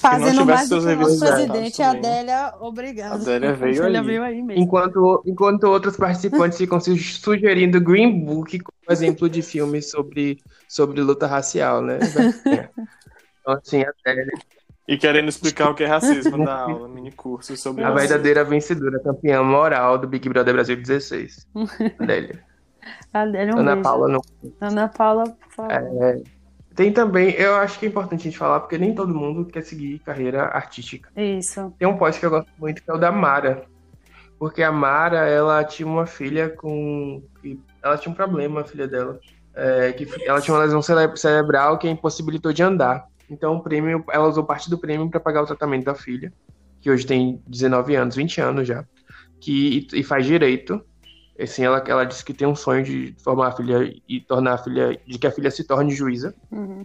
Fazendo 0.00 0.38
tivesse 0.40 0.44
mais 0.46 0.68
do 0.68 0.80
seus 0.80 0.84
que 0.84 0.90
o 0.92 0.96
nosso 0.96 1.18
serviços 1.18 1.28
presidente, 1.48 1.82
a. 1.82 1.90
Adélia, 1.90 2.54
obrigada. 2.60 3.14
A 3.14 3.16
Adélia 3.16 3.52
veio 3.54 3.82
Ela 3.84 3.98
aí. 4.00 4.06
veio 4.06 4.22
aí 4.22 4.42
mesmo. 4.42 4.62
Enquanto, 4.62 5.22
enquanto 5.26 5.64
outros 5.64 5.96
participantes 5.96 6.56
ficam 6.58 6.80
su- 6.80 6.96
sugerindo 6.96 7.80
Green 7.80 8.24
Book 8.24 8.58
como 8.60 8.76
exemplo 8.92 9.28
de 9.28 9.42
filme 9.42 9.82
sobre, 9.82 10.38
sobre 10.68 11.00
luta 11.00 11.26
racial, 11.26 11.82
né? 11.82 11.98
Então, 13.40 13.54
assim, 13.64 13.82
a 13.82 13.90
Adélia, 14.04 14.32
E 14.86 14.98
querendo 14.98 15.28
explicar 15.28 15.70
o 15.70 15.74
que 15.74 15.82
é 15.84 15.86
racismo 15.86 16.36
na 16.36 16.52
aula, 16.62 16.86
mini 16.88 17.10
curso 17.12 17.56
sobre 17.56 17.82
a 17.82 17.88
racismo. 17.88 18.08
verdadeira 18.08 18.44
vencedora, 18.44 19.00
campeã 19.02 19.42
moral 19.42 19.96
do 19.98 20.06
Big 20.06 20.28
Brother 20.28 20.52
Brasil 20.54 20.76
16. 20.76 21.46
Adélia. 21.98 22.44
A 23.12 23.22
Adélia, 23.22 23.54
um 23.54 23.58
Ana 23.58 23.72
beijo. 23.72 23.82
Paula 23.82 24.08
não. 24.08 24.20
Ana 24.60 24.88
Paula, 24.88 25.24
por 25.30 25.50
favor. 25.52 26.22
Tem 26.78 26.92
também, 26.92 27.30
eu 27.32 27.56
acho 27.56 27.76
que 27.76 27.86
é 27.86 27.88
importante 27.88 28.20
a 28.20 28.24
gente 28.30 28.38
falar, 28.38 28.60
porque 28.60 28.78
nem 28.78 28.94
todo 28.94 29.12
mundo 29.12 29.44
quer 29.44 29.62
seguir 29.62 29.98
carreira 29.98 30.44
artística. 30.44 31.10
Isso. 31.16 31.74
Tem 31.76 31.88
um 31.88 31.96
post 31.96 32.20
que 32.20 32.24
eu 32.24 32.30
gosto 32.30 32.52
muito, 32.56 32.80
que 32.80 32.88
é 32.88 32.94
o 32.94 32.98
da 32.98 33.10
Mara. 33.10 33.64
Porque 34.38 34.62
a 34.62 34.70
Mara, 34.70 35.26
ela 35.26 35.64
tinha 35.64 35.88
uma 35.88 36.06
filha 36.06 36.48
com. 36.48 37.20
Ela 37.82 37.98
tinha 37.98 38.12
um 38.12 38.14
problema, 38.14 38.60
a 38.60 38.64
filha 38.64 38.86
dela. 38.86 39.18
É, 39.56 39.92
que 39.92 40.06
ela 40.24 40.40
tinha 40.40 40.54
uma 40.54 40.62
lesão 40.62 40.80
cere- 40.80 41.16
cerebral 41.16 41.78
que 41.78 41.88
a 41.88 41.90
impossibilitou 41.90 42.52
de 42.52 42.62
andar. 42.62 43.06
Então, 43.28 43.56
o 43.56 43.60
prêmio, 43.60 44.04
ela 44.08 44.28
usou 44.28 44.44
parte 44.44 44.70
do 44.70 44.78
prêmio 44.78 45.10
para 45.10 45.18
pagar 45.18 45.42
o 45.42 45.46
tratamento 45.46 45.84
da 45.84 45.96
filha, 45.96 46.32
que 46.80 46.88
hoje 46.88 47.04
tem 47.04 47.42
19 47.44 47.96
anos, 47.96 48.14
20 48.14 48.40
anos 48.40 48.68
já, 48.68 48.84
que, 49.40 49.84
e 49.92 50.04
faz 50.04 50.24
direito. 50.24 50.80
Assim, 51.40 51.62
ela, 51.64 51.82
ela 51.86 52.04
disse 52.04 52.24
que 52.24 52.34
tem 52.34 52.48
um 52.48 52.56
sonho 52.56 52.82
de 52.82 53.14
formar 53.22 53.48
a 53.48 53.52
filha 53.52 53.94
e 54.08 54.20
tornar 54.20 54.54
a 54.54 54.58
filha, 54.58 54.98
de 55.06 55.18
que 55.18 55.26
a 55.26 55.30
filha 55.30 55.50
se 55.50 55.64
torne 55.64 55.92
juíza. 55.94 56.34
Uhum. 56.50 56.84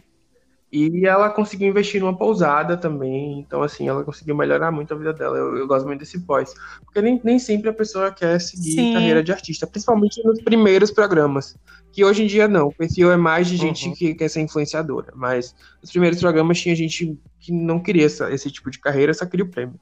E 0.71 1.05
ela 1.05 1.29
conseguiu 1.29 1.67
investir 1.67 2.01
numa 2.01 2.17
pousada 2.17 2.75
também. 2.75 3.39
Então, 3.39 3.61
assim, 3.61 3.87
ela 3.87 4.03
conseguiu 4.03 4.35
melhorar 4.35 4.71
muito 4.71 4.91
a 4.91 4.97
vida 4.97 5.13
dela. 5.13 5.37
Eu, 5.37 5.55
eu 5.55 5.67
gosto 5.67 5.85
muito 5.85 5.99
desse 5.99 6.19
pós. 6.21 6.51
Porque 6.83 6.99
nem, 6.99 7.21
nem 7.23 7.37
sempre 7.37 7.69
a 7.69 7.73
pessoa 7.73 8.11
quer 8.11 8.41
seguir 8.41 8.71
Sim. 8.71 8.93
carreira 8.93 9.21
de 9.23 9.31
artista, 9.31 9.67
principalmente 9.67 10.23
nos 10.23 10.41
primeiros 10.41 10.89
programas. 10.89 11.55
Que 11.91 12.03
hoje 12.03 12.23
em 12.23 12.27
dia 12.27 12.47
não. 12.47 12.69
O 12.69 12.73
perfil 12.75 13.11
é 13.11 13.17
mais 13.17 13.47
de 13.47 13.55
gente 13.55 13.87
Uhum. 13.87 13.93
que 13.93 14.15
quer 14.15 14.27
ser 14.29 14.41
influenciadora. 14.41 15.13
Mas 15.15 15.53
nos 15.79 15.91
primeiros 15.91 16.19
programas 16.19 16.59
tinha 16.59 16.75
gente 16.75 17.15
que 17.39 17.51
não 17.51 17.79
queria 17.79 18.07
essa- 18.07 18.31
esse 18.31 18.49
tipo 18.49 18.71
de 18.71 18.79
carreira, 18.79 19.13
só 19.13 19.27
queria 19.27 19.45
o 19.45 19.49
prêmio. 19.49 19.79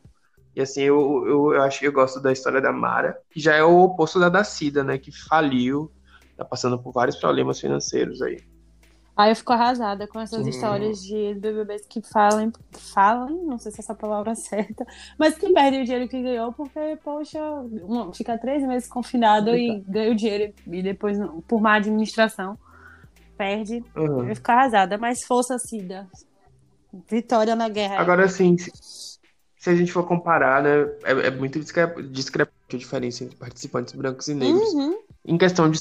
E 0.55 0.61
assim, 0.61 0.81
eu, 0.81 1.25
eu, 1.25 1.53
eu 1.53 1.61
acho 1.63 1.79
que 1.79 1.87
eu 1.87 1.93
gosto 1.93 2.19
da 2.21 2.31
história 2.31 2.61
da 2.61 2.71
Mara, 2.71 3.17
que 3.31 3.39
já 3.39 3.55
é 3.55 3.63
o 3.63 3.83
oposto 3.83 4.19
da 4.19 4.29
da 4.29 4.43
Cida, 4.43 4.83
né? 4.83 4.97
Que 4.97 5.11
faliu, 5.11 5.91
tá 6.37 6.43
passando 6.43 6.77
por 6.77 6.91
vários 6.91 7.15
problemas 7.15 7.59
financeiros 7.59 8.21
aí. 8.21 8.37
Aí 9.15 9.31
eu 9.31 9.35
fico 9.35 9.53
arrasada 9.53 10.07
com 10.07 10.19
essas 10.19 10.43
Sim. 10.43 10.49
histórias 10.49 10.99
de 10.99 11.35
BBBs 11.35 11.85
que 11.85 12.01
falam, 12.01 12.51
falam, 12.93 13.29
não 13.45 13.59
sei 13.59 13.71
se 13.71 13.81
essa 13.81 13.93
palavra 13.93 14.31
é 14.31 14.35
certa, 14.35 14.85
mas 15.19 15.37
que 15.37 15.51
perdem 15.53 15.81
o 15.81 15.85
dinheiro 15.85 16.07
que 16.07 16.21
ganhou 16.21 16.51
porque, 16.53 16.97
poxa, 17.03 17.39
um- 17.83 18.11
fica 18.13 18.37
três 18.37 18.63
meses 18.65 18.89
confinado 18.89 19.49
e 19.55 19.81
ganha 19.81 20.11
o 20.11 20.15
dinheiro 20.15 20.53
e 20.65 20.81
depois, 20.81 21.17
por 21.47 21.61
má 21.61 21.75
administração, 21.75 22.57
perde. 23.37 23.83
Uhum. 23.95 24.27
Eu 24.27 24.35
fico 24.35 24.51
arrasada, 24.51 24.97
mas 24.97 25.23
força, 25.23 25.57
Cida. 25.59 26.07
Vitória 27.09 27.55
na 27.55 27.69
guerra. 27.69 27.99
Agora, 28.01 28.27
se, 28.27 28.43
se 29.61 29.69
a 29.69 29.75
gente 29.75 29.91
for 29.91 30.03
comparar, 30.07 30.63
né, 30.63 30.89
é, 31.03 31.27
é 31.27 31.29
muito 31.29 31.59
discre- 31.59 32.01
discrepante 32.09 32.75
a 32.75 32.77
diferença 32.79 33.23
entre 33.23 33.35
participantes 33.35 33.93
brancos 33.93 34.27
e 34.27 34.33
negros. 34.33 34.73
Uhum. 34.73 34.97
Em 35.23 35.37
questão 35.37 35.69
de 35.69 35.79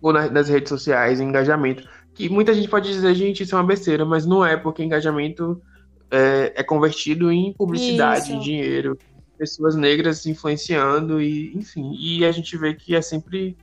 ou 0.00 0.12
na- 0.12 0.30
nas 0.30 0.48
redes 0.48 0.68
sociais, 0.68 1.18
engajamento. 1.18 1.88
Que 2.14 2.28
muita 2.28 2.54
gente 2.54 2.68
pode 2.68 2.88
dizer, 2.88 3.12
gente, 3.16 3.42
isso 3.42 3.56
é 3.56 3.58
uma 3.58 3.66
besteira, 3.66 4.04
mas 4.04 4.24
não 4.24 4.46
é, 4.46 4.56
porque 4.56 4.84
engajamento 4.84 5.60
é, 6.08 6.52
é 6.54 6.62
convertido 6.62 7.32
em 7.32 7.52
publicidade, 7.52 8.26
Isso. 8.26 8.32
em 8.32 8.38
dinheiro, 8.38 8.96
pessoas 9.36 9.74
negras 9.74 10.24
influenciando, 10.24 11.20
e 11.20 11.52
enfim. 11.56 11.96
E 11.98 12.24
a 12.24 12.30
gente 12.30 12.56
vê 12.56 12.74
que 12.74 12.94
é 12.94 13.02
sempre. 13.02 13.56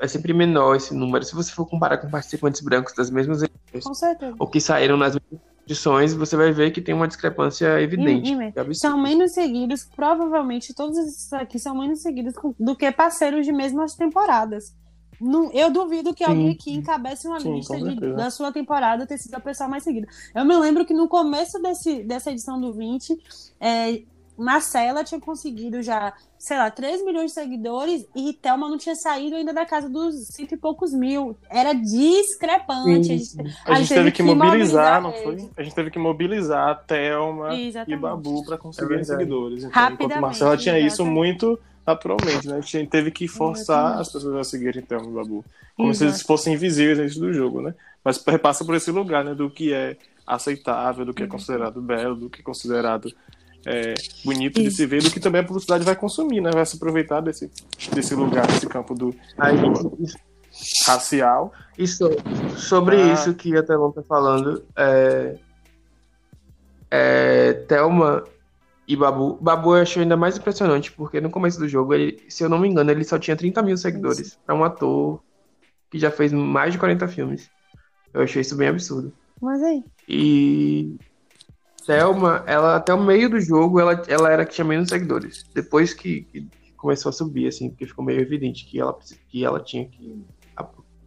É 0.00 0.08
sempre 0.08 0.32
menor 0.32 0.74
esse 0.74 0.92
número. 0.92 1.24
Se 1.24 1.36
você 1.36 1.52
for 1.52 1.66
comparar 1.66 1.98
com 1.98 2.10
participantes 2.10 2.60
brancos 2.60 2.92
das 2.94 3.08
mesmas 3.10 3.44
eleições, 3.70 4.00
ou 4.40 4.48
que 4.48 4.60
saíram 4.60 4.96
nas 4.96 5.14
mesmas 5.14 5.51
edições, 5.66 6.12
você 6.14 6.36
vai 6.36 6.52
ver 6.52 6.70
que 6.72 6.80
tem 6.80 6.94
uma 6.94 7.06
discrepância 7.08 7.80
evidente. 7.80 8.32
É 8.32 8.46
absurdo. 8.60 8.74
São 8.74 9.00
menos 9.00 9.32
seguidos, 9.32 9.84
provavelmente 9.84 10.74
todos 10.74 10.98
esses 10.98 11.32
aqui 11.32 11.58
são 11.58 11.76
menos 11.78 12.00
seguidos 12.02 12.34
do 12.58 12.74
que 12.76 12.90
parceiros 12.90 13.46
de 13.46 13.52
mesmas 13.52 13.94
temporadas. 13.94 14.74
Não, 15.20 15.52
eu 15.52 15.70
duvido 15.70 16.12
que 16.12 16.24
Sim. 16.24 16.30
alguém 16.30 16.50
aqui 16.50 16.72
encabece 16.74 17.28
uma 17.28 17.38
Sim, 17.38 17.54
lista 17.54 17.78
de- 17.78 18.12
da 18.14 18.28
sua 18.28 18.50
temporada 18.50 19.06
ter 19.06 19.18
sido 19.18 19.34
a 19.36 19.40
pessoa 19.40 19.68
mais 19.68 19.84
seguida. 19.84 20.08
Eu 20.34 20.44
me 20.44 20.56
lembro 20.56 20.84
que 20.84 20.92
no 20.92 21.06
começo 21.06 21.62
desse, 21.62 22.02
dessa 22.02 22.32
edição 22.32 22.60
do 22.60 22.72
20, 22.72 23.16
é, 23.60 24.02
Marcela 24.36 25.04
tinha 25.04 25.20
conseguido 25.20 25.82
já, 25.82 26.12
sei 26.38 26.56
lá, 26.56 26.70
3 26.70 27.04
milhões 27.04 27.26
de 27.26 27.32
seguidores 27.32 28.06
e 28.16 28.32
Thelma 28.32 28.68
não 28.68 28.78
tinha 28.78 28.94
saído 28.94 29.36
ainda 29.36 29.52
da 29.52 29.64
casa 29.66 29.88
dos 29.88 30.26
cento 30.28 30.52
e 30.52 30.56
poucos 30.56 30.92
mil. 30.92 31.36
Era 31.50 31.72
discrepante. 31.72 32.84
Sim, 32.84 32.94
A 32.94 33.02
gente- 33.02 33.24
sim. 33.26 33.44
A 33.66 33.74
gente 33.76 33.88
teve 33.88 34.10
que 34.12 34.22
mobilizar, 34.22 35.00
não 35.02 35.10
mobilizar 35.10 35.22
foi? 35.24 35.32
eles. 35.44 35.50
A 35.56 35.62
gente 35.62 35.74
teve 35.74 35.90
que 35.90 35.98
mobilizar 35.98 36.68
a 36.70 36.74
Thelma 36.74 37.54
e 37.54 37.68
Exatamente. 37.68 38.00
Babu 38.00 38.44
para 38.44 38.54
É 38.54 38.58
conseguir 38.58 38.88
verdade. 38.88 39.06
seguidores. 39.08 39.64
Então, 39.64 39.90
enquanto 39.92 40.20
Marcela 40.20 40.56
tinha 40.56 40.78
isso 40.78 41.04
muito 41.04 41.58
naturalmente, 41.86 42.46
né? 42.48 42.56
A 42.58 42.60
gente 42.60 42.86
teve 42.88 43.10
que 43.10 43.26
forçar 43.28 43.76
Exatamente. 43.78 44.00
as 44.02 44.12
pessoas 44.12 44.36
a 44.36 44.44
seguirem 44.44 44.82
Thelma 44.82 45.08
e 45.08 45.12
Babu. 45.14 45.44
Como 45.76 45.92
se 45.94 46.04
Exato. 46.04 46.16
eles 46.16 46.22
fossem 46.26 46.54
invisíveis 46.54 46.98
antes 46.98 47.16
do 47.16 47.32
jogo, 47.32 47.60
né? 47.60 47.74
Mas 48.04 48.22
repassa 48.24 48.64
por 48.64 48.74
esse 48.74 48.90
lugar, 48.90 49.24
né? 49.24 49.34
Do 49.34 49.50
que 49.50 49.72
é 49.72 49.96
aceitável, 50.26 51.04
do 51.04 51.12
que 51.12 51.22
é 51.24 51.26
considerado 51.26 51.80
belo, 51.82 52.14
do 52.14 52.30
que 52.30 52.40
é 52.40 52.42
considerado 52.44 53.12
é, 53.64 53.94
bonito 54.24 54.60
de 54.60 54.68
Isso. 54.68 54.76
se 54.78 54.86
ver, 54.86 55.02
do 55.02 55.10
que 55.10 55.20
também 55.20 55.40
a 55.40 55.44
publicidade 55.44 55.84
vai 55.84 55.94
consumir, 55.96 56.40
né? 56.40 56.50
Vai 56.50 56.64
se 56.66 56.76
aproveitar 56.76 57.20
desse, 57.20 57.50
desse 57.94 58.14
lugar, 58.14 58.46
desse 58.46 58.66
campo 58.66 58.94
do 58.94 59.14
Aí, 59.38 59.56
isso- 60.00 60.18
racial. 60.86 61.52
Isso, 61.78 62.08
sobre 62.56 62.96
Ah. 62.96 63.12
isso 63.14 63.34
que 63.34 63.56
a 63.56 63.62
Thelma 63.62 63.92
tá 63.92 64.02
falando, 64.02 64.62
é, 64.76 65.36
é, 66.90 67.52
Thelma 67.68 68.24
e 68.86 68.96
Babu. 68.96 69.38
Babu 69.40 69.76
eu 69.76 69.82
achei 69.82 70.02
ainda 70.02 70.16
mais 70.16 70.36
impressionante, 70.36 70.92
porque 70.92 71.20
no 71.20 71.30
começo 71.30 71.58
do 71.58 71.68
jogo, 71.68 71.94
ele, 71.94 72.22
se 72.28 72.42
eu 72.44 72.48
não 72.48 72.58
me 72.58 72.68
engano, 72.68 72.90
ele 72.90 73.04
só 73.04 73.18
tinha 73.18 73.36
30 73.36 73.62
mil 73.62 73.76
seguidores 73.76 74.38
para 74.44 74.54
um 74.54 74.64
ator 74.64 75.20
que 75.90 75.98
já 75.98 76.10
fez 76.10 76.32
mais 76.32 76.72
de 76.72 76.78
40 76.78 77.06
filmes. 77.08 77.48
Eu 78.12 78.22
achei 78.22 78.42
isso 78.42 78.56
bem 78.56 78.68
absurdo. 78.68 79.12
Mas 79.40 79.62
aí. 79.62 79.82
E 80.08 80.96
Thelma, 81.86 82.42
ela 82.46 82.76
até 82.76 82.92
o 82.94 83.02
meio 83.02 83.28
do 83.30 83.40
jogo, 83.40 83.80
ela, 83.80 84.02
ela 84.08 84.30
era 84.30 84.46
que 84.46 84.54
tinha 84.54 84.64
menos 84.64 84.88
seguidores. 84.88 85.44
Depois 85.54 85.92
que, 85.94 86.22
que 86.22 86.48
começou 86.76 87.10
a 87.10 87.12
subir, 87.12 87.46
assim, 87.46 87.70
porque 87.70 87.86
ficou 87.86 88.04
meio 88.04 88.20
evidente 88.20 88.64
que 88.64 88.80
ela, 88.80 88.96
que 89.28 89.44
ela 89.44 89.60
tinha 89.60 89.86
que 89.86 90.24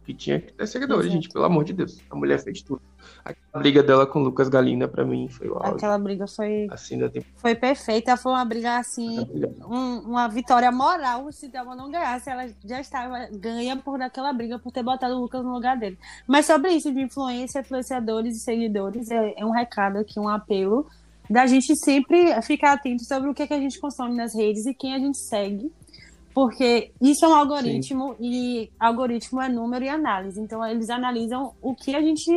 que 0.06 0.14
tinha 0.14 0.40
que 0.40 0.52
ter 0.52 0.66
seguidores, 0.68 1.10
gente, 1.10 1.28
pelo 1.28 1.44
amor 1.44 1.64
de 1.64 1.72
Deus. 1.72 1.98
A 2.08 2.14
mulher 2.14 2.38
fez 2.38 2.62
tudo. 2.62 2.80
A 3.52 3.58
briga 3.58 3.82
dela 3.82 4.06
com 4.06 4.20
o 4.20 4.22
Lucas 4.22 4.48
Galina, 4.48 4.86
pra 4.86 5.04
mim, 5.04 5.28
foi 5.28 5.48
auge. 5.48 5.70
Aquela 5.74 5.98
briga 5.98 6.26
foi, 6.28 6.68
Assim, 6.70 6.98
foi 7.36 7.54
perfeita. 7.56 8.16
Foi 8.16 8.30
uma 8.32 8.44
briga 8.44 8.76
assim, 8.78 9.18
um- 9.68 9.98
uma 10.00 10.28
vitória 10.28 10.70
moral 10.70 11.30
se 11.32 11.48
Thelma 11.48 11.74
não 11.74 11.90
ganhasse. 11.90 12.30
Ela 12.30 12.48
já 12.64 12.80
estava 12.80 13.26
ganha 13.32 13.76
por 13.76 14.00
aquela 14.00 14.32
briga, 14.32 14.58
por 14.60 14.70
ter 14.70 14.82
botado 14.84 15.16
o 15.16 15.20
Lucas 15.20 15.42
no 15.44 15.52
lugar 15.52 15.76
dele. 15.76 15.98
Mas 16.26 16.46
sobre 16.46 16.70
isso 16.70 16.92
de 16.92 17.00
influência, 17.00 17.58
influenciadores 17.60 18.36
e 18.36 18.40
seguidores, 18.40 19.10
é, 19.10 19.34
é 19.36 19.44
um 19.44 19.50
recado 19.50 19.98
aqui, 19.98 20.20
um 20.20 20.28
apelo 20.28 20.86
da 21.28 21.44
gente 21.46 21.74
sempre 21.74 22.40
ficar 22.42 22.74
atento 22.74 23.02
sobre 23.04 23.28
o 23.28 23.34
que, 23.34 23.42
é 23.42 23.46
que 23.48 23.54
a 23.54 23.58
gente 23.60 23.80
consome 23.80 24.14
nas 24.16 24.32
redes 24.32 24.64
e 24.66 24.72
quem 24.72 24.94
a 24.94 24.98
gente 25.00 25.18
segue. 25.18 25.72
Porque 26.36 26.92
isso 27.00 27.24
é 27.24 27.28
um 27.28 27.34
algoritmo 27.34 28.14
e 28.20 28.70
algoritmo 28.78 29.40
é 29.40 29.48
número 29.48 29.86
e 29.86 29.88
análise. 29.88 30.38
Então, 30.38 30.62
eles 30.66 30.90
analisam 30.90 31.54
o 31.62 31.74
que 31.74 31.96
a 31.96 32.02
gente 32.02 32.30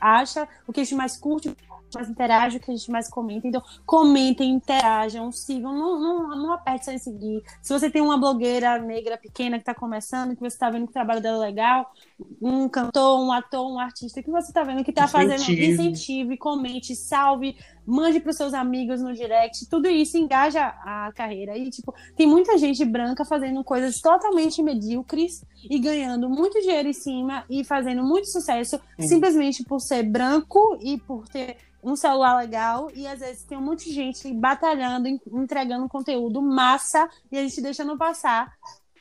acha, 0.00 0.48
o 0.66 0.72
que 0.72 0.80
a 0.80 0.84
gente 0.84 0.94
mais 0.94 1.18
curte, 1.20 1.50
o 1.50 1.54
que 1.54 1.60
a 1.60 1.74
gente 1.82 1.94
mais 1.94 2.08
interage, 2.08 2.56
o 2.56 2.60
que 2.60 2.70
a 2.70 2.74
gente 2.74 2.90
mais 2.90 3.10
comenta. 3.10 3.46
Então, 3.46 3.62
comentem, 3.84 4.50
interajam, 4.50 5.30
sigam, 5.30 5.70
não, 5.70 6.00
não, 6.00 6.28
não 6.34 6.52
aperte 6.54 6.86
só 6.86 6.92
em 6.92 6.98
seguir. 6.98 7.42
Se 7.60 7.78
você 7.78 7.90
tem 7.90 8.00
uma 8.00 8.16
blogueira 8.16 8.78
negra 8.78 9.18
pequena 9.18 9.58
que 9.58 9.62
está 9.64 9.74
começando, 9.74 10.34
que 10.34 10.40
você 10.40 10.56
está 10.56 10.70
vendo 10.70 10.84
que 10.84 10.92
o 10.92 10.94
trabalho 10.94 11.20
dela 11.20 11.44
é 11.44 11.48
legal, 11.48 11.92
um 12.40 12.70
cantor, 12.70 13.20
um 13.20 13.30
ator, 13.30 13.70
um 13.70 13.78
artista 13.78 14.22
que 14.22 14.30
você 14.30 14.48
está 14.48 14.64
vendo 14.64 14.82
que 14.82 14.92
está 14.92 15.06
fazendo, 15.06 15.42
incentive, 15.42 16.38
comente, 16.38 16.96
salve, 16.96 17.54
mande 17.86 18.20
para 18.20 18.30
os 18.30 18.36
seus 18.36 18.54
amigos 18.54 19.00
no 19.00 19.12
direct, 19.12 19.66
tudo 19.68 19.88
isso 19.88 20.16
engaja 20.16 20.66
a 20.84 21.12
carreira. 21.14 21.56
E, 21.56 21.70
tipo, 21.70 21.94
tem 22.16 22.26
muita 22.26 22.56
gente 22.58 22.84
branca 22.84 23.24
fazendo 23.24 23.62
coisas 23.64 24.00
totalmente 24.00 24.62
medíocres 24.62 25.44
e 25.68 25.78
ganhando 25.78 26.28
muito 26.28 26.60
dinheiro 26.60 26.88
em 26.88 26.92
cima 26.92 27.44
e 27.50 27.64
fazendo 27.64 28.02
muito 28.04 28.28
sucesso 28.28 28.78
simplesmente 29.08 29.64
por 29.64 29.80
ser 29.80 30.02
branco 30.04 30.78
e 30.80 30.98
por 30.98 31.26
ter 31.28 31.56
um 31.84 31.96
celular 31.96 32.36
legal 32.36 32.90
e 32.94 33.08
às 33.08 33.18
vezes 33.18 33.42
tem 33.42 33.58
um 33.58 33.60
monte 33.62 33.86
de 33.88 33.92
gente 33.92 34.32
batalhando, 34.32 35.08
en- 35.08 35.20
entregando 35.32 35.88
conteúdo 35.88 36.40
massa 36.40 37.08
e 37.30 37.36
a 37.36 37.42
gente 37.42 37.60
deixa 37.60 37.84
não 37.84 37.98
passar. 37.98 38.52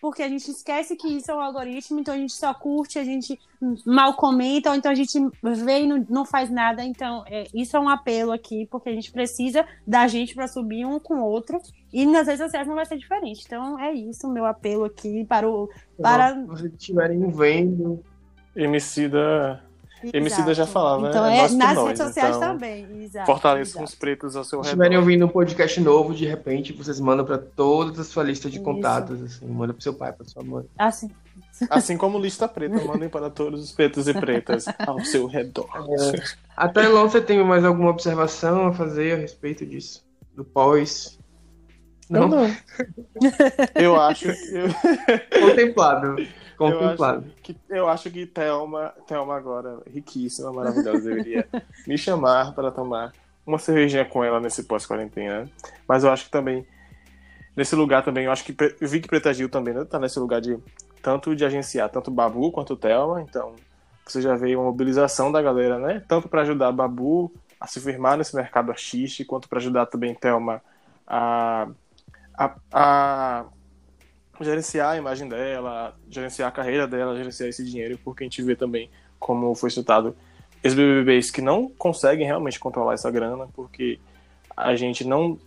Porque 0.02 0.24
a 0.24 0.28
gente 0.28 0.50
esquece 0.50 0.96
que 0.96 1.08
isso 1.08 1.30
é 1.30 1.36
um 1.36 1.40
algoritmo, 1.40 2.00
então 2.00 2.16
a 2.16 2.18
gente 2.18 2.34
só 2.34 2.52
curte, 2.56 2.98
a 2.98 3.04
gente 3.04 3.40
mal 3.86 4.16
comenta, 4.16 4.72
ou 4.72 4.76
então 4.76 4.92
a 4.92 4.96
gente 4.96 5.20
vê 5.44 5.82
e 5.82 5.88
não, 5.88 6.04
não 6.10 6.26
faz 6.26 6.50
nada. 6.50 6.84
Então, 6.84 7.24
é, 7.28 7.46
isso 7.54 7.78
é 7.78 7.80
um 7.80 7.88
apelo 7.88 8.32
aqui, 8.32 8.68
porque 8.72 8.90
a 8.90 8.94
gente 8.94 9.12
precisa 9.12 9.64
da 9.86 10.08
gente 10.08 10.34
para 10.34 10.48
subir 10.48 10.86
um 10.86 11.00
com 11.00 11.22
o 11.22 11.24
outro. 11.24 11.62
E 11.94 12.04
nas 12.06 12.26
redes 12.26 12.42
sociais 12.42 12.68
não 12.68 12.74
vai 12.74 12.86
ser 12.86 12.98
diferente. 12.98 13.44
Então, 13.46 13.80
é 13.80 13.94
isso, 13.94 14.28
o 14.28 14.32
meu 14.32 14.46
apelo 14.46 14.86
aqui 14.86 15.24
para 15.26 15.48
o. 15.48 15.70
Para... 16.02 16.34
Se 16.34 16.46
vocês 16.48 16.74
estiverem 16.74 17.30
vendo, 17.30 18.04
Emicida, 18.56 19.64
Emicida 20.14 20.54
já 20.54 20.66
falava, 20.66 21.04
né? 21.04 21.10
Então, 21.10 21.26
É 21.26 21.38
é, 21.38 21.42
nós 21.42 21.54
nas 21.56 21.76
nós, 21.76 21.88
redes 21.88 22.02
sociais 22.04 22.36
então, 22.38 22.54
também. 22.54 23.04
Exato, 23.04 23.26
fortaleça 23.26 23.78
com 23.78 23.84
os 23.84 23.96
pretos 23.96 24.36
ao 24.36 24.44
seu 24.44 24.60
se 24.62 24.68
estiverem 24.70 24.92
redor. 24.92 25.04
ouvindo 25.04 25.26
um 25.26 25.30
podcast 25.30 25.80
novo, 25.82 26.14
de 26.14 26.26
repente, 26.26 26.74
vocês 26.74 27.00
mandam 27.00 27.26
pra 27.26 27.38
toda 27.38 28.02
a 28.02 28.04
sua 28.04 28.24
lista 28.24 28.50
de 28.50 28.56
Isso. 28.58 28.64
contatos, 28.66 29.22
assim, 29.22 29.46
manda 29.48 29.74
pro 29.74 29.82
seu 29.82 29.94
pai, 29.94 30.14
pra 30.14 30.26
sua 30.26 30.44
mãe. 30.44 30.66
Assim. 30.78 31.10
Assim 31.70 31.96
como 31.96 32.18
lista 32.18 32.48
preta, 32.48 32.84
mandem 32.84 33.08
para 33.08 33.30
todos 33.30 33.62
os 33.64 33.72
pretos 33.72 34.08
e 34.08 34.14
pretas 34.14 34.66
ao 34.80 35.00
seu 35.06 35.28
redor. 35.28 35.70
Até 36.58 36.88
lá, 36.88 37.04
você 37.04 37.22
tem 37.22 37.44
mais 37.44 37.64
alguma 37.64 37.92
observação 37.92 38.68
a 38.68 38.74
fazer 38.74 39.14
a 39.14 39.18
respeito 39.18 39.64
disso? 39.66 40.04
Do 40.34 40.44
pós? 40.44 41.20
Não, 42.12 42.28
não. 42.28 42.56
Eu 43.74 44.00
acho, 44.00 44.28
eu, 44.28 44.68
Contemplado. 45.42 46.20
eu 46.20 46.28
Contemplado. 46.58 47.26
acho 47.26 47.36
que 47.42 47.58
eu 47.70 47.88
acho 47.88 48.12
que 48.12 48.26
Thelma, 48.26 48.94
Thelma 49.08 49.36
agora 49.36 49.82
riquíssima, 49.92 50.52
maravilhosa, 50.52 51.00
deveria 51.10 51.48
me 51.88 51.98
chamar 51.98 52.54
para 52.54 52.70
tomar 52.70 53.14
uma 53.46 53.58
cervejinha 53.58 54.06
com 54.06 54.24
ela 54.24 54.40
nesse 54.40 54.64
pós-quarentena. 54.64 55.50
Mas 55.88 56.04
eu 56.04 56.12
acho 56.12 56.26
que 56.26 56.32
também 56.32 56.68
nesse 57.56 57.76
lugar 57.76 58.04
também, 58.04 58.26
eu 58.26 58.32
acho 58.32 58.44
que 58.44 58.56
eu 58.80 58.88
vi 58.88 59.00
que 59.00 59.08
Preta 59.08 59.34
Gil 59.34 59.50
também 59.50 59.74
né, 59.74 59.86
tá 59.86 60.00
nesse 60.00 60.20
lugar 60.20 60.42
de 60.42 60.58
tanto 61.02 61.36
de 61.36 61.44
agenciar 61.46 61.90
tanto 61.90 62.12
Babu 62.12 62.52
quanto 62.52 62.76
Thelma, 62.76 63.22
então 63.22 63.56
você 64.06 64.22
já 64.22 64.36
vê 64.36 64.56
uma 64.56 64.66
mobilização 64.66 65.32
da 65.32 65.42
galera, 65.42 65.80
né? 65.80 66.04
Tanto 66.08 66.28
para 66.28 66.42
ajudar 66.42 66.72
Babu 66.72 67.32
a 67.60 67.68
se 67.68 67.80
firmar 67.80 68.18
nesse 68.18 68.36
mercado 68.36 68.72
artístico, 68.72 69.30
quanto 69.30 69.48
para 69.48 69.60
ajudar 69.60 69.86
também 69.86 70.14
Thelma 70.14 70.62
a, 71.08 71.68
a, 72.34 72.56
a 72.72 73.46
gerenciar 74.40 74.92
a 74.92 74.98
imagem 74.98 75.28
dela, 75.28 75.96
gerenciar 76.10 76.50
a 76.50 76.52
carreira 76.52 76.88
dela, 76.88 77.16
gerenciar 77.16 77.50
esse 77.50 77.64
dinheiro, 77.64 78.00
porque 78.04 78.24
a 78.24 78.26
gente 78.26 78.42
vê 78.42 78.56
também, 78.56 78.90
como 79.20 79.54
foi 79.56 79.70
citado, 79.70 80.16
ex-BBBs 80.64 81.32
que 81.32 81.42
não 81.42 81.70
conseguem 81.70 82.26
realmente 82.26 82.60
controlar 82.60 82.94
essa 82.94 83.10
grana, 83.12 83.48
porque 83.54 84.00
a 84.56 84.76
gente 84.76 85.06
não, 85.06 85.38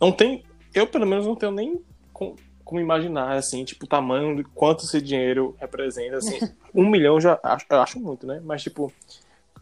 não 0.00 0.12
tem, 0.12 0.44
eu 0.74 0.86
pelo 0.86 1.06
menos 1.06 1.26
não 1.26 1.36
tenho 1.36 1.52
nem 1.52 1.80
com- 2.12 2.36
como 2.64 2.80
imaginar, 2.80 3.32
assim, 3.36 3.64
tipo, 3.64 3.84
o 3.84 3.88
tamanho 3.88 4.36
de 4.36 4.44
quanto 4.44 4.84
esse 4.84 5.00
dinheiro 5.00 5.54
representa, 5.58 6.16
assim, 6.16 6.38
um 6.74 6.88
milhão 6.88 7.20
já 7.20 7.38
acho, 7.42 7.66
eu 7.68 7.80
acho 7.80 8.00
muito, 8.00 8.26
né, 8.26 8.40
mas 8.44 8.62
tipo, 8.62 8.92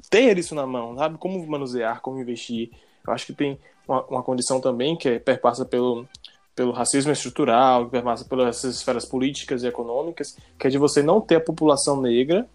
ter 0.08 0.36
isso 0.38 0.54
na 0.54 0.66
mão, 0.66 0.96
sabe, 0.96 1.18
como 1.18 1.44
manusear, 1.46 2.00
como 2.00 2.20
investir, 2.20 2.70
eu 3.06 3.12
acho 3.12 3.26
que 3.26 3.32
tem 3.32 3.58
uma, 3.88 4.04
uma 4.06 4.22
condição 4.22 4.60
também 4.60 4.96
que 4.96 5.08
é, 5.08 5.18
perpassa 5.18 5.64
pelo 5.64 6.06
pelo 6.61 6.72
racismo 6.72 7.11
estrutural, 7.11 7.86
que 7.86 7.92
perpassa 7.92 8.22
pelas 8.26 8.62
esferas 8.64 9.06
políticas 9.06 9.62
e 9.62 9.66
econômicas, 9.66 10.36
que 10.58 10.66
é 10.66 10.70
de 10.70 10.76
você 10.76 11.02
não 11.02 11.18
ter 11.18 11.36
a 11.36 11.40
população 11.40 11.98
negra, 12.02 12.46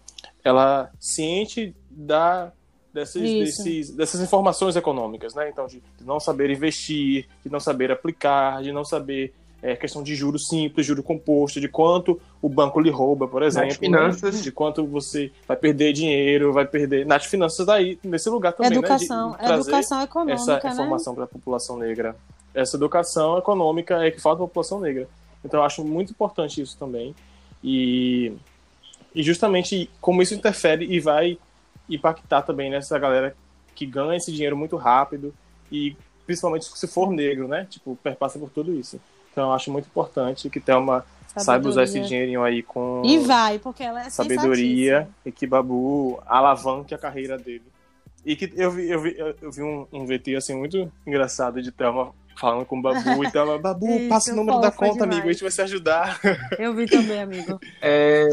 ela 0.44 0.88
ciente 1.00 1.74
da 1.90 2.52
desses, 2.94 3.16
Isso. 3.22 3.64
desses- 3.64 3.90
dessas 3.90 4.20
informações 4.20 4.76
econômicas, 4.76 5.34
né? 5.34 5.48
Então, 5.50 5.66
de, 5.66 5.82
de 5.98 6.04
não 6.06 6.20
saber 6.20 6.50
investir, 6.50 7.26
de 7.44 7.50
não 7.50 7.58
saber 7.58 7.90
aplicar, 7.90 8.62
de 8.62 8.70
não 8.70 8.84
saber 8.84 9.34
é, 9.62 9.74
questão 9.74 10.02
de 10.04 10.14
juros 10.14 10.46
simples, 10.48 10.86
juro 10.86 11.02
composto, 11.02 11.60
de 11.60 11.66
quanto 11.66 12.20
o 12.40 12.48
banco 12.48 12.78
lhe 12.78 12.90
rouba, 12.90 13.26
por 13.26 13.42
exemplo, 13.42 13.68
né? 13.70 13.74
finanças. 13.74 14.40
de 14.42 14.52
quanto 14.52 14.86
você 14.86 15.32
vai 15.48 15.56
perder 15.56 15.92
dinheiro, 15.92 16.52
vai 16.52 16.64
perder. 16.66 17.04
Nas 17.06 17.24
finanças 17.26 17.66
daí, 17.66 17.98
nesse 18.04 18.30
lugar 18.30 18.52
também, 18.52 18.70
educação, 18.72 19.30
né? 19.30 19.38
de- 19.38 19.46
de 19.46 19.52
educação 19.52 20.00
econômica, 20.02 20.34
essa 20.34 20.60
né? 20.62 20.70
informação 20.72 21.14
para 21.14 21.24
a 21.24 21.26
população 21.26 21.76
negra. 21.76 22.14
Essa 22.56 22.76
educação 22.76 23.36
econômica 23.36 24.02
é 24.02 24.10
que 24.10 24.20
falta 24.20 24.42
a 24.42 24.46
população 24.46 24.80
negra. 24.80 25.06
Então 25.44 25.60
eu 25.60 25.64
acho 25.64 25.84
muito 25.84 26.10
importante 26.10 26.60
isso 26.60 26.76
também. 26.78 27.14
E, 27.62 28.32
e 29.14 29.22
justamente 29.22 29.90
como 30.00 30.22
isso 30.22 30.34
interfere 30.34 30.86
e 30.86 30.98
vai 30.98 31.38
impactar 31.88 32.42
também 32.42 32.70
nessa 32.70 32.98
galera 32.98 33.36
que 33.74 33.84
ganha 33.84 34.16
esse 34.16 34.32
dinheiro 34.32 34.56
muito 34.56 34.76
rápido 34.76 35.34
e 35.70 35.94
principalmente 36.24 36.66
se 36.66 36.86
for 36.86 37.10
negro, 37.12 37.46
né? 37.46 37.66
Tipo, 37.68 37.96
perpassa 38.02 38.38
por 38.38 38.50
tudo 38.50 38.72
isso. 38.72 38.98
Então 39.30 39.48
eu 39.48 39.52
acho 39.52 39.70
muito 39.70 39.86
importante 39.86 40.48
que 40.48 40.58
Thelma 40.58 41.04
saiba 41.36 41.68
usar 41.68 41.84
esse 41.84 42.00
dinheirinho 42.00 42.42
aí 42.42 42.62
com 42.62 43.02
E 43.04 43.18
vai, 43.18 43.58
porque 43.58 43.82
ela 43.82 44.06
é 44.06 44.10
sabedoria 44.10 45.06
e 45.24 45.30
que 45.30 45.46
Babu 45.46 46.18
alavanque 46.26 46.94
a 46.94 46.98
carreira 46.98 47.36
dele. 47.36 47.64
E 48.24 48.34
que 48.34 48.50
eu 48.56 48.70
vi, 48.70 48.90
eu 48.90 49.00
vi, 49.00 49.16
eu 49.40 49.52
vi 49.52 49.62
um, 49.62 49.86
um 49.92 50.06
VT 50.06 50.34
assim 50.36 50.56
muito 50.56 50.90
engraçado 51.06 51.62
de 51.62 51.70
Thelma 51.70 52.12
falando 52.38 52.66
com 52.66 52.78
o 52.78 52.82
Babu 52.82 52.98
e 53.24 53.30
Thelma, 53.30 53.58
Babu, 53.58 53.86
Isso, 53.88 54.08
passa 54.08 54.32
o 54.32 54.36
número 54.36 54.60
da 54.60 54.70
conta, 54.70 55.04
amigo, 55.04 55.04
a 55.04 55.20
demais. 55.20 55.36
gente 55.36 55.42
vai 55.42 55.50
se 55.50 55.62
ajudar. 55.62 56.20
Eu 56.58 56.74
vi 56.74 56.86
também, 56.86 57.20
amigo. 57.20 57.58
É, 57.80 58.28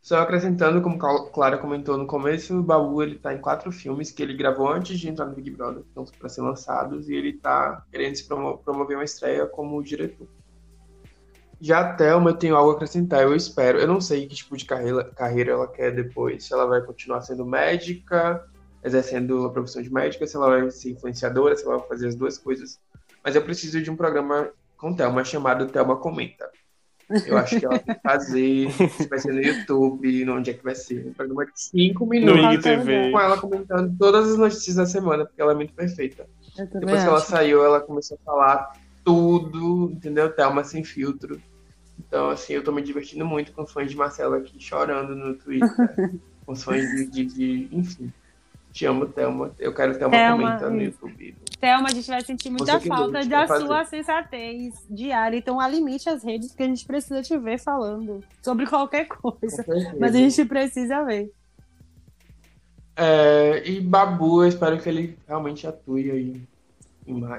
Só 0.00 0.18
acrescentando, 0.20 0.82
como 0.82 0.98
Cla- 0.98 1.30
Clara 1.30 1.58
comentou 1.58 1.96
no 1.96 2.06
começo, 2.06 2.58
o 2.58 2.62
Babu 2.62 3.02
ele 3.02 3.18
tá 3.18 3.32
em 3.32 3.40
quatro 3.40 3.72
filmes 3.72 4.10
que 4.10 4.22
ele 4.22 4.34
gravou 4.36 4.68
antes 4.68 4.98
de 5.00 5.08
entrar 5.08 5.24
no 5.26 5.34
Big 5.34 5.50
Brother, 5.50 5.82
que 5.82 5.88
estão 5.88 6.04
para 6.18 6.28
ser 6.28 6.42
lançados, 6.42 7.08
e 7.08 7.14
ele 7.14 7.32
tá 7.32 7.82
querendo 7.90 8.14
se 8.14 8.26
promo- 8.28 8.58
promover 8.58 8.96
uma 8.98 9.04
estreia 9.04 9.46
como 9.46 9.82
diretor. 9.82 10.28
Já 11.60 11.80
a 11.80 11.94
Thelma, 11.94 12.30
eu 12.30 12.34
tenho 12.36 12.56
algo 12.56 12.72
a 12.72 12.74
acrescentar, 12.74 13.22
eu 13.22 13.34
espero. 13.34 13.78
Eu 13.78 13.86
não 13.88 13.98
sei 14.00 14.26
que 14.26 14.34
tipo 14.34 14.54
de 14.54 14.66
carreira, 14.66 15.04
carreira 15.16 15.52
ela 15.52 15.66
quer 15.66 15.92
depois. 15.94 16.44
Se 16.44 16.52
ela 16.52 16.66
vai 16.66 16.82
continuar 16.82 17.22
sendo 17.22 17.46
médica, 17.46 18.44
exercendo 18.84 19.46
a 19.46 19.50
profissão 19.50 19.82
de 19.82 19.92
médica, 19.92 20.26
se 20.26 20.36
ela 20.36 20.48
vai 20.50 20.70
ser 20.70 20.90
influenciadora, 20.90 21.56
se 21.56 21.64
ela 21.64 21.78
vai 21.78 21.88
fazer 21.88 22.08
as 22.08 22.14
duas 22.14 22.38
coisas. 22.38 22.78
Mas 23.24 23.34
eu 23.34 23.42
preciso 23.42 23.80
de 23.80 23.90
um 23.90 23.96
programa 23.96 24.50
com 24.76 24.94
Thelma 24.94 25.24
chamado 25.24 25.66
Thelma 25.66 25.96
Comenta. 25.96 26.48
Eu 27.26 27.36
acho 27.36 27.58
que 27.60 27.66
ela 27.66 27.78
tem 27.78 27.94
que 27.94 28.00
fazer, 28.02 28.70
se 28.96 29.08
vai 29.08 29.18
ser 29.18 29.32
no 29.32 29.42
YouTube, 29.42 30.30
onde 30.30 30.50
é 30.50 30.54
que 30.54 30.64
vai 30.64 30.74
ser. 30.74 31.06
Um 31.06 31.12
programa 31.12 31.46
de 31.46 31.52
cinco 31.60 32.06
minutos 32.06 32.64
com 33.12 33.20
ela 33.20 33.38
comentando 33.38 33.94
todas 33.98 34.30
as 34.32 34.38
notícias 34.38 34.76
da 34.76 34.86
semana, 34.86 35.24
porque 35.26 35.40
ela 35.40 35.52
é 35.52 35.54
muito 35.54 35.74
perfeita. 35.74 36.26
Depois 36.56 37.02
que 37.02 37.08
ela 37.08 37.20
saiu, 37.20 37.64
ela 37.64 37.80
começou 37.80 38.18
a 38.20 38.24
falar 38.24 38.72
tudo, 39.04 39.90
entendeu? 39.92 40.30
Thelma 40.32 40.64
sem 40.64 40.82
filtro. 40.82 41.40
Então, 41.98 42.30
assim, 42.30 42.54
eu 42.54 42.64
tô 42.64 42.72
me 42.72 42.82
divertindo 42.82 43.24
muito 43.24 43.52
com 43.52 43.62
os 43.62 43.72
fãs 43.72 43.90
de 43.90 43.96
Marcela 43.96 44.38
aqui 44.38 44.58
chorando 44.58 45.14
no 45.14 45.34
Twitter. 45.34 45.68
com 46.46 46.52
os 46.52 46.62
fãs 46.62 46.82
de, 46.90 47.06
de, 47.06 47.24
de- 47.24 47.68
Enfim. 47.72 48.12
Te 48.74 48.86
amo, 48.86 49.06
Thelma. 49.06 49.54
Eu 49.56 49.72
quero 49.72 49.96
Thelma 49.96 50.10
Thelma, 50.16 50.36
comenta 50.56 50.68
no 50.68 50.82
isso. 50.82 50.98
YouTube. 51.06 51.36
Thelma, 51.60 51.88
a 51.88 51.92
gente 51.92 52.08
vai 52.08 52.20
sentir 52.22 52.50
muita 52.50 52.80
que 52.80 52.88
falta 52.88 53.24
da 53.24 53.46
sua 53.46 53.84
sensatez 53.84 54.74
diária. 54.90 55.38
Então, 55.38 55.60
alimite 55.60 56.08
as 56.08 56.24
redes, 56.24 56.48
porque 56.48 56.64
a 56.64 56.66
gente 56.66 56.84
precisa 56.84 57.22
te 57.22 57.38
ver 57.38 57.56
falando 57.60 58.20
sobre 58.42 58.66
qualquer 58.66 59.06
coisa. 59.06 59.64
Mas 60.00 60.16
a 60.16 60.18
gente 60.18 60.44
precisa 60.44 61.04
ver. 61.04 61.30
É, 62.96 63.62
e 63.64 63.80
Babu, 63.80 64.42
eu 64.42 64.48
espero 64.48 64.80
que 64.80 64.88
ele 64.88 65.16
realmente 65.28 65.68
atue 65.68 66.10
aí, 66.10 66.42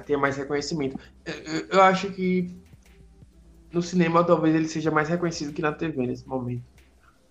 tenha 0.06 0.18
mais 0.18 0.38
reconhecimento. 0.38 0.98
Eu- 1.26 1.68
eu 1.70 1.82
acho 1.82 2.12
que 2.12 2.50
no 3.74 3.82
cinema 3.82 4.24
talvez 4.24 4.56
ele 4.56 4.70
seja 4.70 4.90
mais 4.90 5.10
reconhecido 5.10 5.52
que 5.52 5.62
na 5.62 5.74
TV 5.74 6.08
nesse 6.08 6.26
momento. 6.26 6.64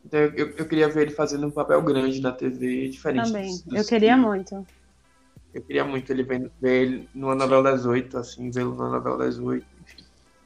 Então 0.05 0.21
eu, 0.21 0.51
eu- 0.51 0.67
queria 0.69 0.89
ver 0.89 1.03
ele 1.03 1.11
fazendo 1.15 1.47
um 1.47 1.51
papel 1.51 1.81
grande 1.83 2.21
na 2.21 2.31
TV, 2.33 2.89
diferente 2.89 3.27
Também. 3.27 3.51
dos- 3.51 3.63
dos 3.63 3.79
Eu 3.81 3.85
queria 3.87 4.15
que- 4.15 4.21
muito. 4.21 4.67
Eu 5.55 5.63
queria 5.63 5.85
muito 5.85 6.11
ele 6.11 6.23
vendo, 6.25 6.51
ver 6.61 6.83
ele 6.83 7.09
numa 7.15 7.35
novela 7.35 7.63
das 7.63 7.87
oito, 7.87 8.19
assim, 8.19 8.51
vê-lo 8.51 8.73
numa 8.75 8.91
novela 8.91 9.19
das 9.19 9.39
oito. 9.39 9.65
enfim. 9.83 10.05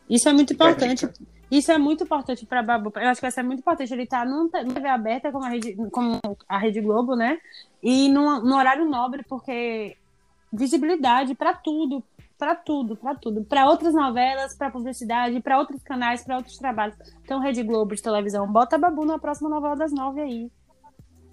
Isso 0.09 0.29
é 0.29 0.33
muito 0.33 0.53
Fica 0.53 0.71
importante. 0.71 1.09
Isso 1.51 1.73
é 1.73 1.79
muito 1.79 2.05
importante 2.05 2.45
para 2.45 2.63
Babu. 2.63 2.93
Eu 2.97 3.09
acho 3.09 3.21
que 3.21 3.25
vai 3.25 3.31
ser 3.33 3.43
muito 3.43 3.61
importante 3.61 3.91
ele 3.93 4.07
te- 4.07 4.25
numa 4.27 4.51
TV 4.51 4.87
aberta 4.87 5.33
como 5.33 5.45
a 5.47 5.49
Rede, 5.49 5.75
como 5.91 6.21
a 6.47 6.59
Rede 6.59 6.81
Globo, 6.83 7.17
né? 7.17 7.39
E 7.83 8.09
num, 8.11 8.43
num 8.43 8.55
horário 8.57 8.85
nobre, 8.85 9.23
porque 9.27 9.97
visibilidade 10.53 11.35
para 11.35 11.55
tudo, 11.55 12.03
para 12.39 12.55
tudo, 12.55 12.97
para 12.97 13.15
tudo, 13.17 13.43
para 13.45 13.67
outras 13.69 13.93
novelas, 13.93 14.55
para 14.57 14.71
publicidade, 14.71 15.41
para 15.41 15.59
outros 15.59 15.83
canais, 15.83 16.23
para 16.25 16.37
outros 16.37 16.57
trabalhos. 16.57 16.97
Então, 17.25 17.41
Rede 17.41 17.63
Globo 17.63 17.95
de 17.95 18.03
televisão, 18.03 18.47
bota 18.51 18.79
Babu 18.79 19.05
na 19.05 19.19
próxima 19.19 19.49
novela 19.51 19.75
das 19.75 19.93
nove 19.93 20.21
aí. 20.21 20.51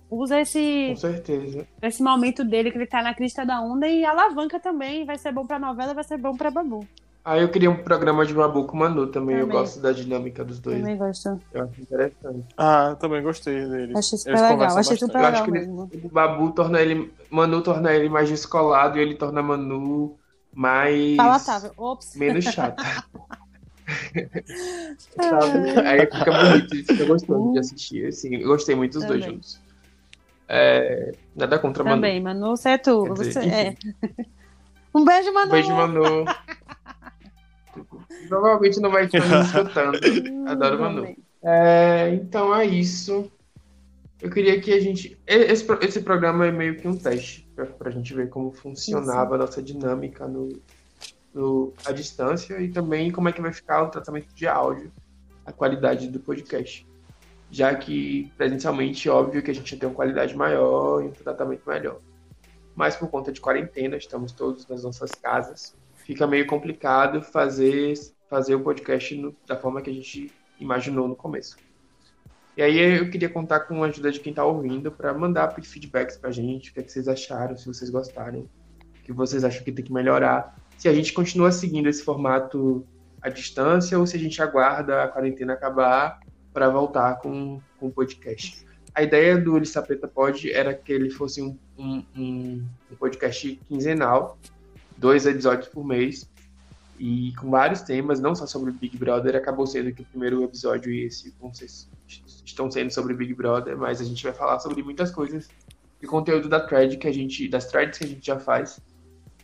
Usa 0.09 0.39
esse, 0.39 0.87
Com 0.89 0.95
certeza. 0.97 1.67
esse 1.81 2.01
momento 2.03 2.43
dele 2.43 2.71
que 2.71 2.77
ele 2.77 2.85
tá 2.87 3.01
na 3.01 3.13
crista 3.13 3.45
da 3.45 3.59
onda 3.61 3.87
e 3.87 4.05
alavanca 4.05 4.59
também. 4.59 5.05
Vai 5.05 5.17
ser 5.17 5.31
bom 5.31 5.45
pra 5.45 5.59
novela, 5.59 5.93
vai 5.93 6.03
ser 6.03 6.17
bom 6.17 6.35
pra 6.35 6.49
Babu. 6.51 6.87
Aí 7.23 7.41
eu 7.41 7.49
queria 7.49 7.71
um 7.71 7.83
programa 7.83 8.23
de 8.23 8.31
Babu 8.33 8.65
com 8.65 8.77
Manu 8.77 9.07
também. 9.07 9.35
Eu 9.37 9.47
Também. 9.47 9.57
gosto 9.57 9.81
da 9.81 9.91
dinâmica 9.91 10.45
dos 10.45 10.59
dois. 10.59 10.77
Também 10.79 10.95
gosto. 10.95 11.41
Eu 11.51 11.63
acho 11.63 11.81
interessante. 11.81 12.45
Ah, 12.55 12.89
eu 12.91 12.95
também 12.97 13.23
gostei 13.23 13.67
dele. 13.67 13.93
Achei 13.97 14.17
super 14.19 14.29
Eles 14.31 14.41
legal. 14.41 14.77
Achei 14.77 14.95
super 14.97 15.19
Eu 15.19 15.25
acho 15.25 15.43
que 15.43 15.49
ele- 15.49 15.59
mesmo. 15.59 15.89
Babu 16.11 16.51
torna 16.51 16.79
ele. 16.79 17.11
Manu 17.31 17.63
torna 17.63 17.91
ele 17.91 18.07
mais 18.07 18.29
descolado 18.29 18.99
e 18.99 19.01
ele 19.01 19.15
torna 19.15 19.41
Manu 19.41 20.15
mais. 20.55 21.17
Palatável. 21.17 21.71
Ops. 21.77 22.15
Menos 22.15 22.45
chata. 22.45 22.81
Aí 25.85 25.99
fica 26.01 26.31
bonito, 26.31 26.75
fica 26.75 27.05
gostoso 27.05 27.53
de 27.53 27.59
assistir. 27.59 28.07
Assim, 28.07 28.35
eu 28.37 28.47
gostei 28.47 28.75
muito 28.75 28.93
dos 28.93 29.05
dois 29.05 29.21
Também. 29.21 29.35
juntos. 29.35 29.59
É, 30.47 31.13
nada 31.35 31.59
contra 31.59 31.83
Manu. 31.83 31.95
Também, 31.97 32.21
Manu, 32.21 32.55
você 32.55 32.69
é 32.69 32.77
tu. 32.77 33.13
Dizer, 33.13 33.33
Você 33.33 33.39
é. 33.49 33.75
Um 34.93 35.03
beijo, 35.03 35.33
Manu. 35.33 35.47
Um 35.47 35.51
beijo, 35.51 35.73
Manu. 35.73 36.25
Provavelmente 38.29 38.79
não 38.79 38.89
vai 38.89 39.05
estar 39.05 39.19
nos 39.19 39.47
escutando. 39.53 39.99
Hum, 40.31 40.47
Adoro 40.47 40.79
Manu. 40.79 41.01
também. 41.01 41.17
É, 41.43 42.09
então 42.13 42.55
é 42.55 42.65
isso. 42.65 43.29
Eu 44.21 44.31
queria 44.31 44.59
que 44.61 44.71
a 44.71 44.79
gente. 44.79 45.19
Esse, 45.27 45.65
esse 45.81 46.01
programa 46.01 46.47
é 46.47 46.51
meio 46.51 46.77
que 46.77 46.87
um 46.87 46.95
teste 46.97 47.44
pra, 47.55 47.65
pra 47.65 47.91
gente 47.91 48.13
ver 48.13 48.29
como 48.29 48.51
funcionava 48.51 49.35
a 49.35 49.37
nossa 49.37 49.61
dinâmica 49.61 50.27
no, 50.27 50.49
no, 51.33 51.73
à 51.85 51.91
distância 51.91 52.59
e 52.61 52.69
também 52.69 53.11
como 53.11 53.29
é 53.29 53.31
que 53.31 53.41
vai 53.41 53.53
ficar 53.53 53.83
o 53.83 53.89
tratamento 53.89 54.33
de 54.33 54.47
áudio, 54.47 54.91
a 55.45 55.51
qualidade 55.51 56.07
do 56.07 56.19
podcast. 56.19 56.85
Já 57.51 57.73
que 57.75 58.31
presencialmente, 58.37 59.07
óbvio 59.09 59.41
que 59.41 59.51
a 59.51 59.53
gente 59.53 59.77
tem 59.77 59.87
uma 59.87 59.95
qualidade 59.95 60.35
maior 60.35 61.03
e 61.03 61.07
um 61.07 61.11
tratamento 61.11 61.61
melhor. 61.67 61.99
Mas 62.75 62.95
por 62.95 63.07
conta 63.09 63.31
de 63.31 63.39
quarentena, 63.39 63.95
estamos 63.95 64.31
todos 64.31 64.67
nas 64.67 64.83
nossas 64.83 65.11
casas. 65.11 65.75
Fica 65.95 66.27
meio 66.27 66.45
complicado 66.45 67.21
fazer, 67.21 67.93
fazer 68.29 68.55
o 68.55 68.59
podcast 68.59 69.15
no- 69.15 69.35
da 69.47 69.55
forma 69.55 69.81
que 69.81 69.89
a 69.89 69.93
gente 69.93 70.31
imaginou 70.59 71.07
no 71.07 71.15
começo. 71.15 71.55
E 72.57 72.61
aí 72.61 72.99
eu 72.99 73.09
queria 73.09 73.27
contar 73.27 73.61
com 73.61 73.83
a 73.83 73.87
ajuda 73.87 74.11
de 74.11 74.19
quem 74.19 74.31
está 74.31 74.45
ouvindo 74.45 74.89
para 74.89 75.13
mandar 75.13 75.53
feedbacks 75.61 76.15
pra 76.17 76.31
gente, 76.31 76.71
o 76.71 76.73
que, 76.73 76.79
é 76.79 76.83
que 76.83 76.91
vocês 76.91 77.07
acharam, 77.07 77.57
se 77.57 77.65
vocês 77.65 77.89
gostaram, 77.89 78.39
o 78.39 79.03
que 79.03 79.11
vocês 79.11 79.43
acham 79.43 79.61
que 79.63 79.71
tem 79.71 79.83
que 79.83 79.91
melhorar, 79.91 80.55
se 80.77 80.87
a 80.87 80.93
gente 80.93 81.11
continua 81.11 81.51
seguindo 81.51 81.89
esse 81.89 82.01
formato 82.01 82.85
à 83.21 83.29
distância 83.29 83.99
ou 83.99 84.07
se 84.07 84.15
a 84.15 84.19
gente 84.19 84.41
aguarda 84.41 85.03
a 85.03 85.07
quarentena 85.07 85.53
acabar 85.53 86.19
para 86.53 86.69
voltar 86.69 87.17
com, 87.17 87.59
com 87.77 87.87
o 87.87 87.91
podcast. 87.91 88.65
A 88.93 89.03
ideia 89.03 89.37
do 89.37 89.57
Lista 89.57 89.81
Preta 89.81 90.07
Pod 90.07 90.49
era 90.49 90.73
que 90.73 90.93
ele 90.93 91.09
fosse 91.09 91.41
um, 91.41 91.57
um, 91.77 92.05
um 92.15 92.65
podcast 92.97 93.59
quinzenal, 93.67 94.37
dois 94.97 95.25
episódios 95.25 95.67
por 95.67 95.85
mês, 95.85 96.29
e 96.97 97.33
com 97.33 97.49
vários 97.49 97.81
temas, 97.81 98.19
não 98.19 98.33
só 98.35 98.45
sobre 98.45 98.71
Big 98.71 98.97
Brother. 98.97 99.35
Acabou 99.35 99.67
sendo 99.67 99.93
que 99.93 100.01
o 100.01 100.05
primeiro 100.05 100.43
episódio 100.43 100.91
e 100.91 101.03
esse 101.03 101.33
vão 101.39 101.53
ser, 101.53 101.67
estão 102.45 102.71
sendo 102.71 102.91
sobre 102.91 103.13
Big 103.13 103.33
Brother, 103.33 103.77
mas 103.77 103.99
a 103.99 104.03
gente 104.03 104.23
vai 104.23 104.33
falar 104.33 104.59
sobre 104.59 104.81
muitas 104.81 105.11
coisas 105.11 105.49
de 105.99 106.07
conteúdo 106.07 106.47
da 106.47 106.59
thread 106.59 106.97
que 106.97 107.07
a 107.07 107.11
gente, 107.11 107.47
das 107.47 107.65
threads 107.67 107.97
que 107.97 108.05
a 108.05 108.07
gente 108.07 108.25
já 108.25 108.39
faz. 108.39 108.79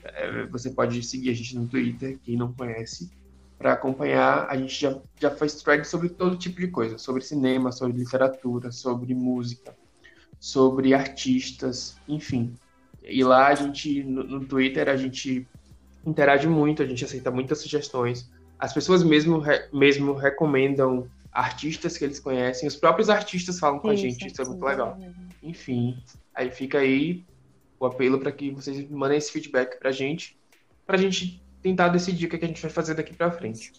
É, 0.03 0.45
você 0.47 0.69
pode 0.69 1.01
seguir 1.03 1.29
a 1.29 1.33
gente 1.33 1.55
no 1.55 1.67
Twitter, 1.67 2.17
quem 2.23 2.35
não 2.35 2.53
conhece, 2.53 3.11
para 3.57 3.73
acompanhar. 3.73 4.47
A 4.49 4.57
gente 4.57 4.79
já, 4.79 4.97
já 5.19 5.31
faz 5.31 5.55
threads 5.61 5.89
sobre 5.89 6.09
todo 6.09 6.37
tipo 6.37 6.59
de 6.59 6.67
coisa, 6.67 6.97
sobre 6.97 7.21
cinema, 7.21 7.71
sobre 7.71 7.97
literatura, 7.97 8.71
sobre 8.71 9.13
música, 9.13 9.75
sobre 10.39 10.93
artistas, 10.93 11.97
enfim. 12.07 12.53
E 13.03 13.23
lá 13.23 13.47
a 13.47 13.55
gente, 13.55 14.03
no, 14.03 14.23
no 14.23 14.45
Twitter, 14.45 14.87
a 14.87 14.95
gente 14.95 15.47
interage 16.05 16.47
muito, 16.47 16.81
a 16.81 16.85
gente 16.85 17.03
aceita 17.05 17.29
muitas 17.31 17.59
sugestões. 17.59 18.29
As 18.57 18.73
pessoas 18.73 19.03
mesmo, 19.03 19.39
re- 19.39 19.67
mesmo 19.73 20.13
recomendam 20.13 21.07
artistas 21.31 21.97
que 21.97 22.03
eles 22.03 22.19
conhecem, 22.19 22.67
os 22.67 22.75
próprios 22.75 23.09
artistas 23.09 23.57
falam 23.59 23.79
com 23.79 23.87
a 23.89 23.95
gente, 23.95 24.27
isso 24.27 24.41
é 24.41 24.45
muito 24.45 24.63
legal. 24.65 24.97
Enfim, 25.41 25.97
aí 26.35 26.51
fica 26.51 26.79
aí 26.79 27.23
o 27.79 27.85
apelo 27.85 28.19
para 28.19 28.31
que 28.31 28.51
vocês 28.51 28.87
mandem 28.89 29.17
esse 29.17 29.31
feedback 29.31 29.79
pra 29.79 29.91
gente, 29.91 30.37
pra 30.85 30.97
gente 30.97 31.41
tentar 31.61 31.87
decidir 31.87 32.25
o 32.25 32.29
que, 32.29 32.35
é 32.35 32.39
que 32.39 32.45
a 32.45 32.47
gente 32.47 32.61
vai 32.61 32.69
fazer 32.69 32.93
daqui 32.95 33.13
pra 33.13 33.31
frente. 33.31 33.71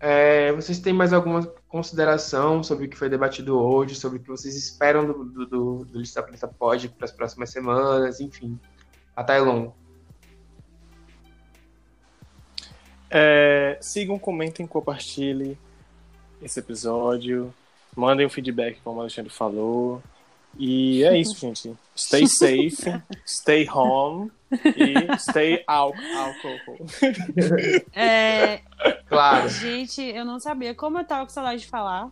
É, 0.00 0.52
vocês 0.52 0.78
têm 0.78 0.92
mais 0.92 1.12
alguma 1.12 1.44
consideração 1.68 2.62
sobre 2.62 2.86
o 2.86 2.88
que 2.88 2.96
foi 2.96 3.08
debatido 3.08 3.58
hoje, 3.58 3.96
sobre 3.96 4.18
o 4.18 4.22
que 4.22 4.28
vocês 4.28 4.54
esperam 4.54 5.06
do, 5.06 5.24
do, 5.24 5.46
do, 5.46 5.84
do 5.84 5.98
Lista 5.98 6.22
Preta 6.22 6.46
Pod 6.46 6.88
para 6.90 7.04
as 7.04 7.10
próximas 7.10 7.50
semanas, 7.50 8.20
enfim. 8.20 8.56
A 9.16 9.24
Tailon. 9.24 9.70
É, 13.10 13.78
sigam, 13.80 14.18
comentem, 14.18 14.66
compartilhem 14.66 15.56
esse 16.42 16.60
episódio. 16.60 17.52
Mandem 17.96 18.26
um 18.26 18.30
feedback, 18.30 18.78
como 18.84 18.98
o 18.98 19.00
Alexandre 19.00 19.32
falou. 19.32 20.02
E 20.58 21.02
é 21.04 21.18
isso, 21.18 21.36
gente. 21.40 21.74
Stay 21.96 22.26
safe, 22.26 23.02
stay 23.26 23.68
home 23.68 24.30
e 24.52 25.18
stay 25.18 25.62
al 25.66 25.92
alcohol. 26.16 26.86
É, 27.94 28.60
Claro. 29.08 29.48
gente, 29.48 30.02
eu 30.02 30.24
não 30.24 30.38
sabia 30.38 30.74
como 30.74 30.98
eu 30.98 31.04
tava 31.04 31.24
com 31.24 31.30
saudade 31.32 31.62
de 31.62 31.66
falar. 31.68 32.10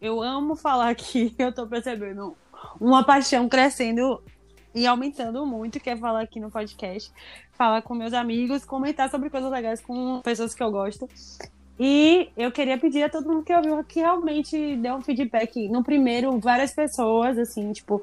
Eu 0.00 0.20
amo 0.20 0.56
falar 0.56 0.90
aqui, 0.90 1.34
eu 1.38 1.52
tô 1.52 1.66
percebendo 1.66 2.36
uma 2.80 3.04
paixão 3.04 3.48
crescendo 3.48 4.22
e 4.74 4.86
aumentando 4.86 5.44
muito, 5.46 5.80
que 5.80 5.90
é 5.90 5.96
falar 5.96 6.22
aqui 6.22 6.40
no 6.40 6.50
podcast, 6.50 7.12
falar 7.52 7.82
com 7.82 7.94
meus 7.94 8.12
amigos, 8.12 8.64
comentar 8.64 9.10
sobre 9.10 9.30
coisas 9.30 9.50
legais 9.50 9.80
com 9.80 10.20
pessoas 10.22 10.54
que 10.54 10.62
eu 10.62 10.70
gosto. 10.70 11.08
E 11.78 12.28
eu 12.36 12.52
queria 12.52 12.78
pedir 12.78 13.02
a 13.02 13.08
todo 13.08 13.28
mundo 13.28 13.42
que 13.42 13.54
ouviu 13.54 13.82
que 13.84 14.00
realmente 14.00 14.76
dê 14.76 14.92
um 14.92 15.00
feedback. 15.00 15.68
No 15.68 15.82
primeiro, 15.82 16.38
várias 16.38 16.72
pessoas, 16.72 17.38
assim, 17.38 17.72
tipo, 17.72 18.02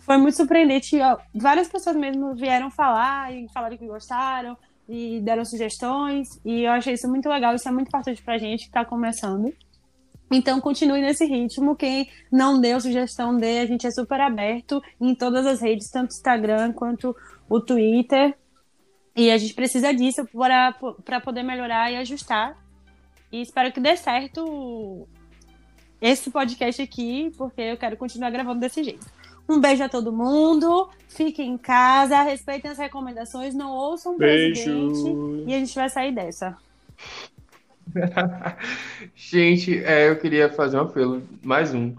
foi 0.00 0.18
muito 0.18 0.36
surpreendente. 0.36 0.98
Várias 1.34 1.68
pessoas 1.68 1.96
mesmo 1.96 2.34
vieram 2.34 2.70
falar 2.70 3.32
e 3.32 3.48
falaram 3.48 3.76
que 3.76 3.86
gostaram 3.86 4.56
e 4.88 5.20
deram 5.20 5.44
sugestões. 5.44 6.40
E 6.44 6.62
eu 6.62 6.72
achei 6.72 6.94
isso 6.94 7.08
muito 7.08 7.28
legal. 7.28 7.54
Isso 7.54 7.68
é 7.68 7.72
muito 7.72 7.88
importante 7.88 8.22
pra 8.22 8.36
gente 8.36 8.66
que 8.66 8.72
tá 8.72 8.84
começando. 8.84 9.54
Então, 10.34 10.60
continue 10.60 11.00
nesse 11.00 11.24
ritmo. 11.24 11.76
Quem 11.76 12.10
não 12.30 12.60
deu 12.60 12.80
sugestão, 12.80 13.36
dê. 13.36 13.60
A 13.60 13.66
gente 13.66 13.86
é 13.86 13.90
super 13.90 14.20
aberto 14.20 14.82
em 15.00 15.14
todas 15.14 15.46
as 15.46 15.60
redes, 15.60 15.88
tanto 15.90 16.10
o 16.10 16.14
Instagram 16.14 16.72
quanto 16.72 17.16
o 17.48 17.60
Twitter. 17.60 18.36
E 19.14 19.30
a 19.30 19.38
gente 19.38 19.54
precisa 19.54 19.94
disso 19.94 20.26
para 20.34 21.20
poder 21.20 21.44
melhorar 21.44 21.92
e 21.92 21.96
ajustar. 21.96 22.58
E 23.30 23.40
espero 23.40 23.72
que 23.72 23.80
dê 23.80 23.96
certo 23.96 25.06
esse 26.00 26.30
podcast 26.30 26.82
aqui, 26.82 27.32
porque 27.36 27.60
eu 27.60 27.76
quero 27.76 27.96
continuar 27.96 28.30
gravando 28.30 28.60
desse 28.60 28.82
jeito. 28.82 29.06
Um 29.48 29.60
beijo 29.60 29.84
a 29.84 29.88
todo 29.88 30.12
mundo. 30.12 30.88
Fiquem 31.08 31.52
em 31.52 31.58
casa, 31.58 32.22
respeitem 32.22 32.70
as 32.70 32.78
recomendações, 32.78 33.54
não 33.54 33.70
ouçam 33.70 34.14
o 34.14 34.16
presidente. 34.16 34.68
E 35.46 35.54
a 35.54 35.58
gente 35.58 35.74
vai 35.74 35.88
sair 35.88 36.12
dessa. 36.12 36.56
Gente, 39.14 39.82
é, 39.84 40.08
eu 40.08 40.16
queria 40.16 40.48
fazer 40.50 40.76
um 40.76 40.80
apelo, 40.82 41.22
mais 41.42 41.72
um. 41.74 41.94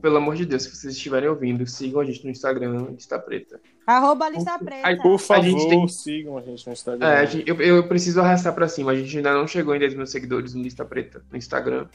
pelo 0.00 0.16
amor 0.16 0.34
de 0.36 0.44
Deus, 0.44 0.64
se 0.64 0.74
vocês 0.74 0.94
estiverem 0.94 1.28
ouvindo, 1.28 1.66
sigam 1.66 2.00
a 2.00 2.04
gente 2.04 2.24
no 2.24 2.30
Instagram, 2.30 2.86
Lista 2.90 3.18
Preta. 3.18 3.60
Arroba 3.86 4.28
Lista 4.28 4.58
Preta. 4.58 4.86
Aí, 4.88 4.96
Por 4.96 5.18
favor, 5.18 5.44
gente 5.44 5.68
tem- 5.68 5.88
sigam 5.88 6.36
a 6.38 6.42
gente 6.42 6.66
no 6.66 6.72
Instagram. 6.72 7.06
É, 7.06 7.18
a 7.20 7.24
gente- 7.24 7.48
eu, 7.48 7.56
eu 7.60 7.86
preciso 7.86 8.20
arrastar 8.20 8.52
pra 8.54 8.66
cima. 8.68 8.90
A 8.90 8.96
gente 8.96 9.16
ainda 9.16 9.32
não 9.32 9.46
chegou 9.46 9.74
em 9.74 9.78
10 9.78 9.94
mil 9.94 10.06
seguidores 10.06 10.54
no 10.54 10.62
Lista 10.62 10.84
Preta 10.84 11.22
no 11.30 11.38
Instagram. 11.38 11.86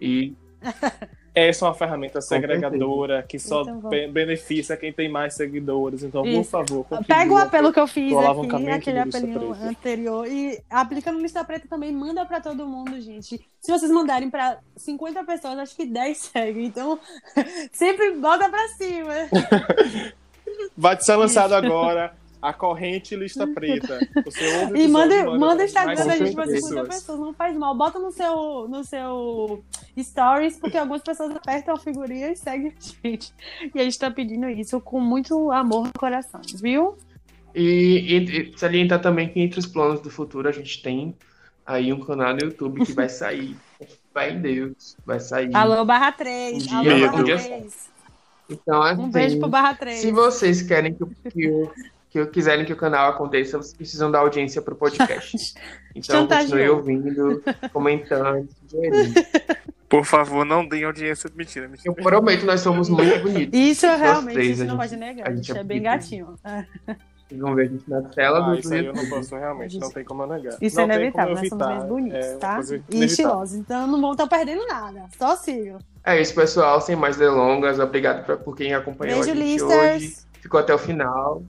E 0.00 0.34
Essa 1.34 1.64
é 1.64 1.68
uma 1.68 1.74
ferramenta 1.74 2.20
segregadora 2.20 3.22
que 3.22 3.38
só 3.38 3.62
Então, 3.62 3.80
beneficia 4.12 4.76
quem 4.76 4.92
tem 4.92 5.08
mais 5.08 5.34
seguidores. 5.34 6.02
Então, 6.02 6.22
por 6.22 6.28
Isso. 6.28 6.50
favor, 6.50 6.84
contribua. 6.84 7.04
Pega 7.16 7.32
o 7.32 7.36
apelo 7.38 7.72
que 7.72 7.78
eu 7.78 7.86
fiz 7.86 8.12
aqui, 8.12 8.68
aquele 8.68 9.04
Preta. 9.04 9.64
anterior, 9.64 10.26
e 10.26 10.60
aplica 10.68 11.12
no 11.12 11.20
Lista 11.20 11.44
Preta 11.44 11.68
também, 11.68 11.92
manda 11.92 12.24
pra 12.26 12.40
todo 12.40 12.66
mundo, 12.66 13.00
gente. 13.00 13.40
Se 13.60 13.70
vocês 13.70 13.90
mandarem 13.90 14.28
pra 14.28 14.58
50 14.76 15.22
pessoas, 15.24 15.58
acho 15.58 15.76
que 15.76 15.86
10 15.86 16.16
seguem. 16.18 16.66
Então, 16.66 16.98
sempre 17.72 18.12
bota 18.12 18.48
pra 18.48 18.68
cima. 18.68 19.14
Vai 20.76 21.00
ser 21.00 21.14
lançado 21.14 21.54
agora 21.54 22.12
a 22.42 22.52
corrente 22.52 23.14
lista 23.16 23.46
preta. 23.52 23.98
Você 24.24 24.56
ouve 24.60 24.78
E 24.80 24.88
manda, 24.88 25.24
manda 25.38 25.62
o 25.62 25.66
Instagram 25.66 26.06
da 26.06 26.16
gente 26.16 26.34
pra 26.34 26.46
50 26.46 26.60
50 26.68 26.84
pessoas, 26.88 27.18
não 27.20 27.34
faz 27.34 27.56
mal. 27.56 27.74
Bota 27.74 27.98
no 27.98 28.10
seu, 28.10 28.66
no 28.68 28.82
seu 28.84 29.62
stories, 29.98 30.58
porque 30.58 30.78
algumas 30.78 31.02
pessoas 31.02 31.34
apertam 31.36 31.74
a 31.74 31.78
figurinha 31.78 32.30
e 32.32 32.36
seguem 32.36 32.72
a 32.76 33.08
gente. 33.08 33.32
E 33.74 33.78
a 33.80 33.84
gente 33.84 33.98
tá 33.98 34.10
pedindo 34.10 34.48
isso 34.48 34.80
com 34.80 35.00
muito 35.00 35.50
amor 35.50 35.86
no 35.86 35.92
coração, 35.92 36.40
viu? 36.60 36.96
E, 37.54 37.62
e- 37.62 38.52
e 38.54 38.58
salientar 38.58 39.00
também 39.00 39.28
que 39.28 39.40
entre 39.40 39.58
os 39.58 39.66
planos 39.66 40.00
do 40.00 40.08
futuro 40.10 40.48
a 40.48 40.52
gente 40.52 40.80
tem 40.82 41.16
aí 41.66 41.92
um 41.92 42.00
canal 42.00 42.32
no 42.34 42.40
YouTube 42.40 42.84
que 42.84 42.92
vai 42.92 43.08
sair. 43.08 43.56
Vai 44.12 44.32
em 44.32 44.40
Deus, 44.40 44.96
vai 45.06 45.20
sair. 45.20 45.54
Alô, 45.54 45.84
barra 45.84 46.10
3. 46.10 46.66
Um 46.66 46.78
Alô, 46.78 47.00
barra 47.06 47.20
um 47.20 47.24
dia 47.24 47.38
3. 47.38 47.90
Então, 48.50 48.82
assim, 48.82 49.00
Um 49.02 49.08
beijo 49.08 49.38
pro 49.38 49.48
barra 49.48 49.72
3. 49.74 50.00
se 50.00 50.10
vocês 50.10 50.62
querem 50.62 50.92
que, 50.94 51.04
o- 51.48 51.70
que, 52.10 52.18
o- 52.20 52.24
o- 52.24 52.26
quiserem 52.26 52.64
que 52.64 52.72
o 52.72 52.76
canal 52.76 53.10
aconteça, 53.10 53.56
vocês 53.56 53.72
precisam 53.74 54.10
dar 54.10 54.18
audiência 54.20 54.60
pro 54.60 54.74
podcast. 54.76 55.54
Então, 55.92 56.24
continue 56.28 56.68
ouvindo, 56.70 57.42
comentando, 57.72 58.48
sugerindo. 58.68 59.12
Por 59.88 60.04
favor, 60.04 60.44
não 60.44 60.64
deem 60.68 60.84
audiência. 60.84 61.28
Mentira, 61.34 61.64
Eu 61.66 61.70
mentira. 61.70 61.92
prometo, 61.94 62.46
nós 62.46 62.60
somos 62.60 62.88
muito 62.88 63.18
bonitos. 63.24 63.58
Isso 63.58 63.86
Nós 63.88 64.00
realmente, 64.00 64.34
três, 64.34 64.50
isso 64.50 64.62
a 64.62 64.64
não 64.66 64.70
gente- 64.74 64.80
pode 64.90 64.96
negar. 64.96 65.26
a 65.26 65.30
A 65.30 65.34
gente 65.34 65.46
gente 65.48 65.56
é 65.56 65.60
é 65.60 65.64
bem 65.64 65.82
gatinho. 65.82 66.36
Vocês 67.28 67.40
vão 67.40 67.54
ver 67.56 67.62
a 67.62 67.66
gente 67.66 67.90
na 67.90 68.02
tela 68.02 68.38
Ah, 68.38 68.40
do 68.50 68.54
isso 68.60 68.72
aí 68.72 68.86
eu 68.86 68.92
não 68.92 69.08
posso 69.08 69.36
realmente, 69.36 69.78
não 69.80 69.90
tem 69.90 70.04
como 70.04 70.22
eu 70.22 70.26
negar. 70.28 70.56
Isso 70.60 70.76
não 70.76 70.82
é 70.82 70.86
inevitável, 70.94 71.34
nós 71.34 71.48
somos 71.48 71.66
bem 71.66 71.80
bonitos, 71.88 72.18
é 72.26 72.36
tá? 72.36 72.60
E 72.90 73.04
estilosos, 73.04 73.54
então 73.56 73.86
não 73.88 74.00
vão 74.00 74.12
estar 74.12 74.26
perdendo 74.28 74.64
nada. 74.68 75.04
Só 75.18 75.34
sigam. 75.36 75.78
É 76.04 76.20
isso, 76.20 76.34
pessoal. 76.36 76.80
Sem 76.80 76.94
mais 76.94 77.16
delongas, 77.16 77.80
obrigado 77.80 78.24
pra, 78.24 78.36
por 78.36 78.56
quem 78.56 78.74
acompanhou 78.74 79.16
Beijo, 79.24 79.32
a 79.32 79.34
gente 79.34 79.44
listers. 79.44 79.72
hoje. 80.02 80.16
Ficou 80.40 80.60
até 80.60 80.72
o 80.72 80.78
final. 80.78 81.42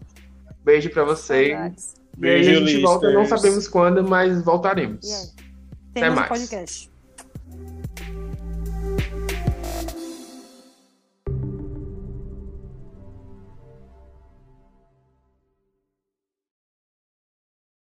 Beijo 0.64 0.89
pra 0.89 1.03
vocês. 1.03 1.51
Saudades. 1.51 1.93
E 1.93 2.18
a 2.18 2.20
Beijo, 2.20 2.68
gente 2.68 2.82
volta, 2.82 3.12
não 3.12 3.26
sabemos 3.26 3.68
quando, 3.68 4.07
mas 4.07 4.43
voltaremos. 4.43 5.05
Aí? 5.12 5.30
Até 5.91 6.09
mais. 6.09 6.28
podcast. 6.28 6.91